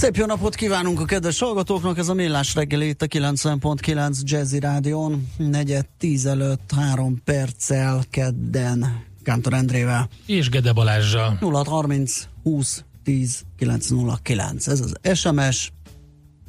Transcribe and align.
Szép 0.00 0.16
jó 0.16 0.26
napot 0.26 0.54
kívánunk 0.54 1.00
a 1.00 1.04
kedves 1.04 1.38
hallgatóknak, 1.38 1.98
ez 1.98 2.08
a 2.08 2.14
Millás 2.14 2.54
reggeli 2.54 2.88
itt 2.88 3.02
a 3.02 3.06
90.9 3.06 4.20
Jazzy 4.22 4.58
Rádion, 4.58 5.28
negyed 5.36 5.86
tíz 5.98 6.26
előtt 6.26 6.72
három 6.76 7.22
perccel 7.24 8.02
kedden 8.10 9.04
Kántor 9.22 9.52
Endrével. 9.52 10.08
És 10.26 10.48
Gede 10.48 10.72
Balázsjal. 10.72 11.38
0630 11.40 12.28
20 12.42 12.84
10 13.04 13.42
909. 13.56 14.66
Ez 14.66 14.80
az 14.80 15.16
SMS, 15.18 15.72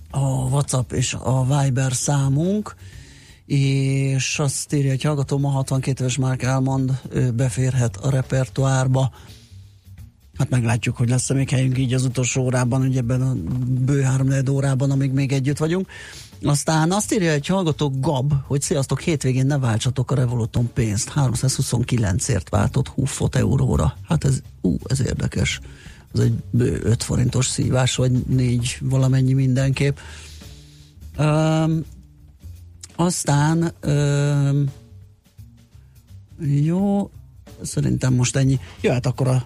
a 0.09 0.19
WhatsApp 0.29 0.91
és 0.91 1.13
a 1.13 1.61
Viber 1.61 1.93
számunk, 1.93 2.75
és 3.45 4.39
azt 4.39 4.73
írja, 4.73 4.89
hogy 4.89 5.01
hallgató 5.03 5.37
ma 5.37 5.49
62 5.49 6.03
éves 6.03 6.17
Márk 6.17 6.43
elmond, 6.43 7.01
beférhet 7.33 7.97
a 7.97 8.09
repertoárba 8.09 9.11
Hát 10.37 10.49
meglátjuk, 10.49 10.97
hogy 10.97 11.09
lesz-e 11.09 11.33
még 11.33 11.49
helyünk 11.49 11.77
így 11.77 11.93
az 11.93 12.05
utolsó 12.05 12.41
órában, 12.43 12.81
ugye 12.81 12.99
ebben 12.99 13.21
a 13.21 13.35
bő 13.85 14.01
három 14.01 14.29
órában, 14.49 14.91
amíg 14.91 15.11
még 15.11 15.31
együtt 15.31 15.57
vagyunk. 15.57 15.87
Aztán 16.43 16.91
azt 16.91 17.13
írja 17.13 17.31
egy 17.31 17.47
hallgató 17.47 17.91
Gab, 17.99 18.33
hogy 18.47 18.61
sziasztok, 18.61 19.01
hétvégén 19.01 19.45
ne 19.45 19.57
váltsatok 19.57 20.11
a 20.11 20.15
Revoluton 20.15 20.69
pénzt. 20.73 21.11
329ért 21.15 22.45
váltott 22.49 22.87
húfot 22.87 23.35
euróra. 23.35 23.97
Hát 24.07 24.23
ez, 24.23 24.41
ú, 24.61 24.77
ez 24.85 25.01
érdekes. 25.01 25.59
Ez 26.13 26.19
egy 26.19 26.33
bő 26.49 26.79
5 26.83 27.03
forintos 27.03 27.47
szívás, 27.47 27.95
vagy 27.95 28.11
négy 28.11 28.77
valamennyi 28.81 29.33
mindenképp. 29.33 29.97
Um, 31.17 31.83
aztán 32.95 33.73
um, 33.85 34.65
jó, 36.39 37.09
szerintem 37.61 38.13
most 38.13 38.35
ennyi. 38.35 38.59
Jöhet 38.81 39.05
akkor 39.05 39.27
a 39.27 39.45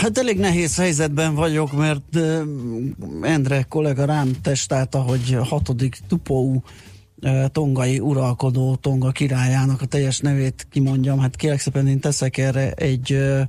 Hát 0.00 0.18
elég 0.18 0.38
nehéz 0.38 0.76
helyzetben 0.76 1.34
vagyok, 1.34 1.72
mert 1.72 2.02
uh, 2.14 2.42
Endre 3.22 3.62
kollega 3.62 4.04
rám 4.04 4.32
testálta, 4.42 5.00
hogy 5.00 5.38
hatodik 5.40 5.98
Tupou 6.08 6.62
uh, 7.22 7.46
tongai 7.46 7.98
uralkodó 7.98 8.76
Tonga 8.76 9.10
királyának 9.10 9.82
a 9.82 9.86
teljes 9.86 10.18
nevét 10.18 10.66
kimondjam. 10.70 11.18
Hát 11.18 11.36
kérlek 11.36 11.60
szépen 11.60 11.86
én 11.86 12.00
teszek 12.00 12.38
erre 12.38 12.72
egy, 12.72 13.12
uh, 13.12 13.40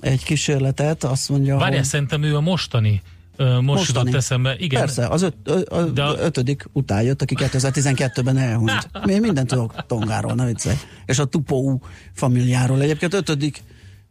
egy 0.00 0.24
kísérletet, 0.24 1.04
azt 1.04 1.28
mondja, 1.28 1.56
Várjál, 1.56 1.78
hogy... 1.78 1.88
szerintem 1.88 2.22
ő 2.22 2.36
a 2.36 2.40
mostani 2.40 3.02
most 3.36 3.62
Mostani. 3.62 3.98
jutott 3.98 4.14
eszembe. 4.14 4.56
Igen. 4.58 4.80
Persze, 4.80 5.06
az 5.06 5.22
öt, 5.22 5.34
ö, 5.44 5.90
De 5.94 6.02
a... 6.02 6.18
ötödik 6.18 6.68
után 6.72 7.02
jött, 7.02 7.22
aki 7.22 7.34
2012-ben 7.38 8.36
elhunyt. 8.36 8.90
Én 9.06 9.20
mindent 9.20 9.48
tudok 9.48 9.86
Tongáról, 9.86 10.34
ne 10.34 10.46
viccelj. 10.46 10.76
És 11.06 11.18
a 11.18 11.24
Tupou 11.24 11.78
familiáról. 12.12 12.80
Egyébként 12.80 13.14
ötödik 13.14 13.62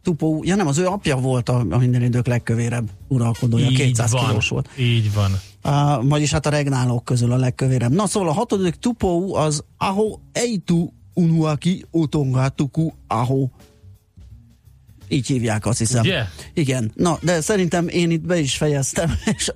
Tupó, 0.04 0.42
ja 0.44 0.54
nem, 0.54 0.66
az 0.66 0.78
ő 0.78 0.86
apja 0.86 1.16
volt 1.16 1.48
a, 1.48 1.66
a 1.70 1.78
minden 1.78 2.02
idők 2.02 2.26
legkövérebb 2.26 2.88
uralkodója, 3.08 3.70
így 3.70 3.76
200 3.76 4.12
van, 4.12 4.26
kilós 4.26 4.48
volt. 4.48 4.68
Így 4.78 5.12
van. 5.14 5.40
Uh, 5.64 6.08
vagyis 6.08 6.30
hát 6.30 6.46
a 6.46 6.50
regnálók 6.50 7.04
közül 7.04 7.32
a 7.32 7.36
legkövérebb. 7.36 7.92
Na 7.92 8.06
szóval 8.06 8.28
a 8.28 8.32
hatodik 8.32 8.74
Tupó 8.74 9.34
az 9.34 9.64
Aho 9.76 10.18
Eitu 10.32 10.88
Unuaki 11.14 11.84
Utonga 11.90 12.48
Tuku 12.48 12.90
Aho 13.06 13.48
így 15.08 15.26
hívják, 15.26 15.66
azt 15.66 15.78
hiszem. 15.78 16.04
Yeah. 16.04 16.26
Igen. 16.54 16.92
Na, 16.94 17.18
de 17.22 17.40
szerintem 17.40 17.88
én 17.88 18.10
itt 18.10 18.26
be 18.26 18.38
is 18.38 18.56
fejeztem, 18.56 19.14
és 19.36 19.52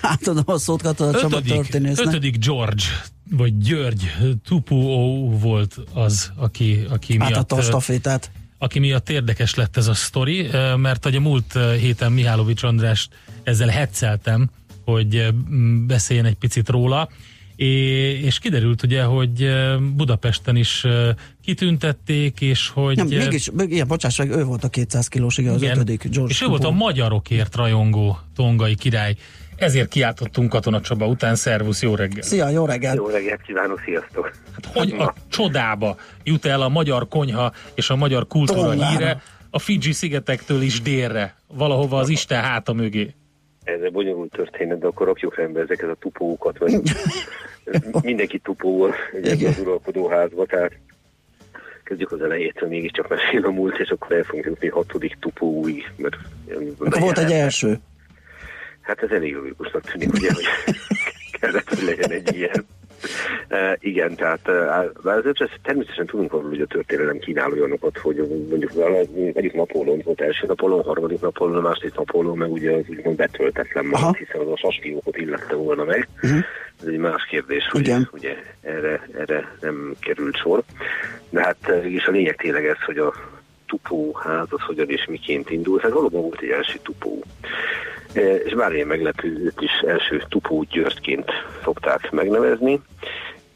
átadom 0.00 0.44
a 0.46 0.58
szót 0.58 0.82
Katona 0.82 1.18
Csaba 1.18 1.40
történésznek. 1.40 2.06
Ötödik 2.06 2.44
George, 2.44 2.82
vagy 3.30 3.58
György 3.58 4.12
Tupuó 4.44 5.30
volt 5.30 5.76
az, 5.94 6.32
aki, 6.36 6.86
aki 6.90 7.16
miatt... 7.16 7.30
Átadta 7.30 7.56
a 7.56 7.62
stafétát 7.62 8.30
aki 8.58 8.78
miatt 8.78 9.10
érdekes 9.10 9.54
lett 9.54 9.76
ez 9.76 9.86
a 9.86 9.94
sztori, 9.94 10.48
mert 10.76 11.06
a 11.06 11.20
múlt 11.20 11.58
héten 11.80 12.12
Mihálovics 12.12 12.62
András 12.62 13.08
ezzel 13.42 13.68
hetszeltem, 13.68 14.50
hogy 14.84 15.34
beszéljen 15.86 16.24
egy 16.24 16.36
picit 16.36 16.68
róla, 16.68 17.08
és 17.64 18.38
kiderült 18.38 18.82
ugye, 18.82 19.02
hogy 19.02 19.48
Budapesten 19.96 20.56
is 20.56 20.84
kitüntették, 21.44 22.40
és 22.40 22.68
hogy... 22.68 22.96
Nem, 22.96 23.06
mégis, 23.06 23.50
igen, 23.58 23.86
bocsáss 23.86 24.18
meg, 24.18 24.30
ő 24.30 24.44
volt 24.44 24.64
a 24.64 24.68
200 24.68 25.08
kilós, 25.08 25.38
igen, 25.38 25.54
az 25.54 25.62
igen, 25.62 25.74
ötödik 25.74 26.08
George 26.10 26.32
És 26.32 26.42
ő 26.42 26.46
volt 26.46 26.64
a 26.64 26.70
magyarokért 26.70 27.56
rajongó 27.56 28.18
tongai 28.36 28.74
király. 28.74 29.14
Ezért 29.56 29.88
kiáltottunk 29.88 30.48
Katona 30.48 30.80
Csaba 30.80 31.06
után. 31.06 31.34
Szervusz, 31.34 31.82
jó 31.82 31.94
reggel! 31.94 32.22
Szia, 32.22 32.48
jó 32.48 32.66
reggel! 32.66 32.94
Jó 32.94 33.06
reggelt 33.06 33.42
kívánok, 33.42 33.82
sziasztok! 33.84 34.30
Hát 34.52 34.66
hogy 34.72 34.94
a 34.98 35.14
csodába 35.28 35.96
jut 36.24 36.44
el 36.44 36.62
a 36.62 36.68
magyar 36.68 37.08
konyha 37.08 37.52
és 37.74 37.90
a 37.90 37.96
magyar 37.96 38.26
kultúra 38.26 38.60
Tongára. 38.60 38.90
híre 38.90 39.22
a 39.50 39.58
Fiji 39.58 39.92
szigetektől 39.92 40.62
is 40.62 40.80
délre, 40.80 41.36
valahova 41.46 41.98
az 41.98 42.08
Isten 42.08 42.42
háta 42.42 42.72
mögé? 42.72 43.14
Ez 43.74 43.80
egy 43.80 43.92
bonyolult 43.92 44.30
történet, 44.30 44.78
de 44.78 44.86
akkor 44.86 45.06
rakjuk 45.06 45.36
rendbe 45.36 45.60
ezeket 45.60 45.88
a 45.90 45.94
tupókat, 45.94 46.58
vagy 46.58 46.80
mindenki 48.02 48.38
tupó 48.38 48.82
az 48.82 49.58
uralkodóházba, 49.60 50.46
tehát 50.46 50.72
kezdjük 51.84 52.12
az 52.12 52.20
elejétől, 52.20 52.68
mégiscsak 52.68 53.08
mesél 53.08 53.44
a 53.44 53.50
múlt, 53.50 53.78
és 53.78 53.88
akkor 53.88 54.16
el 54.16 54.22
fogunk 54.22 54.44
jutni 54.44 54.68
hatodik 54.68 55.16
tupóig. 55.20 55.90
Mert 55.96 56.16
akkor 56.78 57.00
volt 57.00 57.18
egy 57.18 57.32
első. 57.32 57.78
Hát 58.80 59.02
ez 59.02 59.10
elég 59.10 59.34
logikusnak 59.34 59.90
tűnik, 59.90 60.12
ugye, 60.12 60.32
hogy 60.32 60.44
kellett, 61.40 61.68
hogy 61.68 61.82
legyen 61.84 62.10
egy 62.10 62.36
ilyen. 62.36 62.66
Uh, 63.50 63.72
igen, 63.78 64.14
tehát 64.14 64.48
uh, 64.48 65.04
azért 65.04 65.60
természetesen 65.62 66.06
tudunk 66.06 66.32
arról, 66.32 66.48
hogy 66.48 66.60
a 66.60 66.66
történelem 66.66 67.18
kínál 67.18 67.52
olyanokat, 67.52 67.98
hogy 67.98 68.16
mondjuk 68.50 68.72
egyik 69.32 69.52
Napóleon 69.52 70.00
volt 70.04 70.20
első 70.20 70.46
Napóleon, 70.46 70.82
harmadik 70.82 71.20
Napóleon, 71.20 71.62
második 71.62 71.94
Napóleon, 71.94 72.36
meg 72.36 72.52
ugye 72.52 72.72
az 72.72 72.84
úgymond 72.88 73.16
betöltetlen 73.16 73.84
maradt, 73.84 74.18
hiszen 74.18 74.40
az 74.40 74.50
a 74.50 74.56
saskiókot 74.56 75.16
illette 75.16 75.54
volna 75.54 75.84
meg. 75.84 76.08
Uh-huh. 76.22 76.38
Ez 76.80 76.86
egy 76.86 76.98
más 76.98 77.24
kérdés, 77.24 77.68
hogy 77.70 77.80
igen. 77.80 78.08
ugye 78.12 78.36
erre, 78.60 79.08
erre 79.18 79.56
nem 79.60 79.94
került 80.00 80.36
sor. 80.36 80.62
De 81.30 81.42
hát 81.42 81.72
és 81.82 82.06
a 82.06 82.10
lényeg 82.10 82.36
tényleg 82.36 82.66
ez, 82.66 82.82
hogy 82.86 82.98
a 82.98 83.12
tupóház 83.68 84.46
az 84.50 84.60
hogyan 84.60 84.90
és 84.90 85.06
miként 85.08 85.50
indult. 85.50 85.82
Hát 85.82 85.92
valóban 85.92 86.22
volt 86.22 86.40
egy 86.40 86.50
első 86.50 86.78
tupó. 86.82 87.24
E, 88.12 88.34
és 88.36 88.54
bár 88.54 88.72
ilyen 88.74 88.86
meglepő, 88.86 89.44
őt 89.44 89.60
is 89.60 89.70
első 89.86 90.22
Tupó 90.28 90.64
Györgyként 90.70 91.30
szokták 91.62 92.10
megnevezni. 92.10 92.80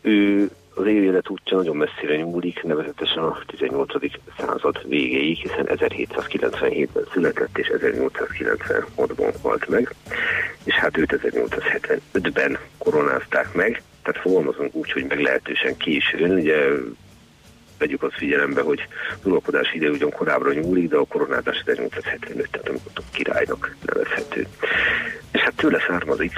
Ő 0.00 0.50
az 0.74 0.86
élet 0.86 1.30
útja 1.30 1.56
nagyon 1.56 1.76
messzire 1.76 2.16
nyúlik, 2.16 2.62
nevezetesen 2.62 3.22
a 3.22 3.38
18. 3.46 3.92
század 4.38 4.88
végéig, 4.88 5.36
hiszen 5.36 5.66
1797-ben 5.68 7.04
született, 7.12 7.58
és 7.58 7.72
1896-ban 7.76 9.34
halt 9.42 9.68
meg, 9.68 9.94
és 10.64 10.74
hát 10.74 10.96
őt 10.96 11.20
1875-ben 11.22 12.58
koronázták 12.78 13.54
meg, 13.54 13.82
tehát 14.02 14.20
fogalmazunk 14.20 14.74
úgy, 14.74 14.92
hogy 14.92 15.04
meglehetősen 15.08 15.76
későn, 15.76 16.30
ugye 16.30 16.56
vegyük 17.82 18.02
azt 18.02 18.16
figyelembe, 18.16 18.62
hogy 18.62 18.80
az 19.20 19.26
uralkodás 19.26 19.74
ide 19.74 19.88
ugyan 19.88 20.10
korábbra 20.10 20.52
nyúlik, 20.52 20.88
de 20.88 20.96
a 20.96 21.04
koronázás 21.04 21.62
1875, 21.64 22.50
tehát 22.50 22.68
amikor 22.68 22.90
királynak 23.12 23.76
nevezhető. 23.86 24.46
És 25.32 25.40
hát 25.40 25.56
tőle 25.56 25.78
származik 25.88 26.32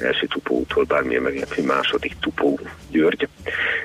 első 0.00 0.26
Tupótól 0.26 0.84
bármilyen 0.84 1.22
meglepő 1.22 1.62
második 1.62 2.14
Tupó 2.20 2.60
György. 2.90 3.28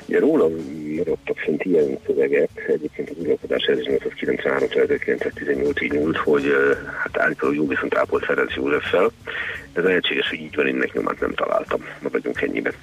Ugye 0.06 0.20
róla 0.20 0.50
maradtak 0.96 1.38
fent 1.38 1.64
ilyen 1.64 2.00
szövegek, 2.06 2.50
egyébként 2.68 3.10
az 3.10 3.16
uralkodás 3.18 3.70
1893-1918-ig 3.72 5.92
nyúlt, 5.92 6.18
hogy 6.18 6.54
hát 6.98 7.18
állítólag 7.18 7.56
jó 7.56 7.68
viszont 7.68 7.96
ápolt 7.96 8.26
Ferenc 8.26 8.54
Józseffel. 8.54 9.12
Ez 9.74 9.84
lehetséges, 9.84 10.30
hogy 10.30 10.40
így 10.40 10.56
van, 10.56 10.68
én 10.68 10.90
nyomát 10.94 11.20
nem 11.20 11.34
találtam. 11.34 11.86
Maradjunk 12.02 12.42
ennyiben. 12.42 12.74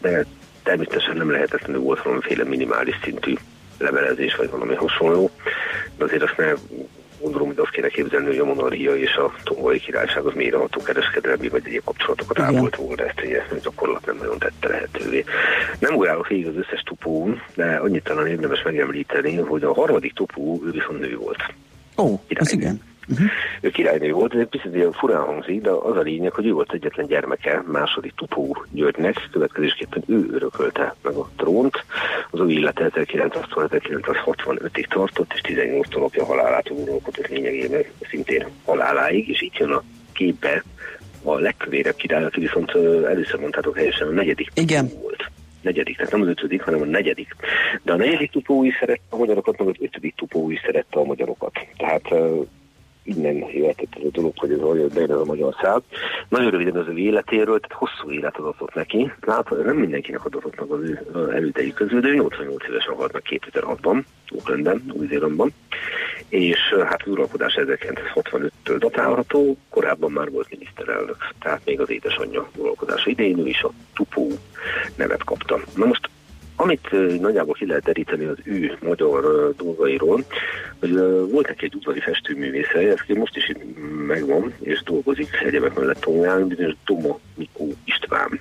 De 0.00 0.24
természetesen 0.62 1.16
nem 1.16 1.30
lehetetlenül 1.30 1.80
volt 1.82 2.02
valamiféle 2.02 2.44
minimális 2.44 2.98
szintű 3.02 3.34
levelezés, 3.78 4.36
vagy 4.36 4.50
valami 4.50 4.74
hasonló, 4.74 5.30
de 5.96 6.04
azért 6.04 6.22
azt 6.22 6.36
ne 6.36 6.52
gondolom, 7.20 7.46
hogy 7.46 7.58
azt 7.58 7.70
kéne 7.70 7.88
képzelni, 7.88 8.26
hogy 8.26 8.38
a 8.38 8.44
monarchia 8.44 8.96
és 8.96 9.14
a 9.14 9.32
tongolai 9.44 9.78
királyság 9.78 10.24
az 10.24 10.34
mélyreható 10.34 10.82
kereskedelmi 10.82 11.48
vagy 11.48 11.62
egyéb 11.66 11.84
kapcsolatokat 11.84 12.38
ápolt 12.38 12.76
volna, 12.76 13.04
ezt 13.06 13.20
ugye 13.24 13.42
gyakorlat 13.62 14.06
nem 14.06 14.16
nagyon 14.16 14.38
tette 14.38 14.68
lehetővé. 14.68 15.24
Nem 15.78 15.94
újjállok 15.94 16.28
végig 16.28 16.46
az 16.46 16.56
összes 16.56 16.80
tupó, 16.80 17.34
de 17.54 17.76
annyit 17.76 18.04
talán 18.04 18.26
érdemes 18.26 18.62
megemlíteni, 18.62 19.36
hogy 19.36 19.62
a 19.62 19.74
harmadik 19.74 20.12
tupó 20.12 20.62
ő 20.64 20.70
viszont 20.70 21.00
nő 21.00 21.16
volt. 21.16 21.54
Ó, 21.96 22.04
oh, 22.04 22.20
az 22.34 22.52
igen. 22.52 22.89
Uh-huh. 23.10 23.28
Ő 23.60 23.70
királynő 23.70 24.12
volt, 24.12 24.34
ez 24.34 24.40
egy 24.40 24.46
picit 24.46 24.74
ilyen 24.74 24.92
furán 24.92 25.24
hangzik, 25.24 25.60
de 25.60 25.70
az 25.70 25.96
a 25.96 26.00
lényeg, 26.00 26.32
hogy 26.32 26.46
ő 26.46 26.52
volt 26.52 26.72
egyetlen 26.72 27.06
gyermeke 27.06 27.62
második 27.66 28.12
Tupó 28.16 28.64
Györgynek, 28.70 29.28
következésképpen 29.32 30.02
ő 30.06 30.28
örökölte 30.32 30.94
meg 31.02 31.14
a 31.14 31.30
trónt. 31.36 31.84
Az 32.30 32.40
új 32.40 32.52
élete 32.52 32.90
1965-ig 32.94 34.86
tartott, 34.86 35.32
és 35.34 35.40
18 35.40 35.88
napja 35.94 36.24
halálát 36.24 36.70
uralkodott 36.70 37.28
lényegében 37.28 37.84
szintén 38.10 38.46
haláláig, 38.64 39.28
és 39.28 39.42
itt 39.42 39.56
jön 39.56 39.70
a 39.70 39.82
képbe 40.12 40.64
a 41.22 41.38
legkövérebb 41.38 41.96
király, 41.96 42.24
aki 42.24 42.40
viszont 42.40 42.70
először 43.06 43.40
mondtátok 43.40 43.76
helyesen 43.76 44.08
a 44.08 44.10
negyedik 44.10 44.50
Igen. 44.54 44.88
volt 45.00 45.30
negyedik, 45.62 45.96
tehát 45.96 46.12
nem 46.12 46.20
az 46.20 46.28
ötödik, 46.28 46.62
hanem 46.62 46.80
a 46.80 46.84
negyedik. 46.84 47.36
De 47.82 47.92
a 47.92 47.96
negyedik 47.96 48.30
tupó 48.30 48.64
is 48.64 48.76
szerette 48.80 49.02
a 49.08 49.16
magyarokat, 49.16 49.58
meg 49.58 49.68
az 49.68 49.74
ötödik 49.78 50.14
tupó 50.14 50.50
is 50.50 50.60
szerette 50.64 50.98
a 50.98 51.04
magyarokat. 51.04 51.52
Tehát 51.76 52.08
innen 53.02 53.34
jöhetett 53.34 53.94
ez 53.96 54.04
a 54.04 54.10
dolog, 54.12 54.32
hogy 54.36 54.52
ez 54.52 54.58
olyan 54.58 54.90
bejön 54.94 55.10
a 55.10 55.24
magyar 55.24 55.54
szál. 55.62 55.82
Nagyon 56.28 56.50
röviden 56.50 56.76
az 56.76 56.88
ő 56.88 56.96
életéről, 56.96 57.60
tehát 57.60 57.78
hosszú 57.78 58.10
élet 58.10 58.36
adatott 58.36 58.74
neki. 58.74 59.12
Látva, 59.20 59.56
nem 59.56 59.76
mindenkinek 59.76 60.24
adatott 60.24 60.60
meg 60.60 60.70
az 60.70 60.80
ő 60.80 61.06
elődei 61.32 61.72
közül, 61.72 62.00
de 62.00 62.08
ő 62.08 62.14
88 62.14 62.64
évesen 62.68 62.94
halt 62.94 63.12
meg 63.12 63.22
2006-ban, 63.28 64.02
Oaklandben, 64.30 64.82
Új-Zélandban, 64.92 65.52
és 66.28 66.58
hát 66.84 67.02
az 67.02 67.10
uralkodás 67.10 67.58
1965-től 67.60 68.76
datálható, 68.78 69.56
korábban 69.68 70.10
már 70.10 70.30
volt 70.30 70.50
miniszterelnök, 70.50 71.16
tehát 71.40 71.60
még 71.64 71.80
az 71.80 71.90
édesanyja 71.90 72.48
uralkodása 72.56 73.10
idején 73.10 73.38
ő 73.38 73.46
is 73.46 73.62
a 73.62 73.70
Tupó 73.94 74.28
nevet 74.96 75.24
kapta. 75.24 75.60
Na 75.76 75.86
most 75.86 76.10
amit 76.60 77.20
nagyjából 77.20 77.54
ki 77.54 77.66
lehet 77.66 77.82
deríteni 77.82 78.24
az 78.24 78.36
ő 78.44 78.78
magyar 78.80 79.54
dolgairól, 79.56 80.24
hogy 80.80 80.94
volt 81.30 81.46
neki 81.46 81.64
egy 81.64 81.74
udvari 81.74 82.00
festőművésze, 82.00 82.78
ez 82.78 83.16
most 83.16 83.36
is 83.36 83.52
megvan, 84.06 84.54
és 84.60 84.82
dolgozik 84.82 85.28
egyebek 85.44 85.74
mellett 85.74 86.00
Tongán, 86.00 86.48
bizonyos 86.48 86.74
Doma 86.84 87.18
Mikó 87.36 87.68
István. 87.84 88.40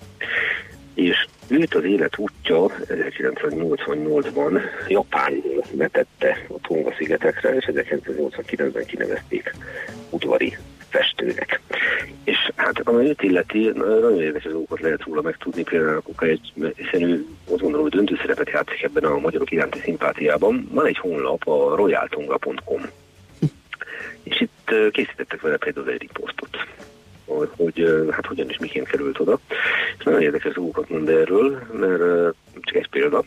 És 0.94 1.27
őt 1.48 1.75
az 1.75 1.83
élet 1.83 2.18
útja 2.18 2.66
1988-ban 2.88 4.62
Japánból 4.88 5.63
vetette 5.71 6.45
a 6.48 6.60
Tonga 6.62 6.94
szigetekre, 6.98 7.56
és 7.56 7.69
1989-ben 7.74 8.86
kinevezték 8.86 9.51
udvari 10.10 10.57
festőnek. 10.89 11.62
És 12.24 12.51
hát 12.56 12.80
ami 12.80 13.07
őt 13.07 13.21
illeti, 13.21 13.71
nagyon 13.75 14.21
érdekes 14.21 14.51
dolgokat 14.51 14.80
lehet 14.80 15.03
róla 15.03 15.21
megtudni, 15.21 15.63
például 15.63 16.01
a 16.18 16.24
egy, 16.24 16.53
hiszen 16.75 17.09
ő 17.09 17.25
azt 17.50 17.62
gondolom, 17.62 17.81
hogy 17.81 17.91
döntő 17.95 18.18
szerepet 18.21 18.50
játszik 18.50 18.83
ebben 18.83 19.03
a 19.03 19.19
magyarok 19.19 19.51
iránti 19.51 19.80
szimpátiában. 19.80 20.68
Van 20.71 20.86
egy 20.86 20.97
honlap, 20.97 21.47
a 21.47 21.75
royaltonga.com, 21.75 22.81
és 24.24 24.41
itt 24.41 24.91
készítettek 24.91 25.41
vele 25.41 25.57
például 25.57 25.89
egy 25.89 26.01
riportot 26.01 26.57
hogy 27.57 28.07
hát 28.12 28.25
hogyan 28.25 28.50
és 28.50 28.57
miként 28.57 28.88
került 28.88 29.19
oda. 29.19 29.39
És 29.97 30.03
nagyon 30.03 30.21
érdekes 30.21 30.53
dolgokat 30.53 30.89
mond 30.89 31.09
erről, 31.09 31.62
mert 31.71 32.35
csak 32.63 32.75
egy 32.75 32.89
példa. 32.89 33.23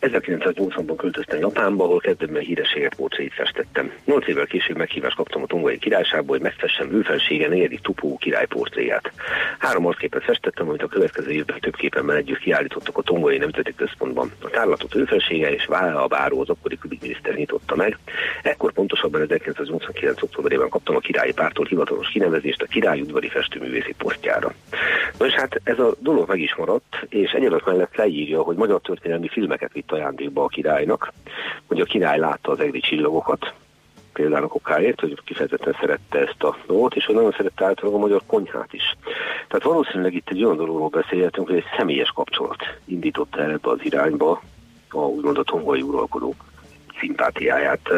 1980-ban 0.00 0.94
költöztem 0.96 1.38
Japánba, 1.38 1.84
ahol 1.84 2.00
kezdetben 2.00 2.42
hírességet 2.42 2.94
portréit 2.94 3.34
festettem. 3.34 3.92
Nyolc 4.04 4.28
évvel 4.28 4.46
később 4.46 4.76
meghívást 4.76 5.16
kaptam 5.16 5.42
a 5.42 5.46
tongolai 5.46 5.78
királyságból, 5.78 6.36
hogy 6.36 6.44
megfessem 6.44 6.92
ő 6.92 7.02
felsége 7.02 7.48
negyedik 7.48 7.80
Tupó 7.80 8.16
király 8.16 8.46
portréját. 8.46 9.12
Három 9.58 9.86
arcképet 9.86 10.24
festettem, 10.24 10.68
amit 10.68 10.82
a 10.82 10.86
következő 10.86 11.30
évben 11.30 11.60
több 11.60 11.76
képenben 11.76 12.16
együtt 12.16 12.38
kiállítottak 12.38 12.96
a 12.98 13.02
tongolai 13.02 13.38
nemzeti 13.38 13.74
központban. 13.74 14.32
A 14.42 14.50
tárlatot 14.50 14.94
ő 14.94 15.04
felsége 15.04 15.52
és 15.52 15.66
Vála 15.66 16.02
a 16.02 16.06
báró 16.06 16.40
az 16.40 16.48
akkori 16.48 16.78
külügyminiszter 16.78 17.34
nyitotta 17.34 17.76
meg. 17.76 17.98
Ekkor 18.42 18.72
pontosabban 18.72 19.20
1989. 19.20 20.22
októberében 20.22 20.68
kaptam 20.68 20.96
a 20.96 20.98
királyi 20.98 21.32
pártól 21.32 21.64
hivatalos 21.64 22.08
kinevezést 22.08 22.62
a 22.62 22.66
király 22.66 23.00
udvari 23.00 23.28
festőművészi 23.28 23.94
posztjára. 23.98 24.54
Na 25.18 25.26
és 25.26 25.32
hát 25.32 25.60
ez 25.64 25.78
a 25.78 25.94
dolog 25.98 26.28
meg 26.28 26.40
is 26.40 26.54
maradt, 26.54 27.06
és 27.08 27.30
egyenlet 27.30 27.64
mellett 27.64 27.96
leírja, 27.96 28.42
hogy 28.42 28.56
magyar 28.56 28.71
történelmi 28.78 29.28
filmeket 29.28 29.72
vitt 29.72 29.92
ajándékba 29.92 30.44
a 30.44 30.48
királynak, 30.48 31.12
hogy 31.66 31.80
a 31.80 31.84
király 31.84 32.18
látta 32.18 32.50
az 32.50 32.60
egri 32.60 32.80
csillagokat, 32.80 33.52
például 34.12 34.44
a 34.44 34.48
kokáért, 34.48 35.00
hogy 35.00 35.18
kifejezetten 35.24 35.76
szerette 35.80 36.18
ezt 36.18 36.42
a 36.42 36.56
dolgot, 36.66 36.94
és 36.94 37.04
hogy 37.04 37.14
nagyon 37.14 37.34
szerette 37.36 37.64
általában 37.64 38.00
a 38.00 38.02
magyar 38.02 38.22
konyhát 38.26 38.72
is. 38.72 38.96
Tehát 39.48 39.62
valószínűleg 39.62 40.14
itt 40.14 40.30
egy 40.30 40.44
olyan 40.44 40.56
dologról 40.56 40.88
beszélhetünk, 40.88 41.46
hogy 41.48 41.56
egy 41.56 41.76
személyes 41.76 42.10
kapcsolat 42.10 42.62
indította 42.84 43.40
el 43.42 43.50
ebbe 43.50 43.70
az 43.70 43.78
irányba 43.82 44.42
a 44.88 44.98
úgymond 44.98 45.38
a 45.38 45.42
tongolai 45.42 45.82
uralkodó 45.82 46.34
szimpátiáját. 46.98 47.88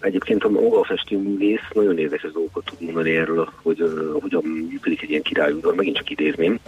Egyébként 0.00 0.44
a 0.44 0.48
maga 0.48 0.84
festőművész 0.84 1.68
nagyon 1.72 1.98
érdekes 1.98 2.32
dolgokat 2.32 2.64
tud 2.64 2.80
mondani 2.80 3.16
erről, 3.16 3.52
hogy 3.62 3.82
hogyan 4.20 4.42
működik 4.44 5.02
egy 5.02 5.10
ilyen 5.10 5.22
királyudvar, 5.22 5.74
megint 5.74 5.96
csak 5.96 6.10
idézném. 6.10 6.58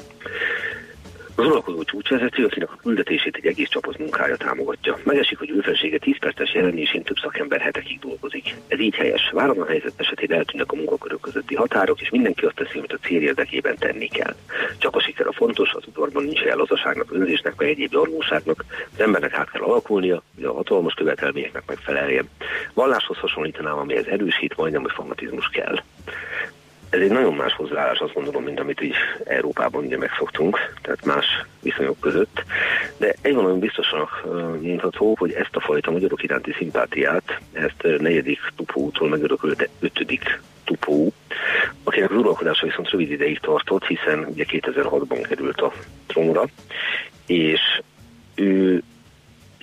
Az 1.39 1.47
uralkodó 1.47 1.83
csúcsvezető, 1.83 2.45
akinek 2.45 2.73
a 2.73 2.79
küldetését 2.83 3.37
egy 3.37 3.47
egész 3.47 3.69
csapat 3.69 3.99
munkája 3.99 4.37
támogatja. 4.37 4.99
Megesik, 5.05 5.39
hogy 5.39 5.51
őfelsége 5.51 5.99
10 5.99 6.19
perces 6.19 6.55
jelenésén 6.55 7.03
több 7.03 7.17
szakember 7.17 7.61
hetekig 7.61 7.99
dolgozik. 7.99 8.55
Ez 8.69 8.81
így 8.81 8.95
helyes. 8.95 9.31
Váratlan 9.33 9.67
helyzet 9.67 9.93
esetén 9.97 10.33
eltűnnek 10.33 10.73
a 10.73 10.77
munkakörök 10.77 11.21
közötti 11.21 11.55
határok, 11.55 12.01
és 12.01 12.11
mindenki 12.11 12.45
azt 12.45 12.55
teszi, 12.55 12.79
amit 12.79 12.93
a 12.93 12.99
cél 13.03 13.23
érdekében 13.23 13.77
tenni 13.77 14.09
kell. 14.09 14.35
Csak 14.79 14.97
a 14.97 15.01
siker 15.01 15.27
a 15.27 15.33
fontos, 15.33 15.73
az 15.73 15.87
udvarban 15.87 16.25
nincs 16.25 16.41
el 16.41 16.57
lazaságnak, 16.57 17.13
önzésnek, 17.13 17.55
vagy 17.57 17.69
egyéb 17.69 17.91
gyanúságnak. 17.91 18.65
Az 18.95 19.01
embernek 19.01 19.35
át 19.35 19.51
kell 19.51 19.63
alakulnia, 19.63 20.23
hogy 20.35 20.45
a 20.45 20.53
hatalmas 20.53 20.95
követelményeknek 20.95 21.63
megfeleljen. 21.67 22.29
Valláshoz 22.75 23.19
hasonlítanám, 23.19 23.79
amihez 23.79 24.07
erősít, 24.07 24.57
majdnem, 24.57 24.83
hogy 24.83 24.93
fanatizmus 24.93 25.49
kell 25.49 25.77
ez 26.91 27.01
egy 27.01 27.11
nagyon 27.11 27.35
más 27.35 27.53
hozzáállás, 27.53 27.99
azt 27.99 28.15
gondolom, 28.15 28.43
mint 28.43 28.61
amit 28.61 28.81
így 28.81 28.95
Európában 29.25 29.85
ugye 29.85 29.97
megszoktunk, 29.97 30.75
tehát 30.83 31.05
más 31.05 31.25
viszonyok 31.63 32.01
között. 32.01 32.45
De 32.97 33.15
egy 33.23 33.35
valami 33.35 33.59
biztosan 33.59 34.09
mondható, 34.61 35.15
hogy 35.19 35.33
ezt 35.33 35.57
a 35.57 35.61
fajta 35.61 35.91
magyarok 35.91 36.23
iránti 36.23 36.53
szimpátiát, 36.53 37.41
ezt 37.53 37.99
negyedik 37.99 38.39
tupótól 38.57 39.09
megörökölte 39.09 39.69
ötödik 39.81 40.41
tupó, 40.65 41.13
akinek 41.85 42.11
az 42.11 42.17
uralkodása 42.17 42.67
viszont 42.67 42.91
rövid 42.91 43.11
ideig 43.11 43.39
tartott, 43.39 43.85
hiszen 43.85 44.25
ugye 44.25 44.45
2006-ban 44.49 45.25
került 45.29 45.61
a 45.61 45.73
trónra, 46.07 46.45
és 47.27 47.61
ő 48.35 48.83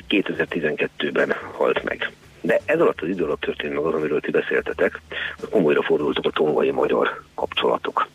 2012-ben 0.09 1.35
halt 1.57 1.83
meg. 1.83 2.11
De 2.45 2.59
ez 2.65 2.79
alatt 2.79 3.01
az 3.01 3.07
idő 3.07 3.23
alatt 3.23 3.39
történt 3.39 3.73
meg 3.73 3.83
az, 3.83 3.93
amiről 3.93 4.19
ti 4.19 4.31
beszéltetek, 4.31 5.01
hogy 5.39 5.49
komolyra 5.49 5.83
fordultak 5.83 6.25
a 6.25 6.29
tongai 6.29 6.71
magyar 6.71 7.21
kapcsolatok. 7.35 8.07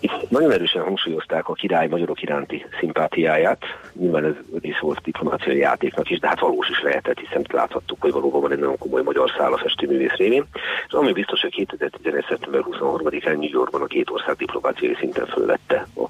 Itt 0.00 0.30
nagyon 0.30 0.52
erősen 0.52 0.82
hangsúlyozták 0.82 1.48
a 1.48 1.52
király 1.52 1.86
magyarok 1.86 2.22
iránti 2.22 2.66
szimpátiáját, 2.78 3.62
nyilván 3.92 4.24
ez 4.24 4.34
is 4.60 4.78
volt 4.78 5.00
diplomáciai 5.02 5.56
játéknak 5.56 6.10
is, 6.10 6.18
de 6.18 6.28
hát 6.28 6.40
valós 6.40 6.68
is 6.68 6.82
lehetett, 6.82 7.18
hiszen 7.18 7.46
láthattuk, 7.52 8.00
hogy 8.00 8.12
valóban 8.12 8.40
van 8.40 8.52
egy 8.52 8.58
nagyon 8.58 8.78
komoly 8.78 9.02
magyar 9.02 9.30
száll 9.38 9.52
a 9.52 9.58
festőművész 9.58 10.16
révén. 10.16 10.44
És 10.86 10.92
ami 10.92 11.12
biztos, 11.12 11.40
hogy 11.40 11.50
2011. 11.50 12.24
szeptember 12.28 12.62
23-án 12.70 13.38
New 13.38 13.50
Yorkban 13.50 13.82
a 13.82 13.86
két 13.86 14.10
ország 14.10 14.36
diplomáciai 14.36 14.96
szinten 14.98 15.26
fölvette 15.26 15.86
a 15.96 16.04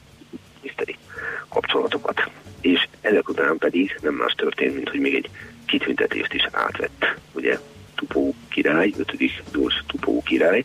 miniszteri 0.61 0.97
kapcsolatokat. 1.49 2.31
És 2.61 2.89
ezek 3.01 3.29
után 3.29 3.59
pedig 3.59 3.99
nem 4.03 4.15
más 4.15 4.33
történt, 4.33 4.75
mint 4.75 4.89
hogy 4.89 5.01
még 5.01 5.15
egy 5.15 5.31
kitüntetést 5.67 6.35
is 6.35 6.49
átvett, 6.53 7.15
ugye, 7.33 7.59
Tupó 7.95 8.35
király, 8.49 8.93
ötödik 8.99 9.43
George 9.53 9.75
Tupó 9.87 10.23
király. 10.23 10.65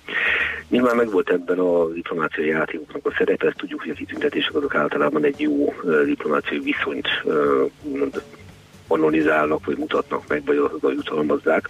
Nyilván 0.69 0.95
meg 0.95 1.11
volt 1.11 1.29
ebben 1.29 1.59
a 1.59 1.87
diplomáciai 1.87 2.47
játékoknak 2.47 3.05
a 3.05 3.13
szerepe, 3.17 3.47
ezt 3.47 3.57
tudjuk, 3.57 3.81
hogy 3.81 3.89
a 3.89 3.93
kitüntetések 3.93 4.55
azok 4.55 4.75
általában 4.75 5.23
egy 5.23 5.39
jó 5.39 5.73
diplomáciai 6.05 6.59
viszonyt 6.59 7.07
uh, 7.23 7.71
anonizálnak, 8.87 9.65
vagy 9.65 9.77
mutatnak 9.77 10.27
meg, 10.27 10.45
vagy, 10.45 10.57
vagy 10.79 10.95
jutalmazzák. 10.95 11.69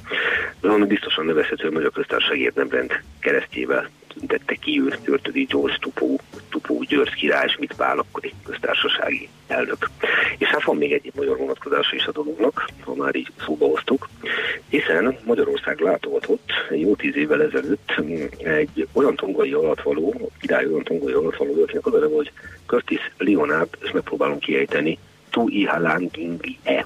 De 0.61 0.85
biztosan 0.85 1.25
nevezhető, 1.25 1.67
a 1.85 1.89
köztársaság 1.89 2.39
érdemrend 2.39 2.91
keresztjével 3.19 3.89
tüntette 4.13 4.55
ki 4.55 4.81
őt 4.81 4.99
Györtödi 5.05 5.43
George 5.43 5.77
Tupó, 5.79 6.19
Tupó 6.49 6.83
György 6.87 7.13
király, 7.13 7.45
és 7.47 7.57
mit 7.59 7.75
vál 7.75 7.99
akkori 7.99 8.33
köztársasági 8.45 9.29
elnök. 9.47 9.89
És 10.37 10.47
hát 10.47 10.63
van 10.63 10.77
még 10.77 10.91
egy 10.91 11.11
magyar 11.15 11.37
vonatkozása 11.37 11.95
is 11.95 12.05
a 12.05 12.11
dolognak, 12.11 12.69
ha 12.83 12.95
már 12.95 13.15
így 13.15 13.31
szóba 13.45 13.67
hoztuk, 13.67 14.09
hiszen 14.69 15.17
Magyarország 15.23 15.79
látogatott 15.79 16.49
jó 16.71 16.95
tíz 16.95 17.15
évvel 17.15 17.43
ezelőtt 17.43 17.91
egy 18.37 18.87
olyan 18.91 19.15
tongai 19.15 19.51
alatvaló, 19.51 20.31
király 20.39 20.65
olyan 20.65 20.83
tongai 20.83 21.13
alatvaló, 21.13 21.61
akinek 21.63 21.85
az 21.85 21.93
a 21.93 21.99
neve, 21.99 22.15
hogy 22.15 22.31
Curtis 22.65 23.11
Leonard, 23.17 23.69
és 23.81 23.91
megpróbálom 23.91 24.39
kiejteni, 24.39 24.97
Tu 25.29 25.47
Ihalangingli 25.47 26.57
E. 26.63 26.85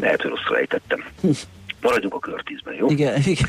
Lehet, 0.00 0.22
hogy 0.22 0.30
rosszul 0.30 0.56
ejtettem. 0.56 1.04
Maradjunk 1.80 2.14
a 2.14 2.18
körtízben, 2.18 2.74
jó? 2.74 2.88
Igen, 2.90 3.20
igen. 3.24 3.48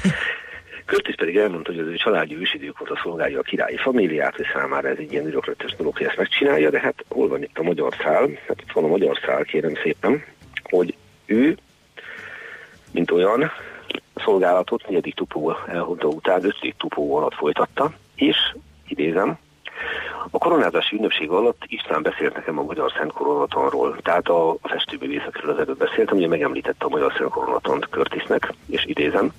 Curtis 0.86 1.16
pedig 1.16 1.38
elmondta, 1.38 1.72
hogy 1.72 1.82
az 1.82 1.88
ő 1.88 1.96
családja 1.96 2.38
ősidők 2.38 2.82
óta 2.82 3.00
szolgálja 3.04 3.40
a 3.40 3.44
királyi 3.44 3.78
familiát, 3.78 4.36
hogy 4.36 4.46
számára 4.54 4.88
ez 4.88 4.98
egy 4.98 5.12
ilyen 5.12 5.28
ürökletes 5.28 5.76
dolog, 5.76 5.98
hogy 5.98 6.06
ezt 6.06 6.18
megcsinálja, 6.18 6.70
de 6.70 6.80
hát 6.80 7.06
hol 7.08 7.28
van 7.28 7.44
itt 7.44 7.58
a 7.58 7.64
magyar 7.64 7.94
szál? 8.02 8.30
Hát 8.48 8.62
itt 8.62 8.72
van 8.72 8.84
a 8.84 8.88
magyar 8.88 9.20
szál, 9.26 9.44
kérem 9.44 9.76
szépen, 9.84 10.24
hogy 10.64 10.96
ő, 11.26 11.58
mint 12.92 13.12
olyan, 13.12 13.52
szolgálatot 14.16 14.88
negyedik 14.88 15.16
tupó 15.16 15.56
elhúzta 15.68 16.08
után 16.08 16.46
ötödik 16.46 16.76
tupó 16.78 17.16
alatt 17.16 17.34
folytatta, 17.34 17.94
és 18.16 18.38
idézem, 18.88 19.38
a 20.32 20.38
koronázási 20.38 20.96
ünnepség 20.96 21.30
alatt 21.30 21.64
István 21.68 22.02
beszélt 22.02 22.34
nekem 22.34 22.60
a 22.60 22.64
Magyar 22.64 22.92
Szent 22.98 23.12
Koronatonról, 23.12 23.98
tehát 24.02 24.28
a, 24.28 24.56
festőművészekről 24.62 25.52
az 25.52 25.60
előbb 25.60 25.78
beszéltem, 25.78 26.18
ugye 26.18 26.28
megemlítette 26.28 26.86
a 26.86 26.90
Magyar 26.90 27.14
Szent 27.18 27.30
Koronatont 27.30 27.90
Körtisznek, 27.90 28.54
és 28.70 28.86
idézem. 28.86 29.32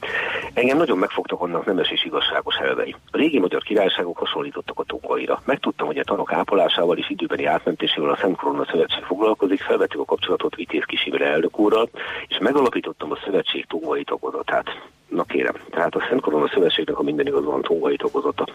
Engem 0.53 0.77
nagyon 0.77 0.99
megfogtak 0.99 1.41
annak 1.41 1.65
nemes 1.65 1.91
és 1.91 2.05
igazságos 2.05 2.57
elvei. 2.57 2.95
A 3.11 3.17
régi 3.17 3.39
magyar 3.39 3.63
királyságok 3.63 4.19
hasonlítottak 4.19 4.79
a 4.79 4.85
tungaira. 4.85 5.43
Megtudtam, 5.45 5.87
hogy 5.87 5.99
a 5.99 6.05
tanok 6.05 6.33
ápolásával 6.33 6.99
és 6.99 7.11
időbeni 7.11 7.45
átmentésével 7.45 8.11
a 8.11 8.17
Szent 8.17 8.37
Korona 8.37 8.65
Szövetség 8.65 9.03
foglalkozik, 9.03 9.61
felvettük 9.61 10.01
a 10.01 10.05
kapcsolatot 10.05 10.55
Vitéz 10.55 10.85
Kisimre 10.85 11.27
elnök 11.27 11.59
úrral, 11.59 11.89
és 12.27 12.39
megalapítottam 12.39 13.11
a 13.11 13.19
szövetség 13.25 13.67
tungai 13.67 14.05
tagozatát. 14.05 14.67
Na 15.09 15.25
kérem, 15.25 15.55
tehát 15.71 15.95
a 15.95 16.05
Szent 16.09 16.21
Korona 16.21 16.49
Szövetségnek 16.49 16.99
a 16.99 17.03
minden 17.03 17.27
igaz 17.27 17.45
van 17.45 17.63
tungai 17.63 17.97
tagozata. 17.97 18.47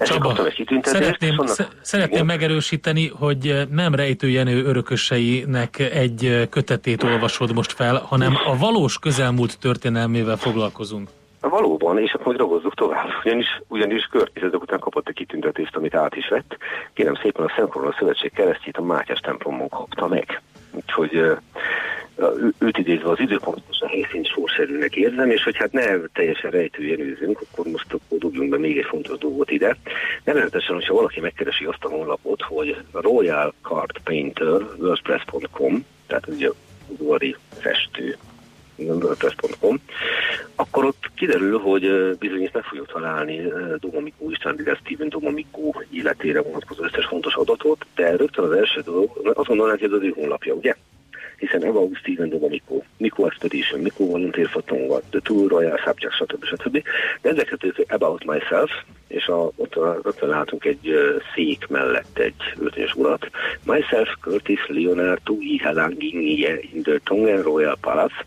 Csaba, 0.00 0.34
szeretném, 0.82 1.36
szeretném 1.80 2.26
megerősíteni, 2.26 3.08
hogy 3.18 3.66
nem 3.70 3.94
rejtőjenő 3.94 4.64
örököseinek 4.64 5.78
egy 5.78 6.48
kötetét 6.50 7.02
olvasod 7.02 7.54
most 7.54 7.72
fel, 7.72 8.02
hanem 8.08 8.38
a 8.46 8.56
valós 8.56 8.98
közelmúlt 8.98 9.58
történelmével 9.58 10.36
foglalkozunk. 10.36 11.08
Valóban, 11.40 11.98
és 11.98 12.12
akkor 12.12 12.36
dolgozzuk 12.36 12.74
tovább. 12.74 13.08
Ugyanis, 13.24 13.46
ugyanis 13.68 14.04
Körtis 14.04 14.42
ezek 14.42 14.62
után 14.62 14.78
kapott 14.78 15.08
egy 15.08 15.14
kitüntetést, 15.14 15.76
amit 15.76 15.94
át 15.94 16.16
is 16.16 16.28
vett. 16.28 16.56
Kérem 16.92 17.14
szépen 17.14 17.44
a 17.44 17.52
Szent 17.56 17.70
Korona 17.70 17.94
Szövetség 17.98 18.32
keresztjét 18.32 18.76
a 18.76 18.82
Mátyás 18.82 19.20
templomon 19.20 19.68
kapta 19.68 20.06
meg. 20.06 20.42
Úgyhogy 20.70 21.22
őt 22.58 22.78
idézve 22.78 23.10
az 23.10 23.20
időpontos 23.20 23.80
a 23.80 23.88
helyszín 23.88 24.24
sorszerűnek 24.24 24.96
érzem, 24.96 25.30
és 25.30 25.42
hogy 25.42 25.56
hát 25.56 25.72
ne 25.72 25.98
teljesen 26.12 26.50
rejtőjenőzünk, 26.50 27.40
akkor 27.40 27.66
most 27.66 27.92
akkor 27.92 28.18
dugjunk 28.18 28.50
be 28.50 28.58
még 28.58 28.78
egy 28.78 28.86
fontos 28.88 29.18
dolgot 29.18 29.50
ide. 29.50 29.76
Nevezetesen, 30.24 30.74
hogyha 30.74 30.94
valaki 30.94 31.20
megkeresi 31.20 31.64
azt 31.64 31.84
a 31.84 31.88
honlapot, 31.88 32.42
hogy 32.42 32.76
Royal 32.92 33.54
Card 33.62 33.98
Painter, 34.04 34.62
WordPress.com, 34.78 35.84
tehát 36.06 36.26
ugye 36.26 36.50
udvari 36.88 37.36
festő, 37.60 38.16
WordPress.com, 38.76 39.80
akkor 40.54 40.84
ott 40.84 41.10
kiderül, 41.14 41.58
hogy 41.58 42.16
bizony 42.18 42.42
itt 42.42 42.52
meg 42.52 42.62
fogjuk 42.62 42.92
találni 42.92 43.42
Domomikó 43.80 44.30
István, 44.30 44.54
illetve 44.54 44.78
Steven 44.84 45.08
Domomikó 45.08 45.82
életére 45.90 46.42
vonatkozó 46.42 46.84
összes 46.84 47.06
fontos 47.06 47.34
adatot, 47.34 47.86
de 47.94 48.16
rögtön 48.16 48.44
az 48.44 48.52
első 48.52 48.80
dolog, 48.80 49.32
azonnal 49.34 49.68
látja 49.68 49.94
az 49.94 50.02
ő 50.02 50.12
honlapja, 50.16 50.54
ugye? 50.54 50.76
Hiszen 51.38 51.62
About 51.62 51.96
Steven 51.96 52.28
Domenico, 52.28 52.82
Miko 52.96 53.26
Expedition, 53.26 53.80
Miko 53.80 54.06
Volunteer 54.06 54.48
for 54.48 54.62
Tonga, 54.62 55.00
The 55.10 55.20
Tour 55.20 55.48
Royal 55.48 55.78
Subject, 55.84 56.14
stb. 56.14 56.44
stb. 56.44 56.82
De 57.22 57.30
ezeket 57.30 57.84
About 57.88 58.24
Myself, 58.24 58.70
és 59.08 59.26
a, 59.26 59.50
ott, 59.56 59.76
ott 59.76 60.20
látunk 60.20 60.64
egy 60.64 60.94
szék 61.34 61.66
mellett 61.68 62.18
egy 62.18 62.54
öltönyös 62.58 62.94
urat. 62.94 63.30
Myself, 63.64 64.08
Curtis, 64.20 64.66
Leonard, 64.68 65.20
Tui, 65.24 65.56
Helangi, 65.56 66.10
in 66.72 66.82
the 66.82 67.00
Tongan 67.04 67.42
Royal 67.42 67.76
Palace, 67.80 68.24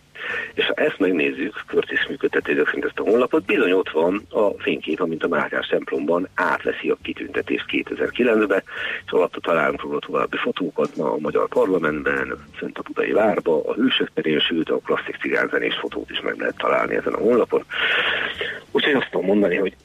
és 0.53 0.65
ha 0.65 0.73
ezt 0.73 0.99
megnézzük, 0.99 1.63
Curtis 1.67 2.07
működtetők 2.07 2.65
szerint 2.65 2.85
ezt 2.85 2.99
a 2.99 3.03
honlapot, 3.03 3.45
bizony 3.45 3.71
ott 3.71 3.89
van 3.89 4.25
a 4.29 4.49
fénykép, 4.57 5.01
amint 5.01 5.23
a 5.23 5.27
Mátyás 5.27 5.67
templomban 5.67 6.27
átveszi 6.35 6.89
a 6.89 6.97
kitüntetést 7.01 7.65
2009-ben, 7.71 8.63
és 9.05 9.11
alatta 9.11 9.39
találunk 9.39 9.81
róla 9.81 9.99
további 9.99 10.37
fotókat 10.37 10.95
ma 10.95 11.11
a 11.11 11.17
Magyar 11.17 11.47
Parlamentben, 11.47 12.45
Szent 12.59 12.77
a 12.77 12.81
Budai 12.81 13.11
Várba, 13.11 13.61
a 13.65 13.73
Hősök 13.73 14.11
terén, 14.13 14.39
sőt 14.39 14.69
a 14.69 14.77
klasszik 14.77 15.17
cigánzenés 15.21 15.75
fotót 15.75 16.09
is 16.09 16.21
meg 16.21 16.37
lehet 16.37 16.57
találni 16.57 16.95
ezen 16.95 17.13
a 17.13 17.19
honlapon. 17.19 17.63
Úgyhogy 18.71 18.93
azt 18.93 19.09
tudom 19.11 19.25
mondani, 19.25 19.55
hogy 19.55 19.75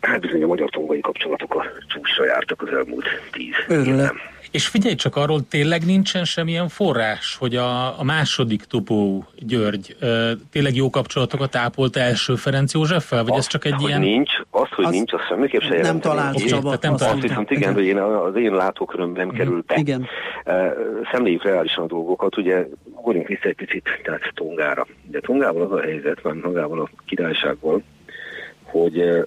hát 0.00 0.20
bizony 0.20 0.42
a 0.42 0.46
magyar 0.46 0.70
tongai 0.70 1.00
kapcsolatok 1.00 1.54
a 1.54 1.64
csúcsra 1.88 2.24
jártak 2.24 2.62
az 2.62 2.68
elmúlt 2.68 3.06
tíz 3.32 3.54
évben. 3.68 4.20
És 4.52 4.66
figyelj 4.66 4.94
csak, 4.94 5.16
arról 5.16 5.40
tényleg 5.48 5.84
nincsen 5.84 6.24
semmilyen 6.24 6.68
forrás, 6.68 7.36
hogy 7.38 7.56
a, 7.56 7.98
a 8.00 8.04
második 8.04 8.64
Tupó 8.64 9.24
György 9.38 9.96
ö, 10.00 10.32
tényleg 10.50 10.74
jó 10.74 10.90
kapcsolatokat 10.90 11.56
ápolt 11.56 11.96
első 11.96 12.34
Ferenc 12.34 12.72
Józseffel, 12.72 13.22
vagy 13.22 13.30
azt, 13.30 13.38
ez 13.38 13.46
csak 13.46 13.64
egy 13.64 13.80
ilyen... 13.80 14.00
Nincs, 14.00 14.30
azt, 14.50 14.72
hogy 14.72 14.84
az 14.84 14.90
nincs, 14.90 15.12
azt 15.12 15.26
semmiképp 15.26 15.60
se 15.60 15.80
Nem 15.80 16.00
talált 16.00 16.46
Csaba. 16.46 16.76
Nem 16.80 16.92
azt 16.92 17.20
viszont 17.20 17.50
igen, 17.50 17.74
hogy 17.74 17.84
én, 17.84 17.98
az 17.98 18.36
én 18.36 18.54
látóköröm 18.54 19.12
nem 19.12 19.30
kerül 19.30 19.64
be. 19.66 19.74
Igen. 19.76 20.06
Szemléljük 21.12 21.42
reálisan 21.42 21.84
a 21.84 21.86
dolgokat, 21.86 22.36
ugye 22.36 22.66
ugorjunk 22.84 23.28
vissza 23.28 23.48
egy 23.48 23.54
picit, 23.54 24.00
tehát 24.02 24.32
Tongára. 24.34 24.86
De 25.10 25.20
Tongával 25.20 25.62
az 25.62 25.72
a 25.72 25.80
helyzet, 25.80 26.22
már 26.22 26.34
magával 26.34 26.80
a 26.80 26.88
királyságból, 27.06 27.82
hogy 28.62 29.26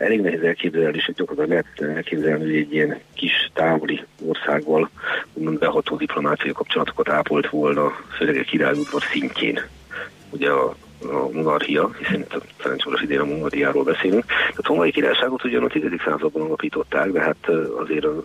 elég 0.00 0.20
nehéz 0.20 0.42
elképzelni, 0.42 0.96
és 0.96 1.10
gyakorlatilag 1.14 1.64
lehet 1.78 1.96
elképzelni, 1.96 2.44
hogy 2.44 2.56
egy 2.56 2.72
ilyen 2.72 3.00
kis 3.14 3.50
távoli 3.52 4.04
országgal 4.26 4.90
úgymond 5.32 5.58
beható 5.58 5.96
diplomáciai 5.96 6.52
kapcsolatokat 6.52 7.08
ápolt 7.08 7.48
volna, 7.48 7.92
főleg 8.16 8.36
a 8.36 8.42
királyudvar 8.42 9.02
szintjén. 9.02 9.60
Ugye 10.30 10.50
a 10.50 10.76
a 11.02 11.28
monarchia, 11.32 11.90
hiszen 11.98 12.26
Ferencváros 12.56 13.02
idén 13.02 13.20
a 13.20 13.24
monarchiáról 13.24 13.84
beszélünk. 13.84 14.24
A 14.56 14.62
tongai 14.62 14.90
királyságot 14.90 15.44
ugyan 15.44 15.64
a 15.64 15.68
10. 15.68 15.82
században 16.04 16.42
alapították, 16.42 17.10
de 17.10 17.20
hát 17.20 17.48
azért 17.78 18.04
a 18.04 18.24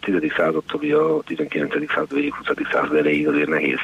10. 0.00 0.32
századtól 0.36 0.94
a 0.94 1.22
19. 1.22 1.92
század 1.92 2.14
végig, 2.14 2.34
20. 2.34 2.56
század 2.72 2.96
elejéig 2.96 3.28
azért 3.28 3.48
nehéz 3.48 3.78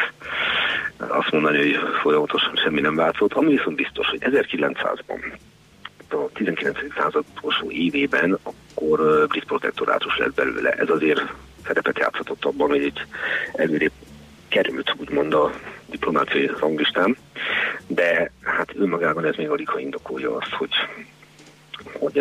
azt 0.97 1.31
mondani, 1.31 1.57
hogy 1.57 1.79
folyamatosan 2.03 2.57
semmi 2.57 2.81
nem 2.81 2.95
változott. 2.95 3.33
Ami 3.33 3.51
viszont 3.51 3.77
biztos, 3.77 4.09
hogy 4.09 4.23
1900-ban 4.23 5.33
a 6.13 6.29
19. 6.33 6.79
század 6.99 7.25
utolsó 7.37 7.71
évében, 7.71 8.39
akkor 8.43 9.27
brit 9.29 9.45
protektorátus 9.45 10.17
lett 10.19 10.35
belőle. 10.35 10.71
Ez 10.71 10.91
azért 10.91 11.23
szerepet 11.67 11.99
játszhatott 11.99 12.45
abban, 12.45 12.69
hogy 12.69 12.83
egy 12.83 13.01
előrébb 13.53 13.93
került, 14.49 14.95
úgymond 14.99 15.35
a 15.35 15.53
diplomáciai 15.87 16.51
ranglistán, 16.61 17.17
de 17.87 18.31
hát 18.43 18.75
önmagában 18.75 19.25
ez 19.25 19.37
még 19.37 19.49
alig 19.49 19.69
ha 19.69 19.79
indokolja 19.79 20.37
azt, 20.37 20.51
hogy, 20.51 20.71
hogy 21.93 22.19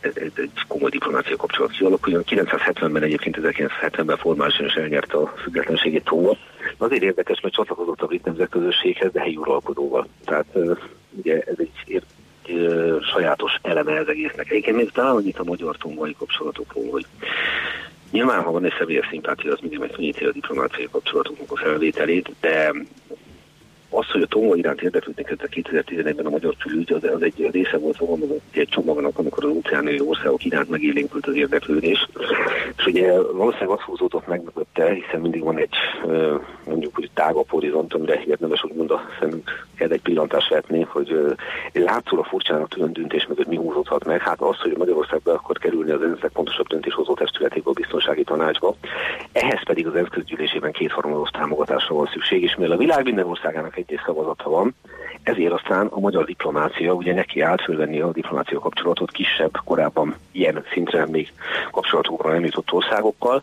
ez 0.00 0.12
egy 0.16 0.50
komoly 0.68 0.90
diplomácia 0.90 1.36
kapcsolat 1.36 1.70
kialakuljon. 1.70 2.22
970-ben 2.26 3.02
egyébként 3.02 3.38
1970-ben 3.42 4.16
formálisan 4.16 4.66
is 4.66 4.74
elnyerte 4.74 5.16
a 5.16 5.34
függetlenségét 5.42 6.04
Tóva. 6.04 6.36
Azért 6.76 7.02
érdekes, 7.02 7.40
mert 7.40 7.54
csatlakozott 7.54 8.02
a 8.02 8.06
brit 8.06 8.24
nemzetközösséghez, 8.24 9.12
de 9.12 9.20
helyi 9.20 9.36
uralkodóval. 9.36 10.08
Tehát 10.24 10.46
ugye 11.10 11.40
ez 11.40 11.56
egy 11.56 12.02
sajátos 13.12 13.58
eleme 13.62 14.00
az 14.00 14.08
egésznek. 14.08 14.50
Egyébként 14.50 14.76
még 14.76 14.90
talán 14.90 15.14
annyit 15.14 15.38
a 15.38 15.44
magyar 15.44 15.76
tongai 15.76 16.14
kapcsolatokról, 16.18 16.90
hogy 16.90 17.06
Nyilván, 18.10 18.42
ha 18.42 18.50
van 18.50 18.64
egy 18.64 18.74
személyes 18.78 19.06
szimpátia, 19.10 19.52
az 19.52 19.58
mindig 19.60 19.78
megkönnyíti 19.78 20.24
a 20.24 20.32
diplomáciai 20.32 20.88
kapcsolatoknak 20.90 21.52
a 21.52 21.56
felvételét, 21.56 22.30
de 22.40 22.72
az, 23.90 24.10
hogy 24.10 24.22
a 24.22 24.26
Tonga 24.26 24.56
iránt 24.56 24.82
érdeklődnek 24.82 25.36
a 25.38 25.46
2011-ben 25.46 26.26
a 26.26 26.30
magyar 26.30 26.56
külügy, 26.56 26.92
az, 26.92 27.04
az 27.04 27.22
egy 27.22 27.48
része 27.52 27.78
volt 27.78 27.96
fogalmazott 27.96 28.40
egy 28.50 28.68
csomagnak, 28.68 29.18
amikor 29.18 29.44
az 29.44 29.50
óceáni 29.50 30.00
országok 30.00 30.44
iránt 30.44 30.70
megélénkült 30.70 31.26
az 31.26 31.34
érdeklődés. 31.34 32.08
És 32.76 32.86
ugye 32.86 33.20
valószínűleg 33.20 33.78
az 33.78 33.80
húzódott 33.80 34.26
meg 34.26 34.42
mögötte, 34.44 34.92
hiszen 34.92 35.20
mindig 35.20 35.42
van 35.42 35.58
egy 35.58 35.76
mondjuk 36.64 36.98
úgy 36.98 37.10
tágabb 37.14 37.50
horizont, 37.50 37.94
amire 37.94 38.22
érdemes 38.26 38.64
úgymond 38.64 38.90
a 38.90 39.00
szemünk 39.20 39.66
kell 39.74 39.90
egy 39.90 40.02
pillantást 40.02 40.48
vetni, 40.48 40.82
hogy 40.82 41.36
látszólag 41.72 42.24
furcsának 42.24 42.68
tűnő 42.68 42.92
döntés 42.92 43.26
mögött 43.26 43.46
mi 43.46 43.56
húzódhat 43.56 44.04
meg. 44.04 44.20
Hát 44.20 44.40
az, 44.40 44.56
hogy 44.60 44.76
Magyarország 44.76 45.20
be 45.22 45.32
akar 45.32 45.58
kerülni 45.58 45.90
az 45.90 46.02
ENSZ 46.02 46.20
legfontosabb 46.20 46.66
döntéshozó 46.66 47.14
testületébe 47.14 47.70
a 47.70 47.72
biztonsági 47.72 48.24
tanácsba. 48.24 48.74
Ehhez 49.32 49.64
pedig 49.64 49.86
az 49.86 49.94
ENSZ 49.94 50.08
közgyűlésében 50.08 50.72
kétharmados 50.72 51.30
támogatásra 51.30 51.94
van 51.94 52.10
szükség, 52.12 52.42
és 52.42 52.54
mivel 52.54 52.72
a 52.72 52.76
világ 52.76 53.04
minden 53.04 53.26
országának 53.26 53.76
egy 53.78 54.00
szavazata 54.04 54.50
van, 54.50 54.74
ezért 55.22 55.52
aztán 55.52 55.86
a 55.86 55.98
magyar 55.98 56.24
diplomácia 56.24 56.92
ugye 56.92 57.14
neki 57.14 57.40
állt 57.40 57.62
fölvenni 57.62 58.00
a 58.00 58.12
diplomácia 58.12 58.58
kapcsolatot 58.58 59.10
kisebb, 59.10 59.60
korábban 59.64 60.14
ilyen 60.32 60.64
szintre 60.72 61.06
még 61.06 61.32
kapcsolatokra 61.70 62.32
nem 62.32 62.44
jutott 62.44 62.72
országokkal, 62.72 63.42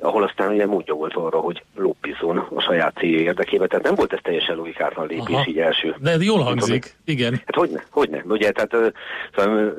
ahol 0.00 0.22
aztán 0.22 0.52
ugye 0.52 0.66
módja 0.66 0.94
volt 0.94 1.14
arra, 1.14 1.38
hogy 1.38 1.62
loppizzon 1.76 2.38
a 2.54 2.60
saját 2.60 2.96
célja 2.96 3.18
érdekében. 3.18 3.68
Tehát 3.68 3.84
nem 3.84 3.94
volt 3.94 4.12
ez 4.12 4.18
teljesen 4.22 4.56
logikátlan 4.56 5.06
lépés 5.06 5.34
Aha. 5.34 5.44
így 5.48 5.58
első. 5.58 5.94
De 6.00 6.16
jól 6.20 6.42
hangzik, 6.42 6.82
tudom, 6.82 6.98
igen. 7.04 7.32
Hát 7.32 7.54
hogyne, 7.54 7.84
hogyne. 7.90 8.22
Ugye, 8.28 8.50
tehát 8.50 8.94
szóval, 9.36 9.74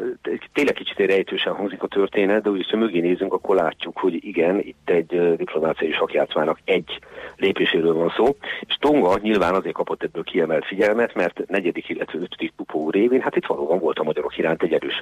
tényleg 0.54 0.74
kicsit 0.74 0.98
rejtősen 0.98 1.54
hangzik 1.54 1.84
a 1.84 1.88
történet, 1.88 2.42
de 2.42 2.50
úgy, 2.50 2.70
ha 2.70 2.78
mögé 2.78 3.00
nézünk, 3.00 3.34
akkor 3.34 3.56
látjuk, 3.56 3.98
hogy 3.98 4.26
igen, 4.26 4.60
itt 4.60 4.90
egy 4.90 5.36
diplomáciai 5.36 5.92
sakjátszmának 5.92 6.60
egy 6.66 7.00
lépéséről 7.36 7.94
van 7.94 8.14
szó, 8.16 8.36
és 8.60 8.76
Tonga 8.80 9.18
nyilván 9.22 9.54
azért 9.54 9.76
kapott 9.76 10.04
ebből 10.04 10.24
kiemelt 10.24 10.66
figyelmet, 10.66 11.14
mert 11.14 11.48
negyedik, 11.48 11.90
illetve 11.90 12.20
ötödik 12.20 12.54
tupó 12.58 12.90
révén, 12.90 13.22
hát 13.22 13.36
itt 13.36 13.46
valóban 13.46 13.80
volt 13.80 14.00
a 14.00 14.04
magyarok 14.04 14.38
iránt 14.38 14.64
egy 14.64 14.74
erős 14.74 15.02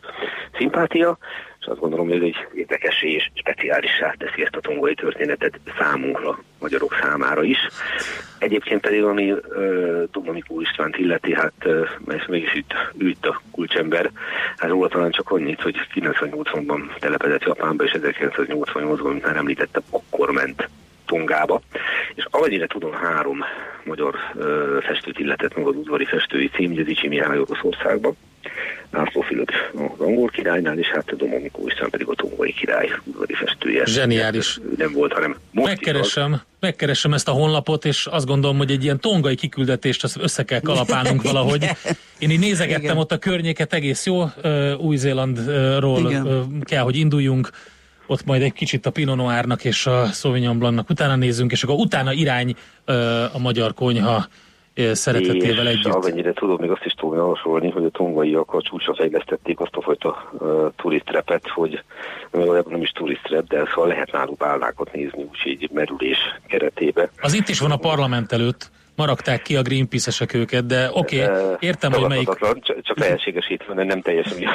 szimpátia, 0.57 1.17
és 1.67 1.73
azt 1.73 1.81
gondolom, 1.81 2.07
hogy 2.07 2.15
ez 2.15 2.23
egy 2.23 2.47
érdekes 2.53 3.01
és 3.01 3.29
speciálissá 3.33 4.13
teszi 4.17 4.41
ezt 4.41 4.55
a 4.55 4.59
tongai 4.59 4.93
történetet 4.93 5.59
számunkra, 5.77 6.39
magyarok 6.59 6.97
számára 7.01 7.43
is. 7.43 7.57
Egyébként 8.39 8.81
pedig, 8.81 9.03
ami 9.03 9.31
uh, 9.31 10.03
Domamikó 10.11 10.61
Istvánt 10.61 10.97
illeti, 10.97 11.33
hát 11.33 11.53
uh, 11.65 11.87
mert 12.05 12.27
mégis 12.27 12.53
itt 12.53 12.73
ült 12.97 13.25
a 13.25 13.41
kulcsember, 13.51 14.11
hát 14.57 14.69
róla 14.69 14.87
talán 14.87 15.11
csak 15.11 15.31
annyit, 15.31 15.61
hogy 15.61 15.75
98-ban 15.93 16.99
telepedett 16.99 17.43
Japánba, 17.43 17.83
és 17.83 17.95
1988-ban, 18.01 19.11
mint 19.11 19.25
már 19.25 19.35
említettem, 19.35 19.81
akkor 19.89 20.31
ment 20.31 20.69
Tongába, 21.05 21.61
és 22.15 22.25
amennyire 22.29 22.67
tudom, 22.67 22.93
három 22.93 23.43
magyar 23.83 24.15
ö, 24.35 24.77
festőt 24.81 25.19
illetett 25.19 25.55
meg 25.55 25.67
az 25.67 25.75
udvari 25.75 26.05
festői 26.05 26.49
cím, 26.49 26.71
Gyezicsi 26.71 27.07
Mihály 27.07 27.39
Oroszországban, 27.39 28.15
László 28.91 29.21
Fülöp 29.21 29.51
az 29.73 29.99
angol 29.99 30.27
királynál, 30.29 30.77
és 30.77 30.87
hát 30.87 31.15
Domomikó 31.15 31.67
István 31.67 31.89
pedig 31.89 32.07
a 32.07 32.13
tongói 32.13 32.53
király 32.53 32.89
udvari 33.03 33.33
festője. 33.33 33.85
Zseniális. 33.85 34.59
Nem 34.77 34.93
volt, 34.93 35.13
hanem 35.13 35.37
most 35.51 35.67
megkeresem, 35.67 36.41
megkeresem 36.59 37.13
ezt 37.13 37.27
a 37.27 37.31
honlapot, 37.31 37.85
és 37.85 38.05
azt 38.05 38.25
gondolom, 38.25 38.57
hogy 38.57 38.71
egy 38.71 38.83
ilyen 38.83 38.99
tongai 38.99 39.35
kiküldetést 39.35 40.03
azt 40.03 40.17
össze 40.21 40.43
kell 40.43 40.59
kalapálnunk 40.59 41.21
valahogy. 41.21 41.69
Én 42.19 42.29
így 42.29 42.39
nézegettem 42.39 42.83
Igen. 42.83 42.97
ott 42.97 43.11
a 43.11 43.17
környéket, 43.17 43.73
egész 43.73 44.05
jó, 44.05 44.23
Új-Zélandról 44.77 46.11
kell, 46.61 46.83
hogy 46.83 46.95
induljunk 46.95 47.49
ott 48.07 48.25
majd 48.25 48.41
egy 48.41 48.53
kicsit 48.53 48.85
a 48.85 48.89
Pinot 48.89 49.15
Noirnak 49.15 49.63
és 49.65 49.85
a 49.85 50.05
Sauvignon 50.05 50.59
Blancnak 50.59 50.89
utána 50.89 51.15
nézzünk, 51.15 51.51
és 51.51 51.63
akkor 51.63 51.75
utána 51.75 52.13
irány 52.13 52.55
a 53.33 53.39
magyar 53.39 53.73
konyha 53.73 54.27
szeretetével 54.91 55.67
együtt. 55.67 55.85
És 55.85 55.91
amennyire 55.91 56.33
tudom, 56.33 56.57
még 56.59 56.69
azt 56.69 56.85
is 56.85 56.93
tudom 56.93 57.15
javasolni, 57.15 57.69
hogy 57.69 57.83
a 57.83 57.89
tongaiak 57.89 58.53
a 58.53 58.61
csúcsra 58.61 58.95
fejlesztették 58.95 59.59
azt 59.59 59.75
a 59.75 59.81
fajta 59.81 60.31
uh, 60.31 60.71
turistrepet, 60.75 61.47
hogy 61.47 61.83
valójában 62.31 62.71
nem 62.71 62.81
is 62.81 62.91
turistrep, 62.91 63.47
de 63.47 63.63
szóval 63.73 63.87
lehet 63.87 64.11
náluk 64.11 64.37
bálnákat 64.37 64.91
nézni, 64.91 65.23
úgyhogy 65.23 65.69
merülés 65.73 66.17
keretébe. 66.47 67.09
Az 67.21 67.33
itt 67.33 67.47
is 67.47 67.59
van 67.59 67.71
a 67.71 67.77
parlament 67.77 68.31
előtt 68.31 68.71
maragták 68.95 69.41
ki 69.41 69.55
a 69.55 69.61
Greenpeace-esek 69.61 70.33
őket, 70.33 70.65
de 70.65 70.89
oké, 70.93 71.23
okay, 71.23 71.55
értem, 71.59 71.91
hogy 71.91 72.07
melyik... 72.07 72.29
Csak, 72.39 72.81
csak 72.81 72.99
lehetségesítve, 72.99 73.83
nem 73.83 74.01
teljesen 74.01 74.37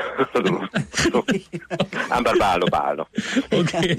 Ám 2.09 2.23
bár 2.23 2.37
bálna, 2.38 2.64
bálna. 2.64 3.09
Oké. 3.50 3.76
Okay. 3.76 3.97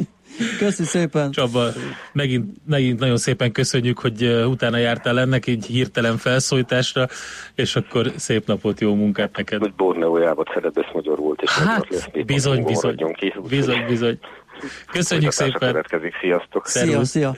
Köszi 0.57 0.83
szépen. 0.83 1.31
Csaba, 1.31 1.67
megint, 2.13 2.57
megint 2.65 2.99
nagyon 2.99 3.17
szépen 3.17 3.51
köszönjük, 3.51 3.99
hogy 3.99 4.23
utána 4.45 4.77
jártál 4.77 5.19
ennek 5.19 5.47
egy 5.47 5.65
hirtelen 5.65 6.17
felszólításra, 6.17 7.07
és 7.55 7.75
akkor 7.75 8.11
szép 8.15 8.47
napot, 8.47 8.79
jó 8.79 8.95
munkát 8.95 9.37
neked. 9.37 9.59
Hogy 9.59 9.73
Borneójában 9.73 10.45
szerepesz 10.53 10.91
magyar 10.93 11.17
volt, 11.17 11.41
és 11.41 11.51
hát, 11.51 11.89
lesz, 11.89 12.07
bizony, 12.25 12.63
bizony, 12.63 12.95
bizony, 13.49 13.85
bizony. 13.87 14.19
Köszönjük 14.91 15.31
szépen. 15.31 15.85
Sziasztok. 16.21 16.67
Szia, 16.67 17.05
szia. 17.05 17.35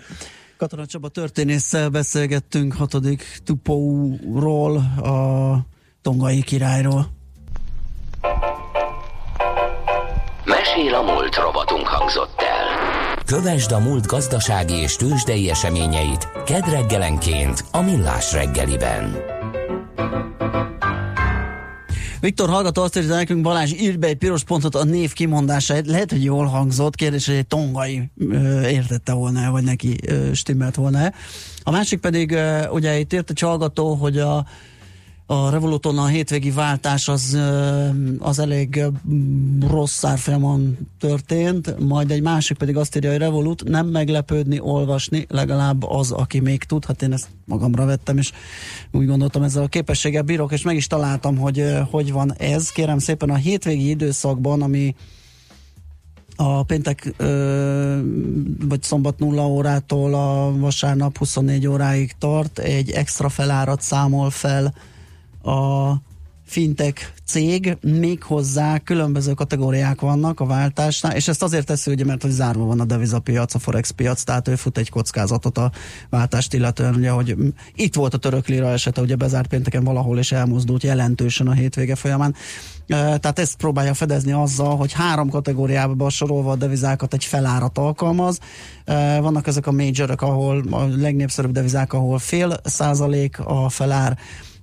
Katona 0.58 0.86
Csaba 0.86 1.08
történésszel 1.08 1.90
beszélgettünk 1.90 2.74
hatodik 2.74 3.24
Tupóról, 3.46 4.76
a 5.04 5.58
tongai 6.02 6.44
királyról. 6.44 7.06
Mesél 10.46 10.94
a 10.94 11.02
múlt 11.02 11.36
robotunk 11.36 11.88
hangzott 11.88 12.42
el. 12.42 12.45
Kövesd 13.26 13.72
a 13.72 13.80
múlt 13.80 14.06
gazdasági 14.06 14.74
és 14.74 14.96
tőzsdei 14.96 15.50
eseményeit 15.50 16.28
kedd 16.46 16.70
reggelenként 16.70 17.66
a 17.72 17.82
Millás 17.82 18.34
reggeliben. 18.34 19.16
Viktor 22.20 22.50
hallgató 22.50 22.82
azt 22.82 22.98
írja 22.98 23.16
nekünk, 23.16 23.42
Balázs, 23.42 23.72
írd 23.72 24.00
be 24.00 24.08
egy 24.08 24.18
piros 24.18 24.44
pontot 24.44 24.76
a 24.76 24.84
név 24.84 25.14
kimondásáért. 25.14 25.88
Lehet, 25.88 26.12
hogy 26.12 26.24
jól 26.24 26.46
hangzott, 26.46 26.96
kérdés, 26.96 27.26
hogy 27.26 27.36
egy 27.36 27.48
tongai 27.48 28.12
ö, 28.30 28.68
értette 28.68 29.14
volna 29.14 29.52
vagy 29.52 29.64
neki 29.64 29.96
ö, 30.08 30.34
stimmelt 30.34 30.76
volna 30.76 31.12
A 31.64 31.72
másik 31.72 32.00
pedig, 32.00 32.32
ö, 32.32 32.68
ugye 32.68 33.00
itt 33.00 33.14
írt 33.14 33.30
egy 33.30 33.40
hallgató, 33.40 33.94
hogy 33.94 34.18
a 34.18 34.46
a 35.26 35.50
Revoluton 35.50 35.98
a 35.98 36.06
hétvégi 36.06 36.52
váltás 36.52 37.08
az, 37.08 37.38
az 38.20 38.40
elég 38.40 38.84
rossz 39.68 40.04
árfolyamon 40.04 40.78
történt, 41.00 41.80
majd 41.80 42.12
egy 42.12 42.22
másik 42.22 42.58
pedig 42.58 42.78
azt 42.78 42.96
írja, 42.96 43.10
hogy 43.10 43.20
Revolut 43.20 43.64
nem 43.64 43.88
meglepődni, 43.88 44.60
olvasni, 44.60 45.26
legalább 45.30 45.84
az, 45.84 46.12
aki 46.12 46.40
még 46.40 46.64
tud, 46.64 46.86
hát 46.86 47.02
én 47.02 47.14
ezt 47.14 47.28
magamra 47.46 47.86
vettem, 47.86 48.18
és 48.18 48.32
úgy 48.92 49.06
gondoltam 49.06 49.44
ezzel 49.44 49.64
a 49.64 49.68
képességgel 49.68 50.22
bírok, 50.22 50.52
és 50.52 50.62
meg 50.62 50.76
is 50.76 50.88
találtam, 50.88 51.38
hogy 51.38 51.64
hogy 51.92 52.12
van 52.12 52.34
ez. 52.38 52.70
Kérem 52.70 53.00
szépen 53.00 53.30
a 53.30 53.36
hétvégi 53.36 53.90
időszakban, 53.90 54.62
ami 54.62 54.96
a 56.36 56.64
péntek 56.64 57.14
vagy 58.68 58.82
szombat 58.82 59.20
0 59.20 59.48
órától 59.48 60.14
a 60.14 60.58
vasárnap 60.58 61.18
24 61.18 61.68
óráig 61.68 62.14
tart, 62.20 62.60
egy 62.60 62.90
extra 62.90 63.30
felárat 63.30 63.82
számol 63.82 64.30
fel 64.30 64.74
a 65.46 65.94
fintek 66.48 67.14
cég, 67.26 67.78
még 67.82 68.24
hozzá 68.24 68.78
különböző 68.78 69.34
kategóriák 69.34 70.02
vannak 70.02 70.40
a 70.40 70.46
váltásnál, 70.46 71.16
és 71.16 71.28
ezt 71.28 71.44
azért 71.44 71.66
teszi, 71.66 71.92
ugye, 71.92 72.06
mert 72.06 72.22
hogy 72.22 72.32
zárva 72.32 72.66
van 72.66 72.80
a 72.80 72.86
devizapiac, 72.86 73.56
a 73.56 73.60
forex 73.60 73.90
piac, 73.90 74.24
tehát 74.24 74.48
ő 74.48 74.56
fut 74.56 74.78
egy 74.78 74.90
kockázatot 74.90 75.58
a 75.58 75.72
váltást 76.10 76.54
illetően, 76.54 76.96
ugye, 76.96 77.10
hogy 77.10 77.36
itt 77.76 77.96
volt 77.96 78.14
a 78.14 78.18
török 78.18 78.48
lira 78.48 78.68
esete, 78.68 79.02
ugye 79.02 79.16
bezárt 79.16 79.48
pénteken 79.48 79.84
valahol, 79.84 80.18
és 80.18 80.32
elmozdult 80.32 80.84
jelentősen 80.84 81.48
a 81.48 81.54
hétvége 81.54 81.96
folyamán. 81.96 82.36
Tehát 82.88 83.40
ezt 83.40 83.56
próbálja 83.56 83.94
fedezni 83.94 84.32
azzal, 84.32 84.76
hogy 84.78 84.92
három 84.92 85.30
kategóriába 85.30 86.10
sorolva 86.10 86.52
a 86.52 86.56
devizákat 86.56 87.14
egy 87.14 87.24
felárat 87.24 87.78
alkalmaz. 87.78 88.40
Vannak 89.20 89.48
ezek 89.48 89.68
a 89.68 89.72
majorok, 89.72 90.22
ahol 90.22 90.64
a 90.70 90.84
legnépszerűbb 90.84 91.52
devizák, 91.52 91.94
ahol 91.94 92.20
fél 92.20 92.58
százalék 92.64 93.40
a 93.40 93.70
felár, 93.70 94.18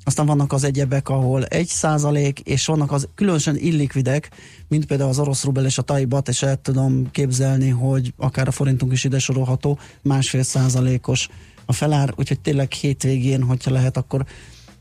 aztán 0.05 0.27
vannak 0.27 0.53
az 0.53 0.65
egyebek, 0.65 1.09
ahol 1.09 1.45
egy 1.45 1.67
százalék, 1.67 2.41
és 2.41 2.67
vannak 2.67 2.93
az 2.93 3.09
különösen 3.15 3.57
illikvidek, 3.57 4.31
mint 4.69 4.87
például 4.87 5.11
az 5.11 5.19
orosz 5.19 5.45
rubel 5.45 5.65
és 5.65 5.79
a 5.79 5.83
taibat, 5.83 6.29
és 6.29 6.43
el 6.43 6.57
tudom 6.57 7.11
képzelni, 7.11 7.69
hogy 7.69 8.13
akár 8.17 8.49
a 8.49 8.51
forintunk 8.51 8.93
is 8.93 9.05
ide 9.05 9.19
sorolható, 9.19 9.79
másfél 10.03 10.43
százalékos 10.43 11.29
a 11.67 11.73
felár, 11.73 12.13
úgyhogy 12.17 12.41
tényleg 12.41 12.73
hétvégén, 12.73 13.43
hogyha 13.43 13.71
lehet, 13.71 13.97
akkor 13.97 14.25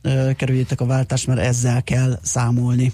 ö, 0.01 0.31
kerüljétek 0.35 0.81
a 0.81 0.85
váltást, 0.85 1.27
mert 1.27 1.39
ezzel 1.39 1.83
kell 1.83 2.19
számolni. 2.21 2.93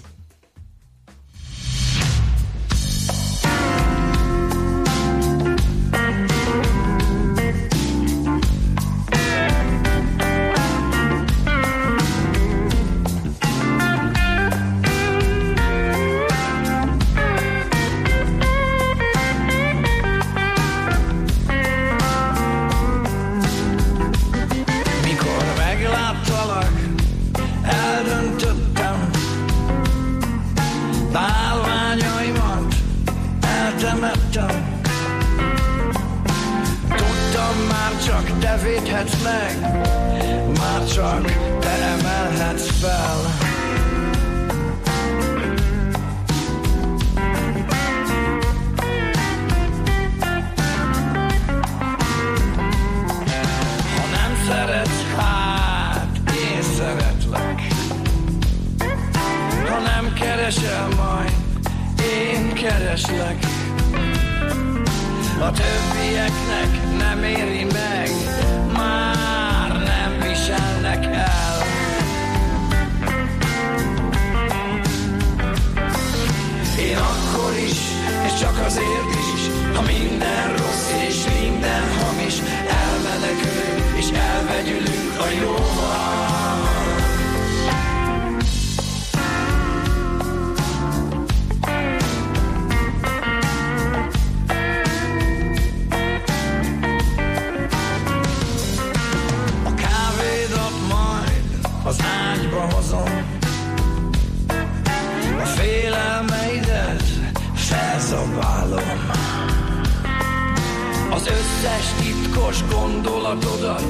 Titkos 112.38 112.64
gondolatodat 112.74 113.82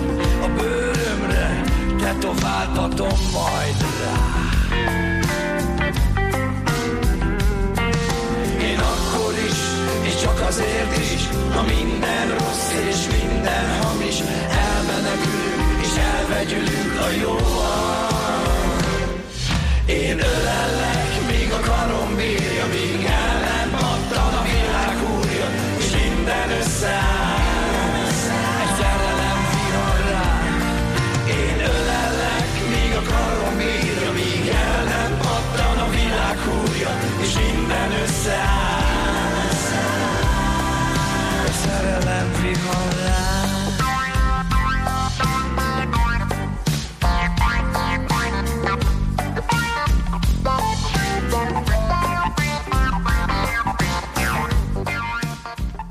a 0.43 0.49
bőrömre 0.57 1.63
tetováltatom 2.01 3.19
majd 3.33 3.77
rá. 4.01 4.17
Én 8.63 8.79
akkor 8.79 9.35
is, 9.47 9.59
és 10.03 10.21
csak 10.21 10.41
azért 10.49 10.97
is, 10.97 11.29
ha 11.55 11.63
minden 11.63 12.29
rossz 12.39 12.73
és 12.89 13.07
minden 13.21 13.83
hamis, 13.83 14.21
elmenekülünk 14.51 15.81
és 15.81 15.97
elvegyülünk 15.97 17.01
a 17.01 17.11
jóval. 17.21 18.07
Én 19.87 20.19
ölellek, 20.19 20.88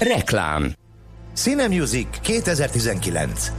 Reklám 0.00 0.72
Cine 1.34 1.68
Music 1.68 2.06
2019. 2.20 3.52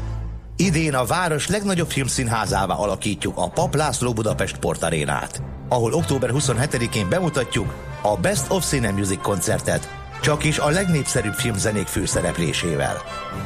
Idén 0.55 0.93
a 0.93 1.05
város 1.05 1.47
legnagyobb 1.47 1.89
filmszínházává 1.89 2.73
alakítjuk 2.73 3.37
a 3.37 3.49
Pap 3.49 3.75
László 3.75 4.13
Budapest 4.13 4.57
Portarénát, 4.57 5.41
ahol 5.69 5.93
október 5.93 6.29
27-én 6.33 7.09
bemutatjuk 7.09 7.73
a 8.01 8.15
Best 8.15 8.51
of 8.51 8.65
Cine 8.65 8.91
Music 8.91 9.21
koncertet, 9.21 9.89
csak 10.21 10.43
is 10.43 10.59
a 10.59 10.69
legnépszerűbb 10.69 11.33
filmzenék 11.33 11.87
főszereplésével. 11.87 12.97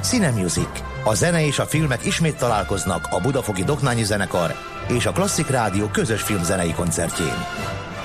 Cine 0.02 0.30
Music. 0.30 0.70
A 1.04 1.14
zene 1.14 1.46
és 1.46 1.60
a 1.60 1.66
filmek 1.66 2.06
ismét 2.06 2.38
találkoznak 2.38 3.08
a 3.10 3.22
Budafoki 3.22 3.64
Doknányi 3.64 4.04
Zenekar 4.04 4.56
és 4.88 5.06
a 5.06 5.12
Klasszik 5.12 5.48
Rádió 5.50 5.88
közös 5.88 6.22
filmzenei 6.22 6.74
koncertjén. 6.74 7.46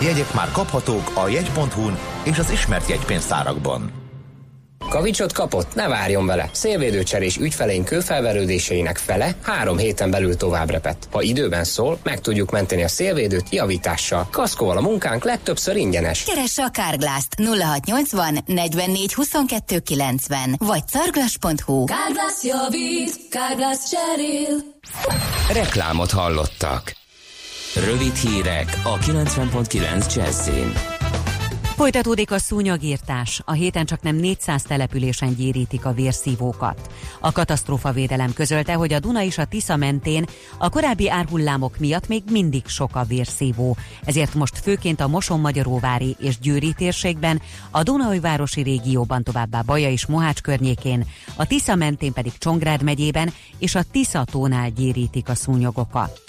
Jegyek 0.01 0.35
már 0.35 0.49
kaphatók 0.53 1.12
a 1.14 1.29
jegy.hu-n 1.29 1.99
és 2.25 2.38
az 2.38 2.51
ismert 2.51 2.88
jegypénztárakban. 2.88 4.06
Kavicsot 4.88 5.33
kapott? 5.33 5.75
Ne 5.75 5.88
várjon 5.88 6.27
vele! 6.27 6.51
Szélvédőcserés 6.53 7.37
ügyfeleink 7.37 7.85
kőfelverődéseinek 7.85 8.96
fele 8.96 9.35
három 9.42 9.77
héten 9.77 10.11
belül 10.11 10.37
tovább 10.37 10.70
repet. 10.70 11.09
Ha 11.11 11.22
időben 11.22 11.64
szól, 11.64 11.99
meg 12.03 12.20
tudjuk 12.20 12.51
menteni 12.51 12.83
a 12.83 12.88
szélvédőt 12.88 13.46
javítással. 13.51 14.29
Kaszkóval 14.31 14.77
a 14.77 14.81
munkánk 14.81 15.25
legtöbbször 15.25 15.77
ingyenes. 15.77 16.22
Keresse 16.22 16.64
a 16.64 16.70
Kárglászt 16.70 17.35
0680 17.37 18.38
44 18.46 19.12
22 19.12 19.79
90 19.79 20.55
vagy 20.59 20.83
carglass.hu 20.88 21.85
Kárglász 21.85 22.42
javít, 22.42 23.29
Kárglász 23.31 23.90
cserél. 23.90 24.75
Reklámot 25.53 26.11
hallottak. 26.11 26.96
Rövid 27.75 28.14
hírek 28.14 28.81
a 28.83 28.99
90.9 28.99 30.14
Jazzin. 30.14 30.72
Folytatódik 31.76 32.30
a 32.30 32.38
szúnyagírtás. 32.38 33.40
A 33.44 33.52
héten 33.52 33.84
csak 33.84 34.02
nem 34.02 34.16
400 34.16 34.62
településen 34.62 35.34
gyérítik 35.34 35.84
a 35.84 35.92
vérszívókat. 35.92 36.90
A 37.20 37.32
katasztrófavédelem 37.32 38.32
közölte, 38.32 38.72
hogy 38.72 38.92
a 38.92 38.98
Duna 38.98 39.22
és 39.22 39.38
a 39.38 39.44
Tisza 39.44 39.76
mentén 39.76 40.26
a 40.58 40.68
korábbi 40.68 41.10
árhullámok 41.10 41.78
miatt 41.78 42.08
még 42.08 42.22
mindig 42.30 42.66
sok 42.66 42.96
a 42.96 43.04
vérszívó. 43.04 43.76
Ezért 44.04 44.34
most 44.34 44.58
főként 44.58 45.00
a 45.00 45.08
Moson-Magyaróvári 45.08 46.16
és 46.18 46.38
Győri 46.38 46.72
térségben, 46.72 47.40
a 47.70 47.82
Dunajvárosi 47.82 48.62
régióban 48.62 49.22
továbbá 49.22 49.60
Baja 49.60 49.90
és 49.90 50.06
Mohács 50.06 50.40
környékén, 50.40 51.06
a 51.36 51.46
Tisza 51.46 51.74
mentén 51.74 52.12
pedig 52.12 52.38
Csongrád 52.38 52.82
megyében 52.82 53.32
és 53.58 53.74
a 53.74 53.82
Tisza 53.90 54.24
tónál 54.24 54.70
gyérítik 54.70 55.28
a 55.28 55.34
szúnyogokat. 55.34 56.20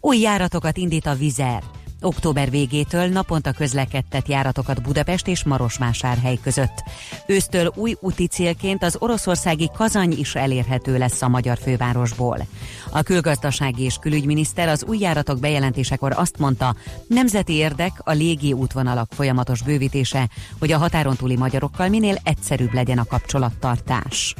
Új 0.00 0.18
járatokat 0.18 0.76
indít 0.76 1.06
a 1.06 1.14
Vizer. 1.14 1.62
Október 2.00 2.50
végétől 2.50 3.06
naponta 3.06 3.52
közlekedtet 3.52 4.28
járatokat 4.28 4.82
Budapest 4.82 5.28
és 5.28 5.44
Marosvásárhely 5.44 6.38
között. 6.42 6.82
Ősztől 7.26 7.72
új 7.74 7.94
úti 8.00 8.26
célként 8.26 8.82
az 8.82 8.96
oroszországi 8.98 9.70
Kazany 9.74 10.18
is 10.18 10.34
elérhető 10.34 10.98
lesz 10.98 11.22
a 11.22 11.28
magyar 11.28 11.58
fővárosból. 11.58 12.46
A 12.90 13.02
külgazdasági 13.02 13.82
és 13.82 13.96
külügyminiszter 14.00 14.68
az 14.68 14.84
új 14.84 14.98
járatok 14.98 15.38
bejelentésekor 15.38 16.12
azt 16.16 16.38
mondta, 16.38 16.74
nemzeti 17.06 17.52
érdek 17.52 17.92
a 18.04 18.12
légi 18.12 18.52
útvonalak 18.52 19.12
folyamatos 19.12 19.62
bővítése, 19.62 20.28
hogy 20.58 20.72
a 20.72 20.78
határon 20.78 21.16
túli 21.16 21.36
magyarokkal 21.36 21.88
minél 21.88 22.16
egyszerűbb 22.22 22.74
legyen 22.74 22.98
a 22.98 23.04
kapcsolattartás. 23.04 24.34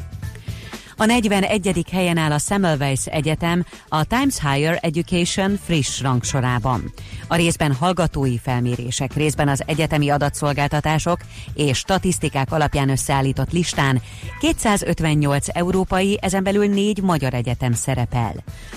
A 1.01 1.05
41. 1.05 1.85
helyen 1.91 2.17
áll 2.17 2.31
a 2.31 2.37
Semmelweis 2.37 3.05
Egyetem 3.05 3.65
a 3.87 4.03
Times 4.03 4.39
Higher 4.39 4.79
Education 4.81 5.59
friss 5.63 6.01
rangsorában. 6.01 6.93
A 7.27 7.35
részben 7.35 7.73
hallgatói 7.73 8.37
felmérések, 8.37 9.13
részben 9.13 9.47
az 9.47 9.63
egyetemi 9.65 10.09
adatszolgáltatások 10.09 11.19
és 11.53 11.77
statisztikák 11.77 12.51
alapján 12.51 12.89
összeállított 12.89 13.51
listán 13.51 14.01
258 14.39 15.47
európai, 15.49 16.17
ezen 16.21 16.43
belül 16.43 16.65
négy 16.65 17.01
magyar 17.01 17.33
egyetem 17.33 17.73
szerepel. 17.73 18.33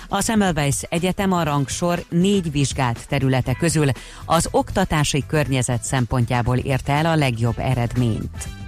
A 0.08 0.22
Semmelweis 0.22 0.82
Egyetem 0.82 1.32
a 1.32 1.42
rangsor 1.42 2.04
négy 2.08 2.50
vizsgált 2.50 3.08
területe 3.08 3.54
közül 3.54 3.88
az 4.24 4.48
oktatási 4.50 5.24
környezet 5.26 5.82
szempontjából 5.82 6.56
érte 6.56 6.92
el 6.92 7.06
a 7.06 7.16
legjobb 7.16 7.58
eredményt. 7.58 8.63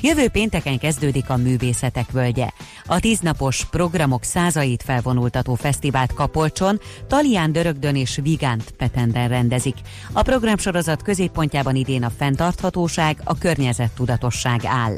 Jövő 0.00 0.28
pénteken 0.28 0.78
kezdődik 0.78 1.30
a 1.30 1.36
Művészetek 1.36 2.10
Völgye. 2.10 2.48
A 2.86 3.00
tíznapos 3.00 3.64
programok 3.64 4.22
százait 4.24 4.82
felvonultató 4.82 5.54
fesztivált 5.54 6.14
Kapolcson, 6.14 6.80
Talián 7.08 7.52
Dörögdön 7.52 7.96
és 7.96 8.18
Vigánt 8.22 8.70
Petenden 8.70 9.28
rendezik. 9.28 9.74
A 10.12 10.22
programsorozat 10.22 11.02
középpontjában 11.02 11.74
idén 11.74 12.02
a 12.02 12.10
fenntarthatóság, 12.16 13.20
a 13.24 13.38
környezettudatosság 13.38 14.60
áll. 14.64 14.96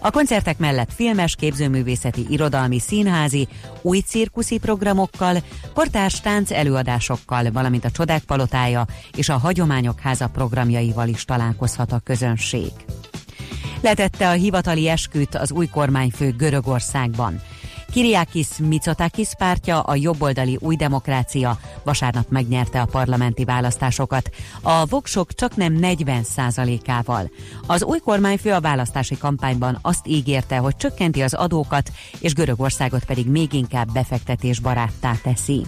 A 0.00 0.10
koncertek 0.10 0.58
mellett 0.58 0.92
filmes, 0.92 1.36
képzőművészeti, 1.36 2.26
irodalmi, 2.28 2.78
színházi, 2.78 3.48
új 3.82 3.98
cirkuszi 3.98 4.58
programokkal, 4.58 5.36
kortárs 5.74 6.20
tánc 6.20 6.50
előadásokkal, 6.50 7.50
valamint 7.52 7.84
a 7.84 7.90
Csodák 7.90 8.22
Palotája 8.22 8.86
és 9.16 9.28
a 9.28 9.38
Hagyományok 9.38 10.00
Háza 10.00 10.28
programjaival 10.28 11.08
is 11.08 11.24
találkozhat 11.24 11.92
a 11.92 12.00
közönség. 12.04 12.70
Letette 13.82 14.28
a 14.28 14.32
hivatali 14.32 14.88
esküt 14.88 15.34
az 15.34 15.52
új 15.52 15.66
kormányfő 15.66 16.34
Görögországban. 16.36 17.40
Kiriakis 17.92 18.48
Mitsotakis 18.58 19.28
pártja, 19.38 19.80
a 19.80 19.94
jobboldali 19.94 20.58
új 20.60 20.76
demokrácia 20.76 21.58
vasárnap 21.84 22.26
megnyerte 22.28 22.80
a 22.80 22.86
parlamenti 22.86 23.44
választásokat. 23.44 24.30
A 24.62 24.86
voksok 24.86 25.34
csak 25.34 25.56
nem 25.56 25.72
40 25.72 26.24
ával 26.86 27.30
Az 27.66 27.82
új 27.82 27.98
kormányfő 27.98 28.52
a 28.52 28.60
választási 28.60 29.18
kampányban 29.18 29.78
azt 29.82 30.06
ígérte, 30.06 30.56
hogy 30.56 30.76
csökkenti 30.76 31.22
az 31.22 31.34
adókat, 31.34 31.90
és 32.18 32.34
Görögországot 32.34 33.04
pedig 33.04 33.26
még 33.26 33.52
inkább 33.52 33.92
befektetésbaráttá 33.92 35.12
teszi. 35.22 35.66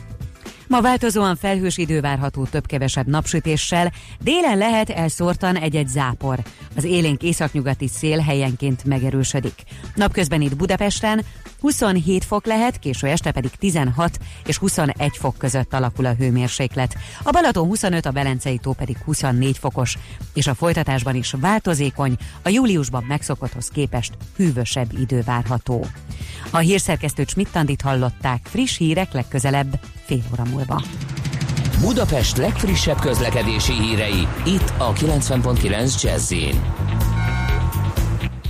Ma 0.66 0.80
változóan 0.80 1.36
felhős 1.36 1.76
idő 1.78 2.00
várható 2.00 2.44
több-kevesebb 2.44 3.06
napsütéssel, 3.06 3.92
délen 4.20 4.58
lehet 4.58 4.90
elszórtan 4.90 5.56
egy-egy 5.56 5.88
zápor. 5.88 6.38
Az 6.76 6.84
élénk 6.84 7.22
északnyugati 7.22 7.88
szél 7.88 8.18
helyenként 8.18 8.84
megerősödik. 8.84 9.62
Napközben 9.94 10.40
itt 10.40 10.56
Budapesten 10.56 11.24
27 11.60 12.24
fok 12.24 12.46
lehet, 12.46 12.78
késő 12.78 13.06
este 13.06 13.32
pedig 13.32 13.50
16 13.50 14.18
és 14.46 14.58
21 14.58 15.16
fok 15.16 15.38
között 15.38 15.74
alakul 15.74 16.06
a 16.06 16.14
hőmérséklet. 16.14 16.96
A 17.22 17.30
Balaton 17.30 17.66
25, 17.66 18.06
a 18.06 18.10
Belencei 18.10 18.58
tó 18.58 18.72
pedig 18.72 18.96
24 19.04 19.58
fokos, 19.58 19.98
és 20.34 20.46
a 20.46 20.54
folytatásban 20.54 21.14
is 21.14 21.34
változékony, 21.40 22.16
a 22.42 22.48
júliusban 22.48 23.04
megszokotthoz 23.08 23.68
képest 23.68 24.12
hűvösebb 24.36 24.98
idő 24.98 25.22
várható. 25.26 25.86
A 26.50 26.58
hírszerkesztő 26.58 27.24
Csmittandit 27.24 27.82
hallották, 27.82 28.40
friss 28.50 28.78
hírek 28.78 29.12
legközelebb 29.12 29.80
fél 30.04 30.22
óra 30.32 30.44
múlva. 30.50 30.82
Budapest 31.80 32.36
legfrissebb 32.36 33.00
közlekedési 33.00 33.72
hírei, 33.72 34.28
itt 34.44 34.72
a 34.78 34.92
90.9 34.92 36.02
jazz 36.02 36.32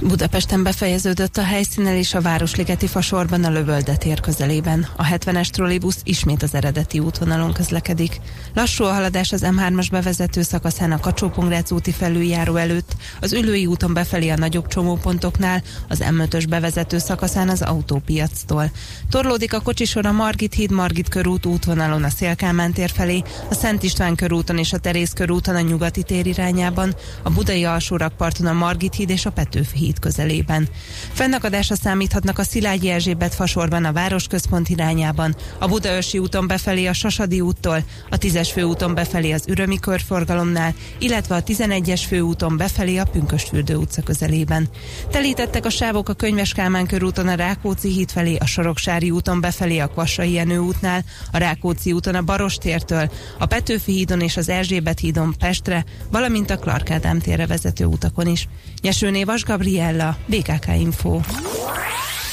Budapesten 0.07 0.63
befejeződött 0.63 1.37
a 1.37 1.43
helyszínen 1.43 1.95
és 1.95 2.15
a 2.15 2.21
Városligeti 2.21 2.87
fasorban 2.87 3.45
a 3.45 3.51
Lövölde 3.51 3.97
tér 3.97 4.21
közelében. 4.21 4.87
A 4.97 5.05
70-es 5.05 5.49
trollibusz 5.49 6.01
ismét 6.03 6.43
az 6.43 6.55
eredeti 6.55 6.99
útvonalon 6.99 7.53
közlekedik. 7.53 8.21
Lassú 8.55 8.85
a 8.85 8.93
haladás 8.93 9.33
az 9.33 9.43
M3-as 9.45 9.87
bevezető 9.91 10.43
szakaszán 10.43 10.93
a 10.93 11.01
kacsó 11.01 11.33
úti 11.71 11.93
felüljáró 11.93 12.57
előtt, 12.57 12.97
az 13.21 13.33
Ülői 13.33 13.67
úton 13.67 13.93
befelé 13.93 14.29
a 14.29 14.37
nagyobb 14.37 14.67
csomópontoknál, 14.67 15.63
az 15.89 16.05
M5-ös 16.11 16.47
bevezető 16.49 16.99
szakaszán 16.99 17.49
az 17.49 17.63
autópiactól. 17.63 18.71
Torlódik 19.11 19.55
a 19.55 19.61
kocsisor 19.61 20.07
a 20.07 20.13
Margit 20.13 20.55
híd 20.55 20.71
Margit 20.71 21.09
körút 21.09 21.47
útvonalon 21.47 22.05
a 22.05 22.11
Szélkámán 22.11 22.73
tér 22.73 22.91
felé, 22.91 23.23
a 23.51 23.55
Szent 23.55 23.83
István 23.83 24.15
körúton 24.15 24.59
és 24.59 24.73
a 24.73 24.79
Terész 24.79 25.13
körúton 25.13 25.55
a 25.55 25.61
nyugati 25.61 26.03
tér 26.03 26.27
irányában, 26.27 26.95
a 27.23 27.31
Budai 27.31 27.65
alsórakparton 27.65 28.47
a 28.47 28.53
Margit 28.53 28.95
híd 28.95 29.11
és 29.11 29.27
a 29.27 29.31
Petőfi 29.31 29.79
híd 29.79 29.94
közelében. 29.99 30.69
Fennakadásra 31.13 31.77
számíthatnak 31.77 32.39
a 32.39 32.43
Szilágyi 32.43 32.91
Erzsébet 32.91 33.35
fasorban 33.35 33.85
a 33.85 33.93
városközpont 33.93 34.69
irányában, 34.69 35.37
a 35.59 35.67
Budaörsi 35.67 36.19
úton 36.19 36.47
befelé 36.47 36.87
a 36.87 36.93
Sasadi 36.93 37.41
úttól, 37.41 37.85
a 38.11 38.19
10-es 38.19 38.49
főúton 38.53 38.95
befelé 38.95 39.33
az 39.33 39.45
Ürömi 39.49 39.79
körforgalomnál, 39.79 40.75
illetve 40.99 41.35
a 41.35 41.43
11-es 41.43 42.03
főúton 42.09 42.57
befelé 42.57 42.97
a 42.97 43.05
Pünkösfürdő 43.05 43.75
utca 43.77 44.03
közelében. 44.03 44.69
Telítettek 45.11 45.65
a 45.65 45.71
sávok 45.71 46.09
a 46.09 46.15
Könyves 46.15 46.53
Kálmán 46.53 46.87
körúton 46.87 47.29
a 47.29 47.35
Rákóczi 47.35 47.89
híd 47.89 48.11
felé, 48.11 48.37
a 48.37 48.47
Soroksári 48.47 49.11
úton 49.11 49.41
befelé 49.41 49.79
a 49.79 49.87
Kvassai 49.87 50.33
Jenő 50.33 50.59
útnál, 50.59 51.05
a 51.33 51.39
Rákóczi 51.39 51.93
úton 51.93 52.15
a 52.15 52.23
Barostértől, 52.23 53.11
a 53.39 53.47
Petőfi 53.47 53.93
hídon 53.93 54.21
és 54.21 54.37
az 54.37 54.49
Erzsébet 54.49 54.99
hídon 54.99 55.35
Pestre, 55.39 55.85
valamint 56.11 56.51
a 56.51 56.59
Clark 56.59 56.91
Ádám 56.91 57.19
térre 57.19 57.47
vezető 57.47 57.85
utakon 57.85 58.27
is. 58.27 58.49
Nyesőné 58.83 59.25
Vas 59.25 59.43
Gabriella, 59.85 60.17
BKK 60.27 60.67
Info. 60.81 61.21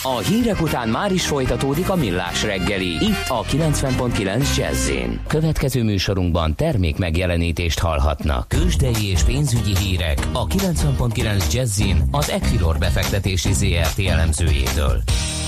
A 0.04 0.18
hírek 0.18 0.62
után 0.62 0.90
már 0.90 1.12
is 1.12 1.28
folytatódik 1.28 1.90
a 1.90 1.96
millás 1.96 2.44
reggeli. 2.44 2.88
Itt 2.88 3.28
a 3.28 3.44
90.9 3.44 4.58
jazz 4.58 4.92
Következő 5.28 5.84
műsorunkban 5.84 6.56
termék 6.56 6.98
megjelenítést 6.98 7.80
hallhatnak. 7.80 8.48
Kősdei 8.48 9.06
és 9.10 9.24
pénzügyi 9.24 9.78
hírek 9.78 10.28
a 10.32 10.48
90.9 10.48 11.54
jazz 11.54 11.82
az 12.12 12.30
Equilor 12.30 12.78
befektetési 12.78 13.54
ZRT 13.54 14.00
elemzőjétől. 14.00 15.02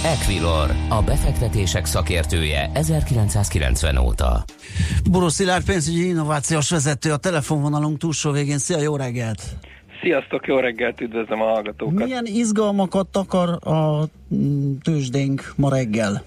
Equilor, 0.04 0.72
a 0.89 1.02
befektetések 1.02 1.86
szakértője 1.86 2.72
1990 2.74 3.98
óta. 3.98 4.44
Boros 5.12 5.34
Szilárd 5.34 5.66
pénzügyi 5.66 6.08
innovációs 6.08 6.70
vezető 6.70 7.12
a 7.12 7.18
telefonvonalunk 7.18 7.98
túlsó 7.98 8.32
végén. 8.32 8.58
Szia, 8.58 8.80
jó 8.80 8.96
reggelt! 8.96 9.42
Sziasztok, 10.04 10.48
jó 10.48 10.58
reggelt, 10.58 11.02
üdvözlöm 11.02 11.42
a 11.42 11.46
hallgatókat. 11.46 12.06
Milyen 12.06 12.26
izgalmakat 12.26 13.16
akar 13.16 13.50
a 13.50 14.04
mm, 14.36 14.74
tőzsdénk 14.82 15.54
ma 15.56 15.70
reggel? 15.70 16.24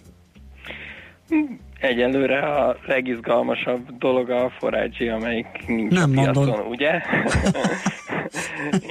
Egyelőre 1.80 2.38
a 2.38 2.76
legizgalmasabb 2.86 3.98
dolog 3.98 4.30
a 4.30 4.50
forágyi, 4.58 5.08
amelyik 5.08 5.46
nincs 5.66 5.92
Nem 5.92 6.10
a 6.10 6.22
piacon, 6.22 6.46
mondod. 6.46 6.66
ugye? 6.66 7.00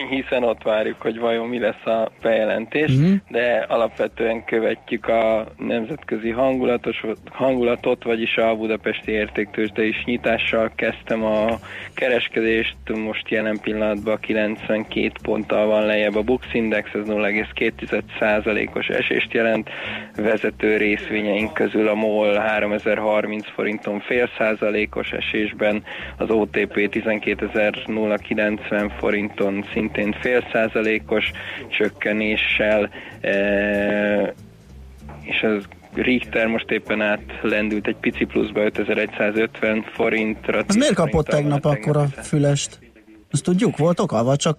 Hiszen 0.10 0.43
ott 0.43 0.63
várjuk, 0.63 1.02
hogy 1.02 1.19
vajon 1.19 1.48
mi 1.48 1.60
lesz 1.60 1.86
a 1.86 2.12
bejelentés, 2.21 2.91
uh-huh. 2.91 3.15
de 3.30 3.65
alapvetően 3.67 4.45
követjük 4.45 5.08
a 5.08 5.45
nemzetközi 5.58 6.30
hangulatos, 6.30 7.04
hangulatot, 7.32 8.04
vagyis 8.04 8.38
a 8.38 8.56
budapesti 8.56 9.12
értéktősde 9.12 9.84
is 9.84 10.04
nyitással 10.06 10.71
kezdtem 10.76 11.24
a 11.24 11.60
kereskedést, 11.93 12.76
most 12.95 13.30
jelen 13.30 13.60
pillanatban 13.62 14.17
92 14.19 15.12
ponttal 15.21 15.65
van 15.65 15.86
lejjebb 15.86 16.15
a 16.15 16.21
Bux 16.21 16.45
Index, 16.54 16.89
ez 16.93 17.08
0,2%-os 17.08 18.88
esést 18.88 19.34
jelent, 19.34 19.69
vezető 20.15 20.78
részvényeink 20.78 21.54
közül 21.54 21.88
a 21.88 21.95
MOL 21.95 22.34
3030 22.84 23.48
forinton 23.56 24.00
fél 24.00 24.30
százalékos 24.38 25.12
esésben, 25.12 25.84
az 26.18 26.30
OTP 26.30 26.74
12.090 26.76 28.92
forinton 28.98 29.66
szintén 29.74 30.16
fél 30.22 30.48
százalékos 30.52 31.32
csökkenéssel, 31.68 32.90
e, 33.22 34.34
és 35.22 35.42
az 35.42 35.64
Richter 35.94 36.48
most 36.48 36.72
éppen 36.72 37.02
átlendült 37.02 37.88
egy 37.88 37.96
pici 37.96 38.26
pluszba 38.26 38.64
5150 38.64 39.86
forintra. 39.94 40.64
Az 40.68 40.76
miért 40.76 40.94
kapott 40.94 41.28
tegnap 41.28 41.66
akkor 41.66 41.98
a 41.98 42.08
fülest? 42.08 42.80
Ezt 43.32 43.44
tudjuk, 43.44 43.78
volt 43.78 44.00
oka, 44.00 44.24
vagy 44.24 44.38
csak 44.38 44.58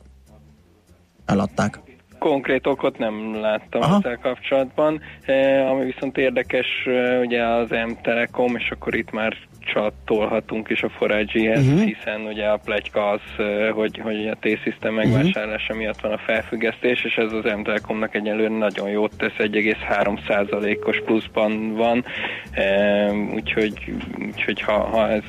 eladták? 1.25 1.81
Konkrét 2.27 2.67
okot 2.67 2.99
nem 2.99 3.41
láttam 3.41 3.81
Aha. 3.81 3.97
ezzel 3.97 4.19
kapcsolatban, 4.23 5.01
e, 5.25 5.69
ami 5.69 5.85
viszont 5.85 6.19
érdekes, 6.19 6.67
e, 6.87 7.19
ugye 7.19 7.45
az 7.45 7.71
M-Telekom, 7.71 8.57
és 8.57 8.71
akkor 8.71 8.95
itt 8.95 9.11
már 9.11 9.37
csatolhatunk 9.61 10.69
is 10.69 10.83
a 10.83 10.89
Foragy-hez, 10.89 11.67
uh-huh. 11.67 11.83
hiszen 11.83 12.21
ugye 12.21 12.47
a 12.47 12.61
pletyka 12.65 13.11
az, 13.11 13.21
e, 13.39 13.71
hogy, 13.71 13.99
hogy 13.99 14.29
a 14.29 14.37
T-System 14.41 14.95
mhm. 14.95 15.03
megvásárlása 15.03 15.63
uh-huh. 15.63 15.79
miatt 15.79 16.01
van 16.01 16.13
a 16.13 16.19
felfüggesztés, 16.19 17.05
és 17.05 17.15
ez 17.15 17.33
az 17.33 17.45
M-Telekomnak 17.45 18.15
egyelőre 18.15 18.57
nagyon 18.57 18.89
jót 18.89 19.17
tesz, 19.17 19.37
1,3%-os 19.39 21.03
pluszban 21.05 21.75
van, 21.75 22.05
e, 22.53 23.11
úgyhogy, 23.35 23.95
úgyhogy 24.27 24.61
ha, 24.61 24.79
ha 24.79 25.11
ez 25.11 25.25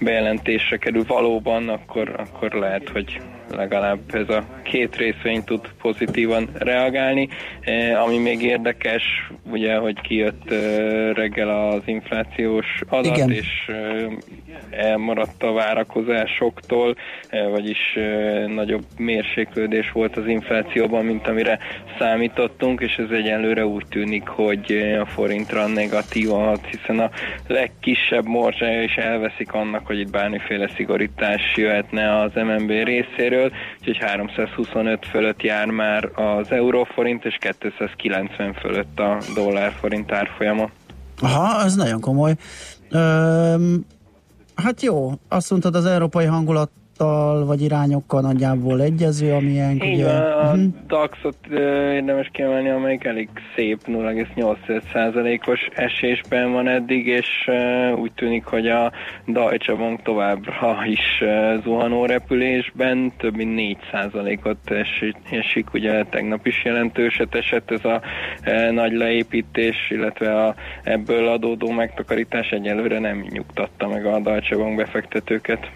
bejelentésre 0.00 0.76
kerül 0.76 1.04
valóban, 1.06 1.68
akkor, 1.68 2.14
akkor 2.18 2.52
lehet, 2.52 2.88
hogy 2.88 3.20
legalább 3.50 3.98
ez 4.12 4.28
a 4.28 4.44
két 4.62 4.96
részvény 4.96 5.44
tud 5.44 5.60
pozitívan 5.80 6.48
reagálni. 6.54 7.28
E, 7.60 8.02
ami 8.02 8.18
még 8.18 8.42
érdekes, 8.42 9.02
ugye, 9.50 9.76
hogy 9.76 10.00
kijött 10.00 10.50
e, 10.50 10.56
reggel 11.12 11.68
az 11.68 11.82
inflációs 11.84 12.66
adat, 12.88 13.16
Igen. 13.16 13.30
és 13.30 13.68
e, 13.68 14.06
elmaradt 14.70 15.42
a 15.42 15.52
várakozásoktól, 15.52 16.96
e, 17.28 17.48
vagyis 17.48 17.96
e, 17.96 18.00
nagyobb 18.46 18.84
mérséklődés 18.98 19.92
volt 19.92 20.16
az 20.16 20.26
inflációban, 20.26 21.04
mint 21.04 21.28
amire 21.28 21.58
számítottunk, 21.98 22.80
és 22.80 22.94
ez 22.96 23.10
egyenlőre 23.10 23.66
úgy 23.66 23.86
tűnik, 23.88 24.28
hogy 24.28 24.96
a 25.00 25.06
forintra 25.06 25.66
negatívan 25.66 26.44
hat, 26.44 26.66
hiszen 26.70 26.98
a 26.98 27.10
legkisebb 27.46 28.26
morzsája 28.26 28.82
is 28.82 28.94
elveszik 28.94 29.52
annak, 29.52 29.85
hogy 29.86 29.98
itt 29.98 30.10
bármiféle 30.10 30.70
szigorítás 30.76 31.40
jöhetne 31.56 32.20
az 32.20 32.30
MNB 32.34 32.70
részéről, 32.70 33.52
úgyhogy 33.78 33.98
325 33.98 35.06
fölött 35.06 35.42
jár 35.42 35.66
már 35.66 36.10
az 36.14 36.50
euróforint, 36.50 37.24
és 37.24 37.38
290 37.60 38.54
fölött 38.54 38.98
a 38.98 39.18
dollárforint 39.34 40.12
árfolyama. 40.12 40.70
Aha, 41.20 41.64
ez 41.64 41.74
nagyon 41.74 42.00
komoly. 42.00 42.34
Üm, 42.90 43.86
hát 44.54 44.82
jó, 44.82 45.12
azt 45.28 45.50
mondtad 45.50 45.74
az 45.74 45.86
európai 45.86 46.24
hangulat 46.24 46.70
adattal 46.98 47.44
vagy 47.44 47.62
irányokkal 47.62 48.20
nagyjából 48.20 48.82
egyező, 48.82 49.32
amilyen 49.32 49.80
Így 49.82 49.94
ugye... 49.94 50.10
a 50.10 50.54
Mhm. 50.54 50.66
DAX-ot 50.86 51.36
ö, 51.50 51.92
érdemes 51.92 52.28
kiemelni, 52.32 52.68
amelyik 52.68 53.04
elég 53.04 53.28
szép 53.54 53.80
0,8%-os 53.86 55.68
esésben 55.74 56.52
van 56.52 56.68
eddig, 56.68 57.06
és 57.06 57.50
úgy 57.96 58.12
tűnik, 58.12 58.44
hogy 58.44 58.68
a 58.68 58.92
Deutsche 59.26 59.74
Bank 59.74 60.02
továbbra 60.02 60.78
is 60.84 61.20
ö, 61.20 61.54
zuhanó 61.62 62.04
repülésben, 62.04 63.12
több 63.18 63.36
mint 63.36 63.82
4%-ot 63.92 64.70
esik, 64.70 65.16
esik, 65.30 65.72
ugye 65.72 66.04
tegnap 66.04 66.46
is 66.46 66.64
jelentőset 66.64 67.34
esett 67.34 67.70
ez 67.70 67.84
a 67.84 68.00
nagy 68.70 68.92
leépítés, 68.92 69.90
illetve 69.90 70.44
a, 70.44 70.54
ebből 70.82 71.28
adódó 71.28 71.70
megtakarítás 71.70 72.50
egyelőre 72.50 72.98
nem 72.98 73.26
nyugtatta 73.30 73.88
meg 73.88 74.06
a 74.06 74.20
Deutsche 74.20 74.56
Bank 74.56 74.76
befektetőket. 74.76 75.70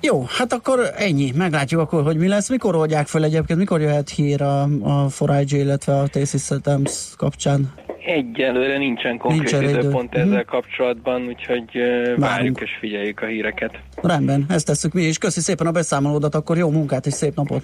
Jó, 0.00 0.24
hát 0.28 0.52
akkor 0.52 0.80
ennyi. 0.96 1.32
Meglátjuk 1.34 1.80
akkor, 1.80 2.02
hogy 2.02 2.16
mi 2.16 2.28
lesz. 2.28 2.48
Mikor 2.50 2.76
oldják 2.76 3.06
fel 3.06 3.24
egyébként, 3.24 3.58
mikor 3.58 3.80
jöhet 3.80 4.10
hír 4.10 4.42
a, 4.42 4.62
a 4.82 5.08
Forage, 5.08 5.56
illetve 5.56 5.98
a 5.98 6.06
Tasty 6.08 6.36
Systems 6.36 7.14
kapcsán? 7.16 7.72
Egyelőre 8.06 8.78
nincsen 8.78 9.18
konkrét 9.18 9.40
Nincsen 9.40 9.62
idő. 9.62 9.78
időpont 9.78 10.10
Mhm. 10.12 10.20
ezzel 10.20 10.44
kapcsolatban, 10.44 11.22
úgyhogy 11.26 11.70
várjuk 12.16 12.60
és 12.60 12.70
figyeljük 12.80 13.20
a 13.20 13.26
híreket. 13.26 13.70
Rendben, 14.02 14.44
ezt 14.48 14.66
tesszük 14.66 14.92
mi 14.92 15.02
is. 15.02 15.18
Köszi 15.18 15.40
szépen 15.40 15.66
a 15.66 15.70
beszámolódat, 15.70 16.34
akkor 16.34 16.56
jó 16.56 16.70
munkát 16.70 17.06
és 17.06 17.12
szép 17.12 17.34
napot! 17.36 17.62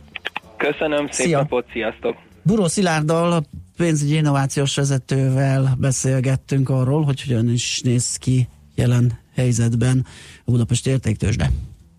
Köszönöm, 0.56 1.06
szép 1.10 1.26
Szia. 1.26 1.38
napot, 1.38 1.66
sziasztok! 1.72 2.16
Buró 2.42 2.66
Szilárddal, 2.68 3.32
a 3.32 3.42
pénzügyi 3.76 4.14
innovációs 4.14 4.76
vezetővel 4.76 5.74
beszélgettünk 5.78 6.68
arról, 6.68 7.02
hogy 7.02 7.22
hogyan 7.22 7.48
is 7.50 7.80
néz 7.80 8.16
ki 8.16 8.48
jelen 8.74 9.12
helyzetben 9.34 10.06
a 10.44 10.50
Budapest 10.50 10.86
értéktősde. 10.86 11.50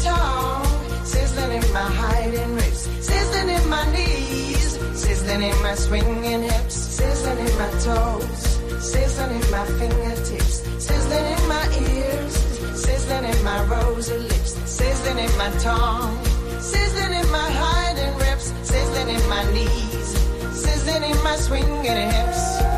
sizzling 0.00 1.62
in 1.62 1.72
my 1.72 1.80
hiding 1.80 2.54
ribs, 2.54 2.88
sizzling 3.00 3.48
in 3.48 3.68
my 3.68 3.84
knees, 3.92 4.78
sizzling 4.98 5.42
in 5.42 5.62
my 5.62 5.74
swinging 5.74 6.42
hips, 6.42 6.74
sizzling 6.74 7.38
in 7.38 7.58
my 7.58 7.70
toes, 7.80 8.42
sizzling 8.80 9.40
in 9.40 9.50
my 9.50 9.64
fingertips, 9.78 10.62
sizzling 10.78 11.26
in 11.26 11.48
my 11.48 11.64
ears, 11.90 12.34
sizzling 12.80 13.24
in 13.24 13.44
my 13.44 13.64
rosy 13.64 14.18
lips, 14.18 14.52
sizzling 14.70 15.18
in 15.18 15.36
my 15.36 15.50
tongue, 15.58 16.16
sizzling 16.60 17.12
in 17.12 17.30
my 17.30 17.48
hiding 17.50 18.14
ribs, 18.16 18.52
sizzling 18.62 19.08
in 19.08 19.28
my 19.28 19.44
knees, 19.52 20.08
sizzling 20.56 21.02
in 21.10 21.22
my 21.22 21.36
swinging 21.36 21.84
hips. 21.84 22.71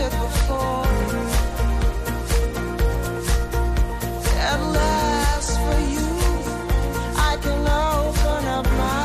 did 0.00 0.12
last 4.76 5.52
for 5.64 5.78
you 5.94 6.08
I 7.28 7.32
can 7.44 7.60
open 7.68 8.42
up 8.56 8.66
my 8.84 9.04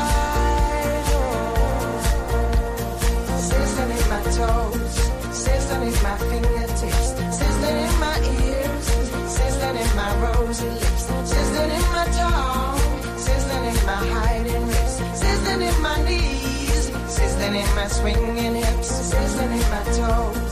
door. 1.10 1.40
Sizzling 3.48 3.92
in 3.98 4.04
my 4.14 4.22
toes 4.38 4.94
sizzling 5.44 5.84
in 5.92 5.96
my 6.06 6.16
fingertips 6.28 7.08
sizzling 7.38 7.78
in 7.86 7.94
my 8.06 8.16
ears 8.40 8.86
sizzling 9.36 9.76
in 9.84 9.90
my 10.00 10.10
rosy 10.24 10.70
lips 10.80 11.04
sizzling 11.32 11.72
in 11.78 11.86
my 11.96 12.06
tongue 12.20 12.80
sizzling 13.26 13.64
in 13.72 13.80
my 13.90 14.00
hiding 14.14 14.66
lips 14.72 14.94
sizzling 15.20 15.62
in 15.68 15.76
my 15.82 15.96
knees 16.06 16.84
sizzling 17.16 17.54
in 17.62 17.70
my 17.74 17.86
swinging 17.86 18.54
hips 18.54 18.88
sizzling 18.88 19.52
in 19.52 19.66
my 19.74 19.82
toes. 19.98 20.45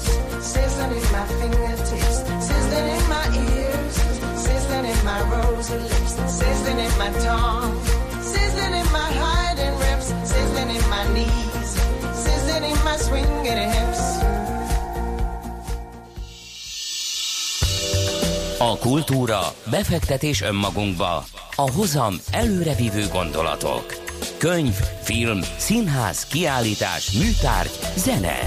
A 18.59 18.79
kultúra, 18.79 19.55
befektetés 19.71 20.43
önmagunkba, 20.43 21.25
a 21.57 21.71
hozam 21.71 22.15
előrevívő 22.31 23.07
gondolatok. 23.13 23.95
Könyv, 24.39 24.75
film, 25.03 25.41
színház, 25.57 26.27
kiállítás, 26.27 27.11
műtárgy, 27.11 27.79
zene. 27.97 28.39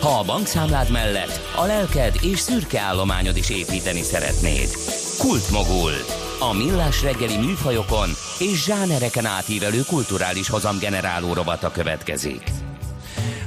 Ha 0.00 0.18
a 0.18 0.24
bankszámlád 0.24 0.90
mellett 0.90 1.40
a 1.56 1.64
lelked 1.66 2.14
és 2.22 2.38
szürke 2.38 2.80
állományod 2.80 3.36
is 3.36 3.50
építeni 3.50 4.02
szeretnéd. 4.02 4.68
Kultmogul. 5.18 5.92
A 6.38 6.52
millás 6.52 7.02
reggeli 7.02 7.36
műfajokon 7.36 8.08
és 8.38 8.64
zsánereken 8.64 9.26
átívelő 9.26 9.80
kulturális 9.86 10.48
hozamgeneráló 10.48 11.32
rovata 11.32 11.70
következik. 11.70 12.42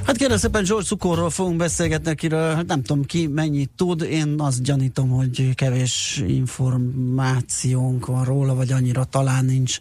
Hát 0.06 0.16
kérlek 0.16 0.38
szépen 0.38 0.64
George 0.64 0.86
Cukorról 0.86 1.30
fogunk 1.30 1.56
beszélgetni, 1.56 2.10
akiről 2.10 2.54
hát 2.54 2.66
nem 2.66 2.82
tudom 2.82 3.04
ki 3.04 3.26
mennyit 3.26 3.70
tud, 3.76 4.02
én 4.02 4.34
azt 4.38 4.62
gyanítom, 4.62 5.08
hogy 5.08 5.54
kevés 5.54 6.22
információnk 6.26 8.06
van 8.06 8.24
róla, 8.24 8.54
vagy 8.54 8.72
annyira 8.72 9.04
talán 9.04 9.44
nincs 9.44 9.78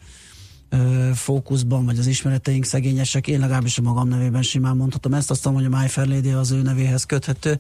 fókuszban, 1.14 1.86
vagy 1.86 1.98
az 1.98 2.08
ismereteink 2.08 2.66
szegényesek. 2.66 3.28
Én 3.28 3.40
legalábbis 3.40 3.78
a 3.78 3.82
magam 3.82 4.08
nevében 4.08 4.42
simán 4.42 4.76
mondhatom 4.76 5.14
ezt, 5.14 5.32
azt 5.32 5.46
hogy 5.46 5.66
a 5.66 5.70
My 5.70 5.88
Fair 5.88 6.08
Lady 6.08 6.30
az 6.30 6.52
ő 6.52 6.62
nevéhez 6.62 7.04
köthető. 7.04 7.60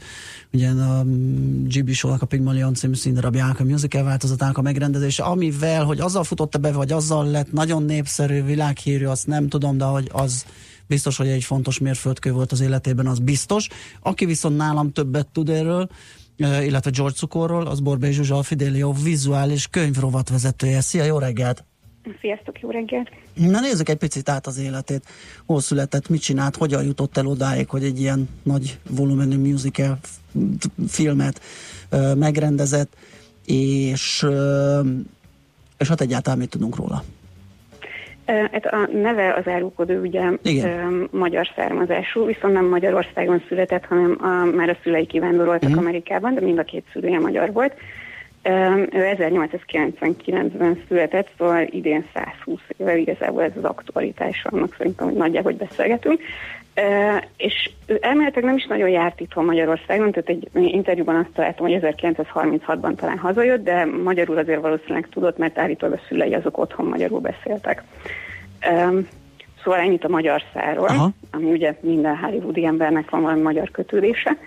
Ugye 0.53 0.69
a 0.69 1.03
GB 1.63 1.91
Show-nak 1.91 2.21
a 2.21 2.25
Pygmalion 2.25 2.73
című 2.73 2.93
színdarabjának 2.93 3.59
a 3.59 3.63
musical 3.63 4.03
változatának 4.03 4.57
a 4.57 4.61
megrendezése, 4.61 5.23
amivel, 5.23 5.83
hogy 5.83 5.99
azzal 5.99 6.23
futotta 6.23 6.57
be, 6.57 6.71
vagy 6.71 6.91
azzal 6.91 7.25
lett 7.25 7.51
nagyon 7.51 7.83
népszerű, 7.83 8.43
világhírű, 8.43 9.05
azt 9.05 9.27
nem 9.27 9.47
tudom, 9.47 9.77
de 9.77 9.85
hogy 9.85 10.09
az 10.11 10.45
biztos, 10.87 11.17
hogy 11.17 11.27
egy 11.27 11.43
fontos 11.43 11.79
mérföldkő 11.79 12.31
volt 12.31 12.51
az 12.51 12.59
életében, 12.59 13.07
az 13.07 13.19
biztos. 13.19 13.67
Aki 14.01 14.25
viszont 14.25 14.57
nálam 14.57 14.91
többet 14.91 15.27
tud 15.27 15.49
erről, 15.49 15.89
illetve 16.37 16.89
George 16.89 17.15
Cukorról, 17.15 17.67
az 17.67 17.79
Borbély 17.79 18.11
Zsuzsa, 18.11 18.37
a 18.37 18.43
Fidelio 18.43 18.93
vizuális 18.93 19.67
könyvrovat 19.67 20.29
vezetője. 20.29 20.81
Szia, 20.81 21.03
jó 21.03 21.17
reggelt! 21.17 21.65
Sziasztok, 22.19 22.59
jó 22.59 22.69
reggelt! 22.69 23.09
Na 23.33 23.59
nézzük 23.59 23.89
egy 23.89 23.97
picit 23.97 24.29
át 24.29 24.47
az 24.47 24.59
életét. 24.59 25.05
Hol 25.45 25.59
született, 25.59 26.09
mit 26.09 26.21
csinált, 26.21 26.55
hogyan 26.55 26.83
jutott 26.83 27.17
el 27.17 27.25
odáig, 27.25 27.69
hogy 27.69 27.83
egy 27.83 27.99
ilyen 27.99 28.29
nagy 28.43 28.79
volumenű 28.89 29.37
musical 29.37 29.97
filmet 30.87 31.41
uh, 31.91 32.15
megrendezett, 32.15 32.95
és, 33.45 34.23
uh, 34.23 34.87
és 35.77 35.87
hát 35.87 36.01
egyáltalán 36.01 36.39
mit 36.39 36.49
tudunk 36.49 36.75
róla? 36.75 37.03
Hát 38.25 38.65
a 38.65 38.87
neve 38.91 39.33
az 39.33 39.47
árulkodó 39.47 39.93
ugye 39.93 40.21
Igen. 40.41 41.07
magyar 41.11 41.51
származású, 41.55 42.25
viszont 42.25 42.53
nem 42.53 42.65
Magyarországon 42.65 43.43
született, 43.47 43.85
hanem 43.85 44.17
a, 44.19 44.55
már 44.55 44.69
a 44.69 44.77
szülei 44.83 45.05
kivándoroltak 45.05 45.69
uh-huh. 45.69 45.83
Amerikában, 45.83 46.33
de 46.33 46.41
mind 46.41 46.57
a 46.57 46.63
két 46.63 46.85
szülője 46.93 47.19
magyar 47.19 47.51
volt. 47.51 47.73
Ő 48.91 49.15
1899-ben 49.17 50.83
született, 50.87 51.29
szóval 51.37 51.67
idén 51.69 52.05
120 52.13 52.59
éve 52.77 52.97
igazából 52.97 53.43
ez 53.43 53.51
az 53.57 53.63
aktualitás, 53.63 54.45
annak 54.49 54.75
szerintem, 54.77 55.07
hogy 55.07 55.15
nagyjából 55.15 55.51
hogy 55.51 55.67
beszélgetünk. 55.67 56.19
És 57.37 57.69
ő 57.85 57.97
elméletileg 58.01 58.43
nem 58.43 58.55
is 58.55 58.65
nagyon 58.65 58.89
járt 58.89 59.19
itthon 59.19 59.45
Magyarországon, 59.45 60.11
tehát 60.11 60.29
egy 60.29 60.49
interjúban 60.53 61.15
azt 61.15 61.33
találtam, 61.33 61.67
hogy 61.67 61.79
1936-ban 61.81 62.95
talán 62.95 63.17
hazajött, 63.17 63.63
de 63.63 63.85
magyarul 63.85 64.37
azért 64.37 64.61
valószínűleg 64.61 65.07
tudott, 65.09 65.37
mert 65.37 65.57
állítólag 65.57 65.99
a 65.99 66.03
szülei 66.07 66.33
azok 66.33 66.57
otthon 66.57 66.85
magyarul 66.85 67.19
beszéltek. 67.19 67.83
Szóval 69.63 69.79
ennyit 69.79 70.03
a 70.03 70.09
magyar 70.09 70.41
száról, 70.53 70.87
Aha. 70.87 71.09
ami 71.31 71.51
ugye 71.51 71.75
minden 71.81 72.17
hollywoodi 72.17 72.65
embernek 72.65 73.09
van 73.09 73.21
valami 73.21 73.41
magyar 73.41 73.71
kötődése. 73.71 74.37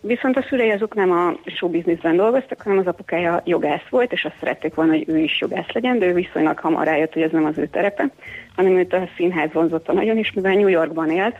Viszont 0.00 0.36
a 0.36 0.44
szülei 0.48 0.70
azok 0.70 0.94
nem 0.94 1.10
a 1.10 1.34
showbizniszben 1.44 2.16
dolgoztak, 2.16 2.60
hanem 2.60 2.78
az 2.78 2.86
apukája 2.86 3.42
jogász 3.44 3.88
volt, 3.90 4.12
és 4.12 4.24
azt 4.24 4.36
szerették 4.38 4.74
volna, 4.74 4.92
hogy 4.92 5.04
ő 5.08 5.18
is 5.18 5.40
jogász 5.40 5.72
legyen, 5.72 5.98
de 5.98 6.06
ő 6.06 6.12
viszonylag 6.12 6.58
hamar 6.58 6.84
rájött, 6.84 7.12
hogy 7.12 7.22
ez 7.22 7.30
nem 7.30 7.44
az 7.44 7.58
ő 7.58 7.66
terepe, 7.66 8.10
hanem 8.54 8.76
őt 8.76 8.92
a 8.92 9.08
színház 9.16 9.52
vonzotta 9.52 9.92
nagyon 9.92 10.18
is, 10.18 10.32
mivel 10.32 10.54
New 10.54 10.68
Yorkban 10.68 11.10
élt, 11.10 11.36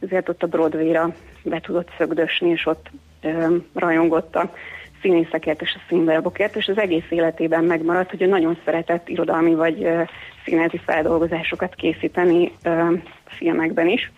ezért 0.00 0.28
ott 0.28 0.42
a 0.42 0.46
Broadway-ra 0.46 1.14
be 1.42 1.60
tudott 1.60 1.88
szögdösni, 1.98 2.48
és 2.48 2.66
ott 2.66 2.90
um, 3.22 3.66
rajongott 3.74 4.36
a 4.36 4.52
színészekért 5.00 5.62
és 5.62 5.74
a 5.74 5.84
színdarabokért, 5.88 6.56
és 6.56 6.66
az 6.66 6.78
egész 6.78 7.06
életében 7.08 7.64
megmaradt, 7.64 8.10
hogy 8.10 8.22
ő 8.22 8.26
nagyon 8.26 8.58
szeretett 8.64 9.08
irodalmi 9.08 9.54
vagy 9.54 9.82
uh, 9.82 10.08
színházi 10.44 10.80
feldolgozásokat 10.84 11.74
készíteni 11.74 12.52
uh, 12.64 12.92
filmekben 13.24 13.88
is 13.88 14.12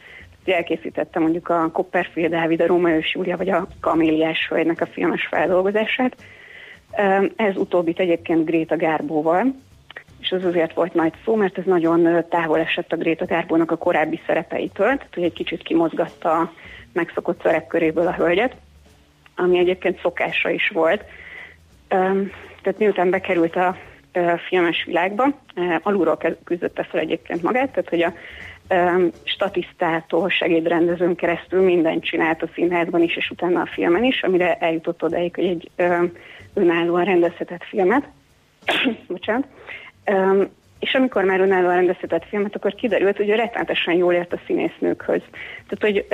elkészítette 0.44 1.18
mondjuk 1.18 1.48
a 1.48 1.70
Copperfield 1.72 2.30
Dávid, 2.30 2.60
a 2.60 2.66
Róma 2.66 2.90
és 2.90 3.14
Júlia, 3.14 3.36
vagy 3.36 3.50
a 3.50 3.66
Kamiliás 3.80 4.46
Hölgynek 4.48 4.80
a 4.80 4.86
filmes 4.86 5.26
feldolgozását. 5.26 6.16
Ez 7.36 7.56
utóbbit 7.56 8.00
egyébként 8.00 8.44
Gréta 8.44 8.76
Gárbóval, 8.76 9.54
és 10.20 10.32
az 10.32 10.44
azért 10.44 10.74
volt 10.74 10.94
nagy 10.94 11.12
szó, 11.24 11.34
mert 11.34 11.58
ez 11.58 11.64
nagyon 11.64 12.24
távol 12.28 12.58
esett 12.58 12.92
a 12.92 12.96
Gréta 12.96 13.24
Gárbónak 13.24 13.70
a 13.70 13.76
korábbi 13.76 14.20
szerepeitől, 14.26 14.86
tehát 14.86 15.14
hogy 15.14 15.22
egy 15.22 15.32
kicsit 15.32 15.62
kimozgatta 15.62 16.38
a 16.38 16.52
megszokott 16.92 17.42
szerepköréből 17.42 18.06
a 18.06 18.14
hölgyet, 18.14 18.56
ami 19.36 19.58
egyébként 19.58 20.00
szokása 20.00 20.50
is 20.50 20.68
volt. 20.68 21.04
Tehát 21.88 22.78
miután 22.78 23.10
bekerült 23.10 23.56
a 23.56 23.76
filmes 24.48 24.84
világba, 24.84 25.24
alulról 25.82 26.18
küzdötte 26.44 26.82
fel 26.82 27.00
egyébként 27.00 27.42
magát, 27.42 27.70
tehát 27.70 27.88
hogy 27.88 28.02
a 28.02 28.12
statisztától, 29.22 30.28
segédrendezőn 30.28 31.14
keresztül 31.14 31.62
mindent 31.62 32.04
csinált 32.04 32.42
a 32.42 32.48
színházban 32.54 33.02
is, 33.02 33.16
és 33.16 33.30
utána 33.30 33.60
a 33.60 33.66
filmen 33.66 34.04
is, 34.04 34.22
amire 34.22 34.54
eljutott 34.54 35.02
odaig, 35.02 35.34
hogy 35.34 35.44
egy 35.44 35.70
önállóan 36.54 37.04
rendezhetett 37.04 37.64
filmet. 37.64 38.08
Bocsánat. 39.08 39.46
És 40.78 40.94
amikor 40.94 41.24
már 41.24 41.40
önállóan 41.40 41.74
rendezhetett 41.74 42.24
filmet, 42.28 42.56
akkor 42.56 42.74
kiderült, 42.74 43.16
hogy 43.16 43.28
ő 43.28 43.34
rettenetesen 43.34 43.94
jól 43.94 44.12
ért 44.12 44.32
a 44.32 44.40
színésznőkhöz. 44.46 45.22
Tehát, 45.68 45.80
hogy 45.80 46.06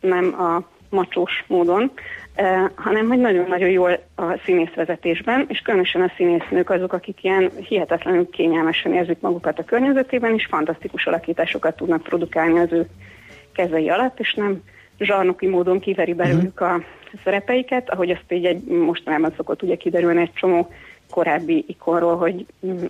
nem 0.00 0.40
a 0.40 0.73
macsós 0.94 1.44
módon, 1.46 1.92
eh, 2.34 2.64
hanem 2.74 3.08
hogy 3.08 3.18
nagyon-nagyon 3.18 3.68
jól 3.68 3.98
a 4.14 4.38
színészvezetésben, 4.44 5.44
és 5.48 5.58
különösen 5.58 6.02
a 6.02 6.12
színésznők 6.16 6.70
azok, 6.70 6.92
akik 6.92 7.24
ilyen 7.24 7.50
hihetetlenül 7.68 8.30
kényelmesen 8.30 8.94
érzik 8.94 9.20
magukat 9.20 9.58
a 9.58 9.64
környezetében, 9.64 10.34
és 10.34 10.46
fantasztikus 10.46 11.06
alakításokat 11.06 11.76
tudnak 11.76 12.02
produkálni 12.02 12.58
az 12.58 12.72
ő 12.72 12.88
kezei 13.52 13.88
alatt, 13.88 14.20
és 14.20 14.34
nem 14.34 14.62
zsarnoki 14.98 15.46
módon 15.46 15.80
kiveri 15.80 16.14
belőlük 16.14 16.60
a 16.60 16.80
szerepeiket, 17.24 17.90
ahogy 17.90 18.10
azt 18.10 18.32
így 18.32 18.44
egy 18.44 18.64
mostanában 18.64 19.32
szokott 19.36 19.62
ugye 19.62 19.76
kiderülni 19.76 20.20
egy 20.20 20.32
csomó 20.32 20.68
korábbi 21.10 21.64
ikonról, 21.68 22.16
hogy 22.16 22.46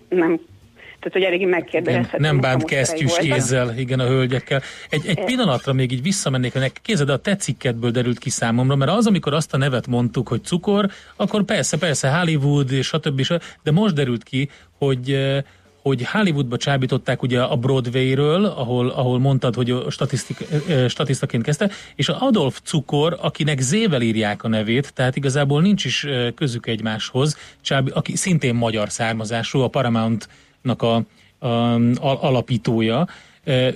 nem 0.08 0.40
tehát 1.04 1.12
hogy 1.12 1.22
eléggé 1.22 1.44
megkérdezhető. 1.44 2.22
Nem 2.22 2.40
bánt 2.40 2.64
kesztyűs 2.64 3.18
ézzel, 3.18 3.78
igen, 3.78 4.00
a 4.00 4.06
hölgyekkel. 4.06 4.62
Egy, 4.88 5.06
egy 5.06 5.24
pillanatra 5.24 5.72
még 5.72 5.92
így 5.92 6.02
visszamennék, 6.02 6.52
hogy 6.52 6.72
kézed 6.82 7.08
a 7.08 7.18
te 7.18 7.36
cikketből 7.36 7.90
derült 7.90 8.18
ki 8.18 8.30
számomra, 8.30 8.76
mert 8.76 8.90
az, 8.90 9.06
amikor 9.06 9.34
azt 9.34 9.54
a 9.54 9.56
nevet 9.56 9.86
mondtuk, 9.86 10.28
hogy 10.28 10.44
cukor, 10.44 10.90
akkor 11.16 11.44
persze, 11.44 11.78
persze 11.78 12.08
Hollywood, 12.08 12.72
és 12.72 12.86
stb. 12.86 13.26
De 13.62 13.70
most 13.70 13.94
derült 13.94 14.22
ki, 14.22 14.48
hogy 14.78 15.18
hogy 15.84 16.06
Hollywoodba 16.06 16.56
csábították 16.56 17.22
ugye 17.22 17.42
a 17.42 17.56
Broadway-ről, 17.56 18.44
ahol, 18.44 18.88
ahol 18.88 19.18
mondtad, 19.18 19.54
hogy 19.54 19.74
statisztaként 20.88 21.42
kezdte, 21.42 21.70
és 21.94 22.08
Adolf 22.08 22.60
Cukor, 22.62 23.18
akinek 23.20 23.60
zével 23.60 24.02
írják 24.02 24.44
a 24.44 24.48
nevét, 24.48 24.92
tehát 24.94 25.16
igazából 25.16 25.60
nincs 25.60 25.84
is 25.84 26.06
közük 26.34 26.66
egymáshoz, 26.66 27.38
csábi, 27.60 27.90
aki 27.94 28.16
szintén 28.16 28.54
magyar 28.54 28.90
származású, 28.90 29.60
a 29.60 29.68
Paramount 29.68 30.28
a, 30.82 31.02
a, 31.38 31.46
a 31.46 32.22
alapítója, 32.22 33.06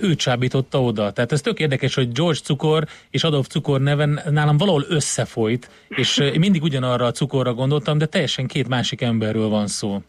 ő 0.01 0.15
csábította 0.15 0.81
oda. 0.81 1.11
Tehát 1.11 1.31
ez 1.31 1.41
tök 1.41 1.59
érdekes, 1.59 1.95
hogy 1.95 2.11
George 2.11 2.39
Cukor 2.39 2.83
és 3.09 3.23
Adolf 3.23 3.47
Cukor 3.47 3.81
neven 3.81 4.19
nálam 4.29 4.57
valahol 4.57 4.85
összefolyt, 4.89 5.69
és 5.89 6.17
én 6.17 6.39
mindig 6.39 6.63
ugyanarra 6.63 7.05
a 7.05 7.11
cukorra 7.11 7.53
gondoltam, 7.53 7.97
de 7.97 8.05
teljesen 8.05 8.47
két 8.47 8.67
másik 8.67 9.01
emberről 9.01 9.49
van 9.49 9.67
szó. 9.67 10.01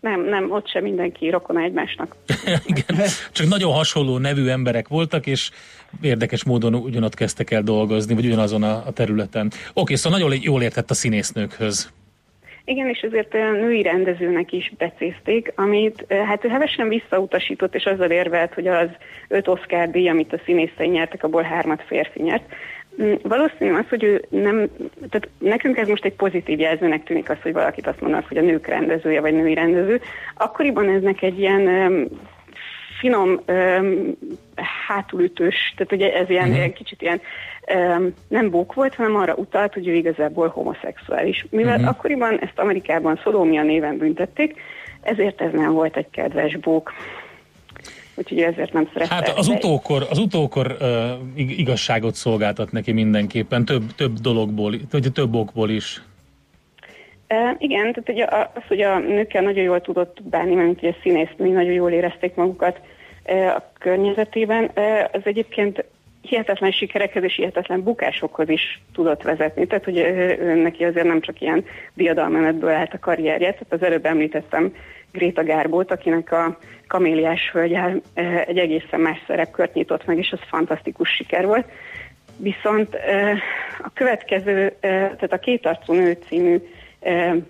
Nem, 0.00 0.24
nem, 0.24 0.50
ott 0.50 0.68
sem 0.68 0.82
mindenki 0.82 1.28
rokon 1.30 1.58
egymásnak. 1.58 2.16
Igen, 2.66 3.06
csak 3.32 3.48
nagyon 3.48 3.72
hasonló 3.72 4.18
nevű 4.18 4.46
emberek 4.46 4.88
voltak, 4.88 5.26
és 5.26 5.50
érdekes 6.00 6.44
módon 6.44 6.74
ugyanott 6.74 7.14
kezdtek 7.14 7.50
el 7.50 7.62
dolgozni, 7.62 8.14
vagy 8.14 8.26
ugyanazon 8.26 8.62
a, 8.62 8.82
a 8.86 8.92
területen. 8.92 9.50
Oké, 9.72 9.94
szóval 9.94 10.18
nagyon 10.18 10.38
jól 10.42 10.62
értett 10.62 10.90
a 10.90 10.94
színésznőkhöz. 10.94 11.92
Igen, 12.70 12.88
és 12.88 13.00
ezért 13.00 13.32
női 13.32 13.82
rendezőnek 13.82 14.52
is 14.52 14.72
becézték, 14.78 15.52
amit 15.54 16.04
hát 16.26 16.44
ő 16.44 16.48
hevesen 16.48 16.88
visszautasított, 16.88 17.74
és 17.74 17.84
azzal 17.84 18.10
érvelt, 18.10 18.54
hogy 18.54 18.66
az 18.66 18.88
öt 19.28 19.48
Oscar 19.48 19.90
díj, 19.90 20.08
amit 20.08 20.32
a 20.32 20.40
színészei 20.44 20.88
nyertek, 20.88 21.24
abból 21.24 21.42
hármat 21.42 21.82
férfi 21.86 22.22
nyert. 22.22 22.54
Mm, 23.02 23.12
valószínű 23.22 23.72
az, 23.72 23.88
hogy 23.88 24.04
ő 24.04 24.24
nem, 24.28 24.68
tehát 25.10 25.28
nekünk 25.38 25.76
ez 25.76 25.88
most 25.88 26.04
egy 26.04 26.14
pozitív 26.14 26.58
jelzőnek 26.58 27.04
tűnik 27.04 27.30
az, 27.30 27.36
hogy 27.42 27.52
valakit 27.52 27.86
azt 27.86 28.00
mondanak, 28.00 28.28
hogy 28.28 28.38
a 28.38 28.42
nők 28.42 28.66
rendezője, 28.66 29.20
vagy 29.20 29.34
női 29.34 29.54
rendező. 29.54 30.00
Akkoriban 30.34 30.88
eznek 30.88 31.22
egy 31.22 31.38
ilyen 31.38 31.60
um, 31.60 32.06
finom, 33.00 33.40
um, 33.48 34.16
hátulütős, 34.86 35.74
tehát 35.76 35.92
ugye 35.92 36.12
ez 36.12 36.30
ilyen, 36.30 36.54
ilyen 36.54 36.72
kicsit 36.72 37.02
ilyen 37.02 37.20
nem 38.28 38.50
bók 38.50 38.74
volt, 38.74 38.94
hanem 38.94 39.16
arra 39.16 39.34
utalt, 39.34 39.74
hogy 39.74 39.88
ő 39.88 39.94
igazából 39.94 40.48
homoszexuális. 40.48 41.46
Mivel 41.50 41.74
uh-huh. 41.74 41.88
akkoriban 41.88 42.38
ezt 42.38 42.58
Amerikában 42.58 43.20
Szodómia 43.22 43.62
néven 43.62 43.96
büntették, 43.96 44.60
ezért 45.00 45.40
ez 45.40 45.52
nem 45.52 45.72
volt 45.72 45.96
egy 45.96 46.10
kedves 46.10 46.56
bók 46.56 46.92
úgyhogy 48.20 48.40
ezért 48.40 48.72
nem 48.72 48.88
szeretem. 48.92 49.16
Hát 49.16 49.38
az 49.38 49.48
utókor, 49.48 50.06
az 50.10 50.18
utókor 50.18 50.76
uh, 50.80 51.50
igazságot 51.58 52.14
szolgáltat 52.14 52.72
neki 52.72 52.92
mindenképpen, 52.92 53.64
több, 53.64 53.82
több 53.96 54.12
dologból, 54.12 54.74
vagy 54.90 55.12
több 55.12 55.34
okból 55.34 55.70
is. 55.70 56.02
Uh, 57.28 57.54
igen, 57.58 57.92
tehát 57.92 58.08
ugye 58.08 58.24
az, 58.54 58.62
hogy 58.68 58.80
a 58.80 58.98
nőkkel 58.98 59.42
nagyon 59.42 59.64
jól 59.64 59.80
tudott 59.80 60.22
bánni, 60.22 60.54
mert 60.54 60.82
ugye 60.82 60.94
színésznői 61.02 61.50
nagyon 61.50 61.72
jól 61.72 61.90
érezték 61.90 62.34
magukat 62.34 62.80
uh, 63.26 63.46
a 63.46 63.70
környezetében, 63.78 64.70
uh, 64.76 65.04
az 65.12 65.20
egyébként 65.24 65.84
hihetetlen 66.30 66.70
sikerekhez 66.70 67.22
és 67.22 67.34
hihetetlen 67.34 67.82
bukásokhoz 67.82 68.48
is 68.48 68.82
tudott 68.92 69.22
vezetni. 69.22 69.66
Tehát, 69.66 69.84
hogy 69.84 69.94
neki 70.62 70.84
azért 70.84 71.06
nem 71.06 71.20
csak 71.20 71.40
ilyen 71.40 71.64
diadalmenetből 71.94 72.70
állt 72.70 72.94
a 72.94 72.98
karrierje, 72.98 73.50
tehát 73.50 73.72
az 73.72 73.82
előbb 73.82 74.06
említettem 74.06 74.74
Gréta 75.12 75.44
Gárbót, 75.44 75.90
akinek 75.90 76.32
a 76.32 76.58
Kaméliás 76.88 77.50
hölgyel 77.52 78.00
egy 78.46 78.58
egészen 78.58 79.00
más 79.00 79.22
szerepkört 79.26 79.74
nyitott 79.74 80.06
meg, 80.06 80.18
és 80.18 80.32
az 80.32 80.40
fantasztikus 80.48 81.08
siker 81.08 81.46
volt. 81.46 81.66
Viszont 82.36 82.94
a 83.82 83.90
következő, 83.94 84.72
tehát 84.80 85.32
a 85.32 85.38
Két 85.38 85.66
arcú 85.66 85.92
nő 85.92 86.18
című 86.28 86.56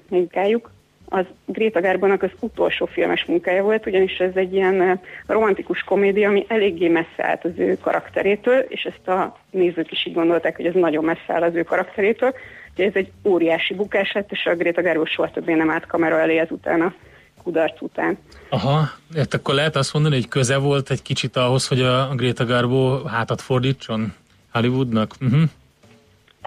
munkájuk, 0.08 0.70
az 1.12 1.24
Gréta 1.46 1.80
Gárbónak 1.80 2.22
az 2.22 2.30
utolsó 2.40 2.86
filmes 2.86 3.24
munkája 3.24 3.62
volt, 3.62 3.86
ugyanis 3.86 4.16
ez 4.18 4.34
egy 4.34 4.54
ilyen 4.54 5.00
romantikus 5.26 5.82
komédia, 5.82 6.28
ami 6.28 6.44
eléggé 6.48 6.88
messze 6.88 7.24
állt 7.24 7.44
az 7.44 7.50
ő 7.56 7.78
karakterétől, 7.80 8.58
és 8.58 8.82
ezt 8.82 9.08
a 9.08 9.38
nézők 9.50 9.92
is 9.92 10.06
így 10.06 10.14
gondolták, 10.14 10.56
hogy 10.56 10.66
ez 10.66 10.74
nagyon 10.74 11.04
messze 11.04 11.24
áll 11.26 11.42
az 11.42 11.54
ő 11.54 11.62
karakterétől. 11.62 12.34
Ugye 12.74 12.86
ez 12.86 12.94
egy 12.94 13.10
óriási 13.24 13.74
bukás 13.74 14.12
lett, 14.12 14.32
és 14.32 14.44
a 14.44 14.54
Gréta 14.54 14.82
Gárbó 14.82 15.04
soha 15.04 15.30
többé 15.30 15.54
nem 15.54 15.70
állt 15.70 15.86
kamera 15.86 16.20
elé 16.20 16.38
ezután 16.38 16.80
a 16.80 16.94
kudarc 17.42 17.80
után. 17.80 18.18
Aha, 18.48 18.88
hát 19.16 19.34
akkor 19.34 19.54
lehet 19.54 19.76
azt 19.76 19.92
mondani, 19.92 20.14
hogy 20.14 20.28
köze 20.28 20.56
volt 20.56 20.90
egy 20.90 21.02
kicsit 21.02 21.36
ahhoz, 21.36 21.68
hogy 21.68 21.80
a 21.80 22.14
Greta 22.14 22.44
Garbo 22.44 23.04
hátat 23.04 23.40
fordítson 23.40 24.14
Hollywoodnak? 24.52 25.14
Uh-huh. 25.20 25.40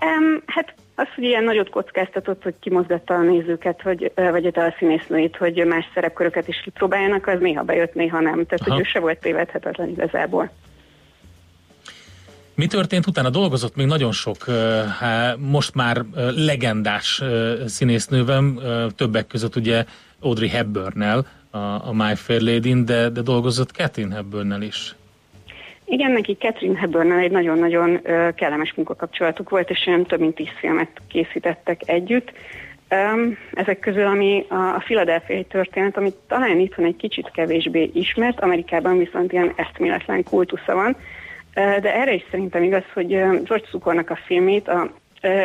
Um, 0.02 0.42
hát 0.46 0.74
az, 0.96 1.08
hogy 1.16 1.24
ilyen 1.24 1.44
nagyot 1.44 1.70
kockáztatott, 1.70 2.44
hogy 2.44 2.54
kimozgatta 2.60 3.14
a 3.14 3.22
nézőket, 3.22 3.82
hogy, 3.82 4.12
vagy 4.16 4.46
a 4.46 4.76
színésznőit, 4.78 5.36
hogy 5.36 5.66
más 5.66 5.86
szerepköröket 5.94 6.48
is 6.48 6.62
kipróbáljanak, 6.64 7.28
az 7.28 7.40
néha 7.40 7.64
bejött, 7.64 7.94
néha 7.94 8.20
nem. 8.20 8.46
Tehát, 8.46 8.62
Aha. 8.62 8.72
hogy 8.72 8.80
ő 8.80 8.84
se 8.84 9.00
volt 9.00 9.20
tévedhetetlen 9.20 9.90
igazából. 9.90 10.50
Mi 12.56 12.68
történt 12.68 13.08
utána? 13.08 13.30
Dolgozott 13.30 13.76
még 13.76 13.88
nagyon 13.88 14.12
sok, 14.12 14.38
most 15.38 15.76
már 15.76 16.02
legendás 16.36 17.24
színésznővel, 17.66 18.44
többek 18.96 19.28
között 19.28 19.56
ugye 19.56 19.86
Audrey 20.20 20.48
Hepburn-nel, 20.48 21.28
a, 21.50 21.58
a 21.58 21.94
My 21.94 22.16
Fair 22.16 22.42
lady 22.42 22.84
de, 22.84 23.10
de 23.10 23.22
dolgozott 23.22 23.70
Catherine 23.70 24.16
hepburn 24.16 24.62
is. 24.62 24.96
Igen, 25.94 26.12
neki 26.12 26.38
Catherine 26.40 26.80
hepburn 26.80 27.12
egy 27.12 27.32
nagyon-nagyon 27.32 28.02
kellemes 28.36 28.74
munkakapcsolatuk 28.74 29.50
volt, 29.50 29.70
és 29.70 29.84
olyan 29.88 30.06
több 30.06 30.20
mint 30.20 30.36
tíz 30.36 30.50
filmet 30.60 30.90
készítettek 31.08 31.82
együtt. 31.86 32.32
Ezek 33.54 33.80
közül, 33.80 34.06
ami 34.06 34.46
a, 34.50 34.80
Philadelphia 34.84 35.44
történet, 35.44 35.98
ami 35.98 36.14
talán 36.28 36.60
itthon 36.60 36.86
egy 36.86 36.96
kicsit 36.96 37.32
kevésbé 37.32 37.92
ismert, 37.94 38.40
Amerikában 38.40 38.98
viszont 38.98 39.32
ilyen 39.32 39.54
eszméletlen 39.56 40.24
kultusza 40.24 40.76
van, 40.76 40.96
de 41.54 41.96
erre 41.96 42.14
is 42.14 42.26
szerintem 42.32 42.64
igaz, 42.64 42.84
hogy 42.94 43.08
George 43.18 43.68
Cukornak 43.70 44.10
a 44.10 44.20
filmét 44.26 44.68
a 44.68 44.92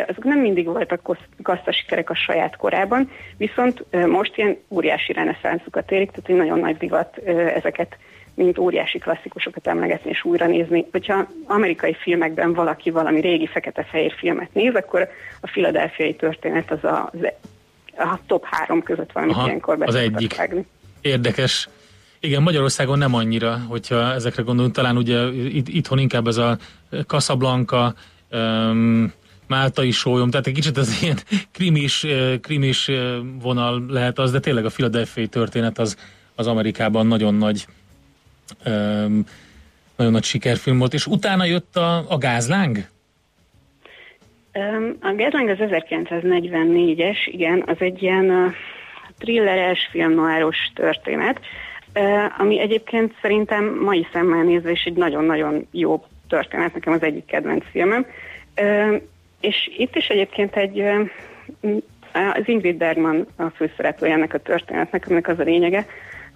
azok 0.07 0.23
nem 0.23 0.39
mindig 0.39 0.65
voltak 0.65 1.17
gazda 1.37 1.71
sikerek 1.71 2.09
a 2.09 2.15
saját 2.15 2.55
korában, 2.55 3.11
viszont 3.37 3.85
most 4.07 4.37
ilyen 4.37 4.57
óriási 4.69 5.13
reneszánszukat 5.13 5.91
érik, 5.91 6.11
tehát 6.11 6.29
egy 6.29 6.35
nagyon 6.35 6.59
nagy 6.59 6.77
divat 6.77 7.17
ezeket 7.55 7.97
mint 8.43 8.57
óriási 8.57 8.97
klasszikusokat 8.97 9.67
emlegetni 9.67 10.09
és 10.09 10.23
újra 10.23 10.47
nézni. 10.47 10.85
Hogyha 10.91 11.27
amerikai 11.45 11.95
filmekben 12.01 12.53
valaki 12.53 12.89
valami 12.89 13.21
régi 13.21 13.47
fekete-fehér 13.47 14.13
filmet 14.17 14.53
néz, 14.53 14.75
akkor 14.75 15.07
a 15.41 15.47
filadelfiai 15.47 16.15
történet 16.15 16.71
az 16.71 16.83
a, 16.83 17.11
az 17.13 17.19
a 17.97 18.19
top 18.27 18.45
három 18.45 18.83
között 18.83 19.11
valamit 19.11 19.35
Aha, 19.35 19.45
ilyenkor 19.45 19.77
az 19.79 19.95
egyik. 19.95 20.35
Vágni. 20.35 20.65
Érdekes. 21.01 21.69
Igen, 22.19 22.41
Magyarországon 22.41 22.97
nem 22.97 23.13
annyira, 23.13 23.57
hogyha 23.67 24.13
ezekre 24.13 24.43
gondolunk, 24.43 24.73
talán 24.73 24.97
ugye 24.97 25.27
itt, 25.31 25.67
itthon 25.67 25.99
inkább 25.99 26.27
ez 26.27 26.37
a 26.37 26.57
Casablanca, 27.07 27.93
um, 28.31 29.13
Máltai 29.47 29.91
sólyom, 29.91 30.29
tehát 30.29 30.47
egy 30.47 30.53
kicsit 30.53 30.77
az 30.77 31.01
ilyen 31.01 31.17
krimis, 31.51 32.05
krimis 32.41 32.91
vonal 33.41 33.85
lehet 33.87 34.19
az, 34.19 34.31
de 34.31 34.39
tényleg 34.39 34.65
a 34.65 34.69
Philadelphia 34.69 35.27
történet 35.27 35.79
az, 35.79 35.97
az 36.35 36.47
Amerikában 36.47 37.07
nagyon 37.07 37.35
nagy 37.35 37.65
um, 38.65 39.25
nagyon 39.95 40.13
nagy 40.13 40.23
sikerfilm 40.23 40.77
volt, 40.77 40.93
és 40.93 41.07
utána 41.07 41.45
jött 41.45 41.75
a, 41.75 42.05
a 42.09 42.17
gázláng? 42.17 42.77
A 45.01 45.13
gázláng 45.15 45.49
az 45.49 45.57
1944-es, 45.59 47.17
igen, 47.25 47.63
az 47.65 47.75
egy 47.79 48.03
ilyen 48.03 48.53
thrilleres, 49.17 49.87
filmnoáros 49.91 50.57
történet, 50.73 51.39
ami 52.37 52.59
egyébként 52.59 53.15
szerintem 53.21 53.79
mai 53.83 54.07
szemmel 54.13 54.43
nézve 54.43 54.71
is 54.71 54.83
egy 54.83 54.93
nagyon-nagyon 54.93 55.67
jó 55.71 56.05
történet, 56.27 56.73
nekem 56.73 56.93
az 56.93 57.03
egyik 57.03 57.25
kedvenc 57.25 57.63
filmem. 57.71 58.05
És 59.39 59.69
itt 59.77 59.95
is 59.95 60.07
egyébként 60.07 60.55
egy, 60.55 60.83
az 62.11 62.43
Ingrid 62.45 62.75
Bergman 62.75 63.27
a 63.35 63.43
főszereplője 63.43 64.13
ennek 64.13 64.33
a 64.33 64.39
történetnek, 64.39 65.05
aminek 65.05 65.27
az 65.27 65.39
a 65.39 65.43
lényege, 65.43 65.85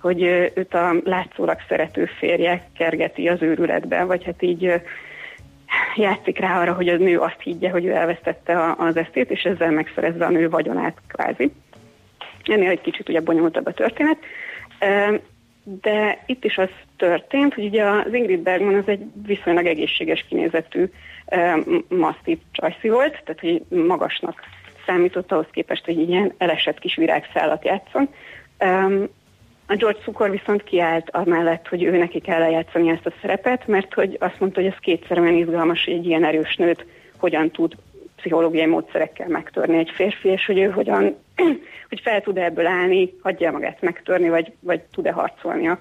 hogy 0.03 0.21
őt 0.55 0.73
a 0.73 0.93
látszólag 1.03 1.57
szerető 1.67 2.05
férje 2.05 2.61
kergeti 2.77 3.27
az 3.27 3.41
őrületbe, 3.41 4.03
vagy 4.03 4.23
hát 4.23 4.41
így 4.41 4.81
játszik 5.95 6.39
rá 6.39 6.61
arra, 6.61 6.73
hogy 6.73 6.87
a 6.87 6.97
nő 6.97 7.19
azt 7.19 7.39
higgye, 7.39 7.69
hogy 7.69 7.85
ő 7.85 7.91
elvesztette 7.91 8.75
az 8.77 8.97
esztét, 8.97 9.31
és 9.31 9.41
ezzel 9.41 9.71
megszerezze 9.71 10.25
a 10.25 10.29
nő 10.29 10.49
vagyonát 10.49 10.97
kvázi. 11.07 11.51
Ennél 12.43 12.69
egy 12.69 12.81
kicsit 12.81 13.09
ugye 13.09 13.21
bonyolultabb 13.21 13.65
a 13.65 13.73
történet. 13.73 14.17
De 15.81 16.23
itt 16.25 16.43
is 16.43 16.57
az 16.57 16.69
történt, 16.97 17.53
hogy 17.53 17.65
ugye 17.65 17.83
az 17.83 18.13
Ingrid 18.13 18.39
Bergman 18.39 18.75
az 18.75 18.87
egy 18.87 19.05
viszonylag 19.25 19.65
egészséges 19.65 20.25
kinézetű 20.29 20.85
masszív 21.87 22.37
csajszi 22.51 22.89
volt, 22.89 23.21
tehát 23.23 23.39
hogy 23.39 23.61
magasnak 23.87 24.41
számított 24.85 25.31
ahhoz 25.31 25.47
képest, 25.51 25.85
hogy 25.85 26.09
ilyen 26.09 26.33
elesett 26.37 26.79
kis 26.79 26.95
virágszállat 26.95 27.65
játszon. 27.65 28.09
A 29.65 29.75
George 29.75 29.99
Cukor 30.03 30.31
viszont 30.31 30.63
kiállt 30.63 31.09
amellett, 31.09 31.67
hogy 31.67 31.83
ő 31.83 31.97
neki 31.97 32.19
kell 32.19 32.39
lejátszani 32.39 32.89
ezt 32.89 33.05
a 33.05 33.13
szerepet, 33.21 33.67
mert 33.67 33.93
hogy 33.93 34.17
azt 34.19 34.39
mondta, 34.39 34.61
hogy 34.61 34.69
ez 34.69 34.77
kétszer 34.79 35.19
olyan 35.19 35.35
izgalmas, 35.35 35.85
hogy 35.85 35.93
egy 35.93 36.05
ilyen 36.05 36.25
erős 36.25 36.55
nőt 36.55 36.85
hogyan 37.17 37.51
tud 37.51 37.75
pszichológiai 38.15 38.65
módszerekkel 38.65 39.27
megtörni 39.27 39.77
egy 39.77 39.91
férfi, 39.95 40.29
és 40.29 40.45
hogy 40.45 40.57
ő 40.57 40.69
hogyan, 40.69 41.15
hogy 41.89 41.99
fel 42.03 42.21
tud 42.21 42.37
ebből 42.37 42.65
állni, 42.65 43.13
hagyja 43.21 43.51
magát 43.51 43.81
megtörni, 43.81 44.29
vagy, 44.29 44.51
vagy 44.59 44.81
tud-e 44.81 45.11
harcolni 45.11 45.67
a 45.67 45.79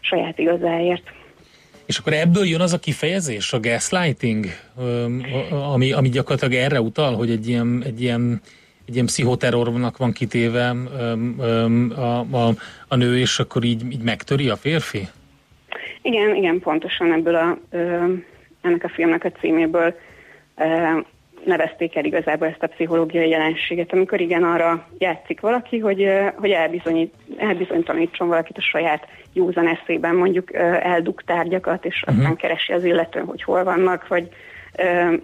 saját 0.00 0.38
igazáért. 0.38 1.12
És 1.86 1.98
akkor 1.98 2.12
ebből 2.12 2.44
jön 2.44 2.60
az 2.60 2.72
a 2.72 2.78
kifejezés, 2.78 3.52
a 3.52 3.60
gaslighting, 3.60 4.46
ami, 5.72 5.92
ami 5.92 6.08
gyakorlatilag 6.08 6.54
erre 6.54 6.80
utal, 6.80 7.14
hogy 7.14 7.30
egy 7.30 7.48
ilyen, 7.48 7.82
egy 7.86 8.00
ilyen, 8.00 8.40
egy 8.92 8.98
ilyen 8.98 9.10
pszichoterrornak 9.10 9.96
van 9.96 10.12
kitéve 10.12 10.68
a, 11.96 12.36
a, 12.36 12.48
a 12.88 12.96
nő, 12.96 13.18
és 13.18 13.38
akkor 13.38 13.64
így, 13.64 13.92
így 13.92 14.02
megtöri 14.02 14.48
a 14.48 14.56
férfi? 14.56 15.08
Igen, 16.02 16.34
igen, 16.34 16.58
pontosan 16.58 17.12
ebből 17.12 17.34
a, 17.34 17.58
ennek 18.60 18.84
a 18.84 18.88
filmnek 18.88 19.24
a 19.24 19.30
címéből 19.40 19.94
nevezték 21.44 21.96
el 21.96 22.04
igazából 22.04 22.46
ezt 22.46 22.62
a 22.62 22.66
pszichológiai 22.66 23.28
jelenséget, 23.28 23.92
amikor 23.92 24.20
igen 24.20 24.42
arra 24.42 24.88
játszik 24.98 25.40
valaki, 25.40 25.78
hogy, 25.78 26.08
hogy 26.36 26.50
elbizonyít, 26.50 27.14
elbizonytalanítson 27.36 28.28
valakit 28.28 28.56
a 28.56 28.62
saját 28.62 29.06
józan 29.32 29.68
eszében, 29.68 30.14
mondjuk 30.14 30.54
eldug 30.82 31.22
tárgyakat, 31.22 31.84
és 31.84 32.02
aztán 32.06 32.22
uh-huh. 32.22 32.36
keresi 32.36 32.72
az 32.72 32.84
illető, 32.84 33.20
hogy 33.20 33.42
hol 33.42 33.64
vannak, 33.64 34.08
vagy, 34.08 34.28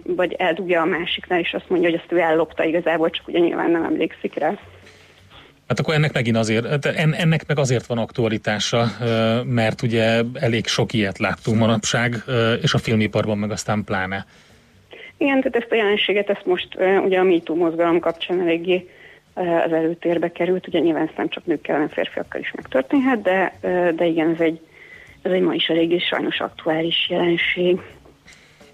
vagy 0.03 0.33
eldugja 0.33 0.81
a 0.81 0.85
másiknál, 0.85 1.39
és 1.39 1.53
azt 1.53 1.69
mondja, 1.69 1.89
hogy 1.89 1.99
azt 2.03 2.11
ő 2.11 2.19
ellopta 2.19 2.63
igazából, 2.63 3.09
csak 3.09 3.27
ugye 3.27 3.39
nyilván 3.39 3.71
nem 3.71 3.83
emlékszik 3.83 4.33
rá. 4.33 4.53
Hát 5.67 5.79
akkor 5.79 5.93
ennek 5.93 6.13
megint 6.13 6.37
azért, 6.37 6.67
hát 6.67 6.85
ennek 6.85 7.47
meg 7.47 7.59
azért 7.59 7.85
van 7.85 7.97
aktualitása, 7.97 8.85
mert 9.43 9.81
ugye 9.81 10.21
elég 10.33 10.67
sok 10.67 10.93
ilyet 10.93 11.17
láttunk 11.17 11.59
manapság, 11.59 12.15
és 12.61 12.73
a 12.73 12.77
filmiparban 12.77 13.37
meg 13.37 13.51
aztán 13.51 13.83
pláne. 13.83 14.25
Igen, 15.17 15.37
tehát 15.37 15.55
ezt 15.55 15.71
a 15.71 15.75
jelenséget, 15.75 16.29
ezt 16.29 16.45
most 16.45 16.67
ugye 17.05 17.19
a 17.19 17.23
MeToo 17.23 17.55
mozgalom 17.55 17.99
kapcsán 17.99 18.41
eléggé 18.41 18.89
az 19.33 19.71
előtérbe 19.71 20.31
került, 20.31 20.67
ugye 20.67 20.79
nyilván 20.79 21.07
ezt 21.07 21.17
nem 21.17 21.29
csak 21.29 21.45
nőkkel, 21.45 21.75
hanem 21.75 21.89
férfiakkal 21.89 22.41
is 22.41 22.51
megtörténhet, 22.55 23.21
de, 23.21 23.57
de 23.95 24.05
igen, 24.05 24.33
ez 24.33 24.39
egy, 24.39 24.59
ez 25.21 25.31
egy 25.31 25.41
ma 25.41 25.53
is 25.53 25.67
eléggé 25.67 25.97
sajnos 25.97 26.39
aktuális 26.39 27.09
jelenség. 27.09 27.79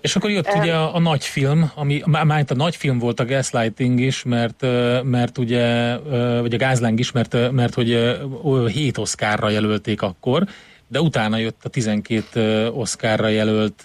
És 0.05 0.15
akkor 0.15 0.29
jött 0.29 0.53
ugye 0.55 0.73
a, 0.73 0.95
a 0.95 0.99
nagy 0.99 1.23
film, 1.23 1.71
ami 1.75 2.01
már 2.05 2.43
a 2.47 2.53
nagy 2.55 2.75
film 2.75 2.99
volt 2.99 3.19
a 3.19 3.25
Gaslighting 3.25 3.99
is, 3.99 4.23
mert, 4.23 4.65
mert 5.03 5.37
ugye, 5.37 5.97
vagy 6.41 6.53
a 6.53 6.57
Gázláng 6.57 6.99
is, 6.99 7.11
mert, 7.11 7.51
mert 7.51 7.73
hogy 7.73 8.17
7 8.73 8.97
oszkárra 8.97 9.49
jelölték 9.49 10.01
akkor, 10.01 10.43
de 10.87 11.01
utána 11.01 11.37
jött 11.37 11.59
a 11.63 11.69
12 11.69 12.69
Oscarra 12.69 13.27
jelölt 13.27 13.83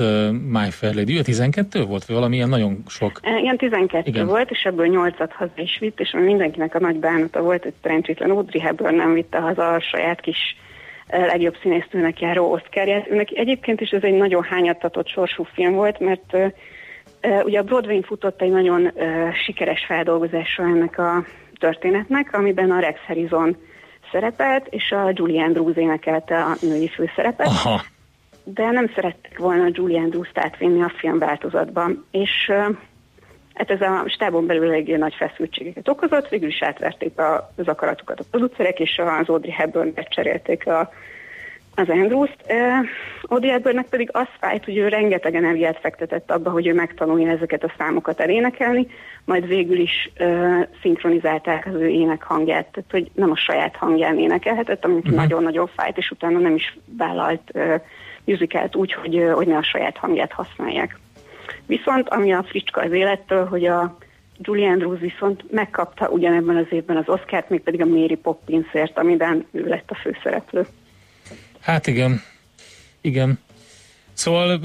My 0.48 0.70
Fair 0.70 0.94
Lady. 0.94 1.16
Ő 1.16 1.22
12 1.22 1.84
volt, 1.84 2.04
vagy 2.04 2.16
valami 2.16 2.36
ilyen 2.36 2.48
nagyon 2.48 2.82
sok? 2.86 3.20
Igen, 3.40 3.56
12 3.56 4.08
Igen. 4.08 4.26
volt, 4.26 4.50
és 4.50 4.62
ebből 4.62 4.86
8-at 4.90 5.30
haza 5.32 5.52
is 5.56 5.78
vitt, 5.80 6.00
és 6.00 6.10
mindenkinek 6.10 6.74
a 6.74 6.80
nagy 6.80 6.96
bánata 6.96 7.40
volt, 7.42 7.62
hogy 7.62 7.74
szerencsétlen 7.82 8.30
Audrey 8.30 8.60
Hepburn 8.60 8.94
nem 8.94 9.12
vitte 9.12 9.38
haza 9.38 9.72
a 9.72 9.80
saját 9.80 10.20
kis 10.20 10.56
legjobb 11.10 11.56
színésztőnek 11.62 12.20
járó 12.20 12.52
Oscarját. 12.52 13.10
Őnek 13.10 13.30
egyébként 13.30 13.80
is 13.80 13.90
ez 13.90 14.02
egy 14.02 14.14
nagyon 14.14 14.42
hányattatott 14.42 15.08
sorsú 15.08 15.44
film 15.54 15.74
volt, 15.74 15.98
mert 15.98 16.36
ugye 17.44 17.58
a 17.58 17.62
Broadway 17.62 18.02
futott 18.02 18.42
egy 18.42 18.50
nagyon 18.50 18.92
sikeres 19.44 19.84
feldolgozása 19.84 20.62
ennek 20.62 20.98
a 20.98 21.24
történetnek, 21.58 22.32
amiben 22.32 22.70
a 22.70 22.80
Rex 22.80 22.98
Harrison 23.06 23.56
szerepelt, 24.12 24.66
és 24.70 24.90
a 24.90 25.10
Julie 25.14 25.42
Andrews 25.42 25.76
énekelte 25.76 26.42
a 26.42 26.56
női 26.60 26.88
főszerepet. 26.88 27.46
Aha. 27.46 27.82
De 28.44 28.70
nem 28.70 28.90
szerettek 28.94 29.38
volna 29.38 29.68
Julie 29.72 30.00
Andrews-t 30.00 30.38
átvinni 30.38 30.82
a 30.82 30.92
filmváltozatban, 30.96 32.06
és 32.10 32.52
Hát 33.60 33.70
ez 33.70 33.80
a 33.80 34.04
stábon 34.06 34.46
belül 34.46 34.70
egy 34.70 34.98
nagy 34.98 35.14
feszültségeket 35.14 35.88
okozott, 35.88 36.28
végül 36.28 36.48
is 36.48 36.62
átverték 36.62 37.12
az 37.56 37.68
akaratukat 37.68 38.20
a 38.20 38.24
producerek, 38.30 38.80
és 38.80 38.98
az 38.98 39.28
Audrey 39.28 39.50
hepburn 39.50 39.94
cserélték 40.08 40.66
a, 40.66 40.92
az 41.74 41.88
Andrews-t. 41.88 42.36
Uh, 42.48 42.86
Audrey 43.22 43.50
Hepburnnek 43.50 43.86
pedig 43.86 44.08
az 44.12 44.26
fájt, 44.38 44.64
hogy 44.64 44.76
ő 44.76 44.88
rengeteg 44.88 45.34
energiát 45.34 45.78
fektetett 45.80 46.30
abba, 46.30 46.50
hogy 46.50 46.66
ő 46.66 46.74
megtanulja 46.74 47.30
ezeket 47.30 47.64
a 47.64 47.72
számokat 47.78 48.20
elénekelni, 48.20 48.86
majd 49.24 49.46
végül 49.46 49.78
is 49.78 50.10
uh, 50.20 50.66
szinkronizálták 50.82 51.66
az 51.66 51.74
ő 51.74 51.88
ének 51.88 52.22
hangját, 52.22 52.66
tehát 52.72 52.90
hogy 52.90 53.10
nem 53.14 53.30
a 53.30 53.36
saját 53.36 53.76
hangján 53.76 54.18
énekelhetett, 54.18 54.84
ami 54.84 54.94
uh-huh. 54.94 55.14
nagyon-nagyon 55.14 55.70
fájt, 55.76 55.98
és 55.98 56.10
utána 56.10 56.38
nem 56.38 56.54
is 56.54 56.78
vállalt 56.96 57.50
uh, 57.54 57.74
musicalt 58.24 58.76
úgy, 58.76 58.92
hogy, 58.92 59.30
hogy 59.34 59.46
ne 59.46 59.56
a 59.56 59.62
saját 59.62 59.96
hangját 59.96 60.32
használják. 60.32 60.98
Viszont 61.66 62.08
ami 62.08 62.32
a 62.32 62.42
fricska 62.42 62.80
az 62.80 62.92
élettől, 62.92 63.46
hogy 63.46 63.64
a 63.64 63.96
Julie 64.38 64.68
Andrews 64.68 65.00
viszont 65.00 65.52
megkapta 65.52 66.08
ugyanebben 66.08 66.56
az 66.56 66.66
évben 66.70 66.96
az 66.96 67.08
Oscárt, 67.08 67.48
mégpedig 67.48 67.80
a 67.80 67.86
Mary 67.86 68.16
Poppinsért, 68.16 68.98
amiben 68.98 69.46
ő 69.50 69.64
lett 69.64 69.90
a 69.90 69.94
főszereplő. 69.94 70.66
Hát 71.60 71.86
igen, 71.86 72.22
igen. 73.00 73.38
Szóval 74.20 74.58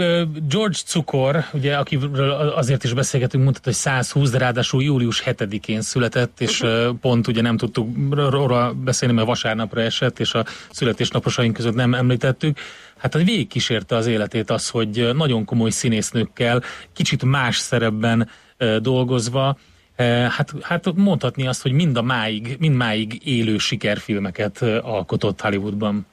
George 0.50 0.78
Cukor, 0.86 1.46
ugye, 1.54 1.78
akiről 1.78 2.32
azért 2.32 2.84
is 2.84 2.94
beszélgetünk, 2.94 3.44
mondta, 3.44 3.62
hogy 3.64 3.74
120, 3.74 4.30
de 4.30 4.38
ráadásul 4.38 4.84
július 4.84 5.24
7-én 5.26 5.82
született, 5.82 6.42
és 6.42 6.62
uh-huh. 6.62 6.96
pont 6.98 7.28
ugye 7.28 7.42
nem 7.42 7.58
tudtuk 7.58 8.14
róla 8.14 8.74
beszélni, 8.74 9.14
mert 9.16 9.28
vasárnapra 9.28 9.82
esett, 9.82 10.20
és 10.20 10.34
a 10.34 10.46
születésnaposaink 10.72 11.54
között 11.54 11.76
nem 11.76 11.94
említettük. 11.94 12.58
Hát 12.98 13.14
hogy 13.14 13.26
végigkísérte 13.26 13.96
az 13.96 14.08
életét 14.08 14.50
az, 14.50 14.70
hogy 14.70 15.10
nagyon 15.14 15.46
komoly 15.46 15.70
színésznőkkel, 15.70 16.64
kicsit 16.94 17.24
más 17.24 17.58
szerepben 17.58 18.30
dolgozva, 18.80 19.58
Hát, 20.30 20.54
hát 20.62 20.94
mondhatni 20.96 21.48
azt, 21.48 21.62
hogy 21.62 21.72
mind 21.72 21.98
a 21.98 22.02
máig, 22.02 22.56
mind 22.60 22.76
máig 22.76 23.22
élő 23.28 23.58
sikerfilmeket 23.58 24.62
alkotott 24.82 25.42
Hollywoodban. 25.42 26.06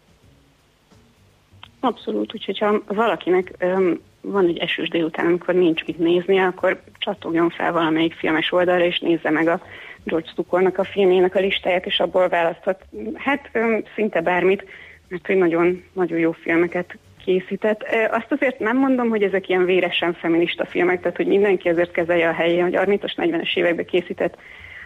Abszolút, 1.85 2.35
úgyhogy 2.35 2.59
ha 2.59 2.83
valakinek 2.87 3.53
um, 3.61 4.01
van 4.21 4.47
egy 4.47 4.59
esős 4.59 4.89
délután, 4.89 5.27
amikor 5.27 5.55
nincs 5.55 5.85
mit 5.85 5.99
nézni, 5.99 6.39
akkor 6.39 6.83
csatogjon 6.99 7.51
fel 7.51 7.73
valamelyik 7.73 8.15
filmes 8.15 8.53
oldalra, 8.53 8.85
és 8.85 8.99
nézze 8.99 9.31
meg 9.31 9.49
a 9.49 9.63
George 10.05 10.29
Stukornak 10.29 10.79
a 10.79 10.85
filmjének 10.85 11.35
a 11.35 11.41
listáját, 11.41 11.87
és 11.87 12.01
abból 12.01 12.29
választhat 12.29 12.85
hát 13.15 13.51
um, 13.55 13.83
szinte 13.95 14.21
bármit, 14.21 14.65
mert 15.09 15.27
hogy 15.27 15.37
nagyon, 15.37 15.85
nagyon 15.93 16.19
jó 16.19 16.33
filmeket 16.33 16.99
készített. 17.25 17.85
Azt 18.11 18.33
azért 18.33 18.59
nem 18.59 18.77
mondom, 18.77 19.09
hogy 19.09 19.23
ezek 19.23 19.49
ilyen 19.49 19.65
véresen 19.65 20.13
feminista 20.13 20.65
filmek, 20.65 21.01
tehát 21.01 21.17
hogy 21.17 21.27
mindenki 21.27 21.69
azért 21.69 21.91
kezelje 21.91 22.29
a 22.29 22.33
helyén, 22.33 22.63
hogy 22.63 22.77
30-as, 22.77 23.13
40-es 23.17 23.57
években 23.57 23.85
készített 23.85 24.37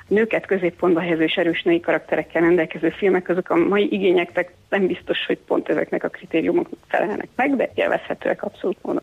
nőket 0.09 0.47
középpontba 0.47 1.01
helyező 1.01 1.23
és 1.23 1.35
erős 1.35 1.63
női 1.63 1.81
karakterekkel 1.81 2.43
rendelkező 2.43 2.91
filmek, 2.91 3.29
azok 3.29 3.51
a 3.51 3.57
mai 3.57 3.93
igényeknek 3.93 4.53
nem 4.69 4.87
biztos, 4.87 5.27
hogy 5.27 5.39
pont 5.47 5.69
ezeknek 5.69 6.05
a 6.05 6.09
kritériumoknak 6.09 6.79
felelnek 6.89 7.29
meg, 7.37 7.57
de 7.57 7.71
élvezhetőek 7.75 8.43
abszolút 8.43 8.77
módon. 8.83 9.03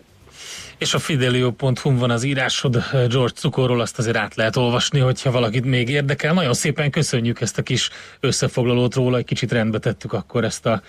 És 0.78 0.94
a 0.94 1.00
fidelio.hu 1.00 1.98
van 1.98 2.10
az 2.10 2.24
írásod 2.24 2.78
George 2.92 3.34
Cukorról, 3.36 3.82
azt 3.82 3.98
azért 3.98 4.18
át 4.18 4.36
lehet 4.36 4.56
olvasni, 4.56 5.00
hogyha 5.00 5.32
valakit 5.32 5.66
még 5.66 5.90
érdekel. 5.90 6.34
Nagyon 6.34 6.54
szépen 6.54 6.92
köszönjük 6.92 7.42
ezt 7.42 7.58
a 7.58 7.62
kis 7.62 7.90
összefoglalót 8.20 8.96
róla, 8.96 9.18
egy 9.18 9.26
kicsit 9.26 9.52
rendbe 9.52 9.80
tettük 9.80 10.14
akkor 10.14 10.44
ezt 10.44 10.66
a 10.66 10.82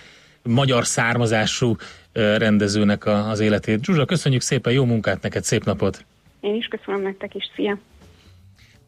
magyar 0.43 0.87
származású 0.87 1.77
rendezőnek 2.13 3.07
az 3.07 3.41
életét. 3.41 3.85
Zsuzsa, 3.85 4.05
köszönjük 4.05 4.43
szépen, 4.43 4.73
jó 4.73 4.85
munkát 4.85 5.23
neked, 5.23 5.45
szép 5.45 5.65
napot! 5.65 6.05
Én 6.41 6.55
is 6.55 6.67
köszönöm 6.67 7.03
nektek 7.03 7.35
is, 7.35 7.45
szia! 7.55 7.79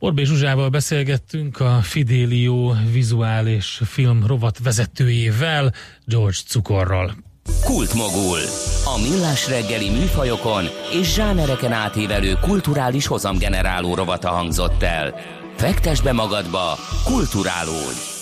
Orbé 0.07 0.25
Zsuzsával 0.25 0.69
beszélgettünk 0.69 1.61
a 1.61 1.79
Fidelio 1.83 2.73
vizuális 2.93 3.81
film 3.85 4.27
rovat 4.27 4.59
vezetőjével, 4.59 5.73
George 6.05 6.39
Cukorral. 6.49 7.17
Kultmogul. 7.65 8.39
A 8.85 9.09
millás 9.09 9.49
reggeli 9.49 9.91
műfajokon 9.91 10.65
és 11.01 11.15
zsánereken 11.15 11.73
átívelő 11.73 12.33
kulturális 12.41 13.07
hozamgeneráló 13.07 13.95
rovata 13.95 14.29
hangzott 14.29 14.83
el. 14.83 15.15
Fektes 15.57 16.01
be 16.01 16.13
magadba, 16.13 16.79
kulturálódj! 17.05 18.16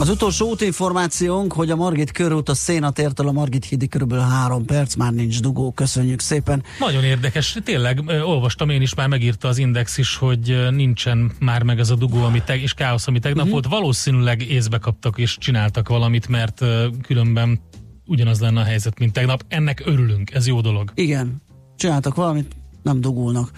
Az 0.00 0.08
utolsó 0.08 0.48
útinformációnk, 0.48 1.52
hogy 1.52 1.70
a 1.70 1.76
Margit 1.76 2.10
körút 2.10 2.48
a 2.48 2.54
Szénatértől 2.54 3.28
a 3.28 3.32
Margit 3.32 3.64
hídi 3.64 3.88
körülbelül 3.88 4.24
három 4.24 4.64
perc, 4.64 4.94
már 4.94 5.12
nincs 5.12 5.40
dugó, 5.40 5.72
köszönjük 5.72 6.20
szépen. 6.20 6.62
Nagyon 6.78 7.04
érdekes, 7.04 7.56
tényleg 7.64 8.02
olvastam 8.24 8.70
én 8.70 8.82
is, 8.82 8.94
már 8.94 9.08
megírta 9.08 9.48
az 9.48 9.58
Index 9.58 9.98
is, 9.98 10.16
hogy 10.16 10.66
nincsen 10.70 11.32
már 11.38 11.62
meg 11.62 11.78
ez 11.78 11.90
a 11.90 11.94
dugó, 11.94 12.22
ami 12.22 12.42
teg, 12.42 12.62
és 12.62 12.74
káosz, 12.74 13.06
ami 13.06 13.18
tegnap 13.18 13.46
uh-huh. 13.46 13.52
volt. 13.52 13.80
Valószínűleg 13.80 14.42
észbe 14.42 14.78
kaptak 14.78 15.18
és 15.18 15.36
csináltak 15.38 15.88
valamit, 15.88 16.28
mert 16.28 16.64
különben 17.02 17.60
ugyanaz 18.06 18.40
lenne 18.40 18.60
a 18.60 18.64
helyzet, 18.64 18.98
mint 18.98 19.12
tegnap. 19.12 19.44
Ennek 19.48 19.82
örülünk, 19.84 20.30
ez 20.30 20.46
jó 20.46 20.60
dolog. 20.60 20.92
Igen, 20.94 21.42
csináltak 21.76 22.14
valamit, 22.14 22.56
nem 22.82 23.00
dugulnak. 23.00 23.50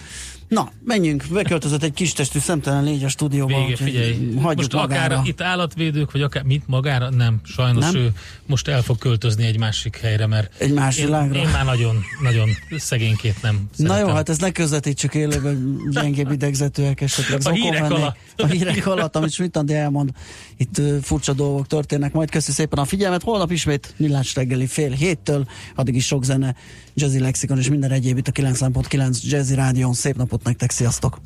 Na, 0.53 0.71
menjünk, 0.83 1.25
beköltözött 1.31 1.83
egy 1.83 1.93
kis 1.93 2.13
testű 2.13 2.39
szemtelen 2.39 2.83
légy 2.83 3.03
a 3.03 3.07
stúdióba. 3.07 3.65
Vége, 3.65 3.75
figyelj. 3.75 4.31
Most 4.33 4.73
magára. 4.73 5.15
akár 5.15 5.27
itt 5.27 5.41
állatvédők, 5.41 6.11
vagy 6.11 6.21
akár 6.21 6.43
mit 6.43 6.63
magára, 6.67 7.09
nem, 7.09 7.39
sajnos 7.43 7.83
nem? 7.83 7.95
ő 7.95 8.11
most 8.45 8.67
el 8.67 8.81
fog 8.81 8.97
költözni 8.97 9.45
egy 9.45 9.59
másik 9.59 9.97
helyre, 9.97 10.27
mert 10.27 10.61
egy 10.61 10.73
másik 10.73 11.07
én, 11.07 11.33
én 11.33 11.47
már 11.47 11.65
nagyon, 11.65 11.95
nagyon 12.21 12.49
szegénykét 12.77 13.41
nem 13.41 13.69
szeretem. 13.71 13.97
Na 13.97 14.07
jó, 14.07 14.15
hát 14.15 14.29
ez 14.29 14.37
ne 14.37 14.51
közvetítsük 14.51 15.13
élőben 15.13 15.77
gyengébb 15.91 16.31
idegzetőek 16.31 17.01
esetleg. 17.01 17.41
A 17.43 17.49
hírek 17.49 17.91
alatt. 17.91 18.17
A 18.37 18.45
hírek 18.45 18.87
alatt, 18.87 19.15
amit 19.15 19.31
Schmidt 19.31 19.71
elmond, 19.71 20.09
itt 20.57 20.81
furcsa 21.01 21.33
dolgok 21.33 21.67
történnek. 21.67 22.13
Majd 22.13 22.29
köszi 22.29 22.51
szépen 22.51 22.79
a 22.79 22.85
figyelmet. 22.85 23.23
Holnap 23.23 23.51
ismét 23.51 23.93
Millás 23.97 24.35
reggeli 24.35 24.67
fél 24.67 24.91
héttől, 24.91 25.45
addig 25.75 25.95
is 25.95 26.05
sok 26.05 26.23
zene, 26.23 26.55
Jazzy 26.93 27.19
Lexikon 27.19 27.57
és 27.57 27.69
minden 27.69 27.91
egyéb 27.91 28.17
itt 28.17 28.27
a 28.27 28.31
9.9 28.31 29.21
Jazzy 29.21 29.55
Rádion. 29.55 29.93
Szép 29.93 30.15
napot 30.15 30.43
nektek, 30.43 30.71
sziasztok! 30.71 31.17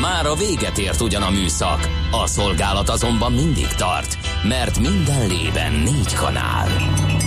Már 0.00 0.26
a 0.26 0.34
véget 0.34 0.78
ért 0.78 1.00
ugyan 1.00 1.22
a 1.22 1.30
műszak, 1.30 1.88
a 2.10 2.26
szolgálat 2.26 2.88
azonban 2.88 3.32
mindig 3.32 3.66
tart, 3.66 4.18
mert 4.48 4.78
minden 4.78 5.28
lében 5.28 5.72
négy 5.72 6.14
kanál. 6.14 6.68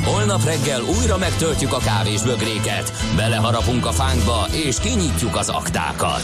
Holnap 0.03 0.43
reggel 0.43 0.81
újra 0.99 1.17
megtöltjük 1.17 1.73
a 1.73 1.77
kávés 1.77 2.21
bögréket, 2.21 2.91
beleharapunk 3.15 3.85
a 3.85 3.91
fánkba 3.91 4.47
és 4.65 4.79
kinyitjuk 4.79 5.35
az 5.35 5.49
aktákat. 5.49 6.23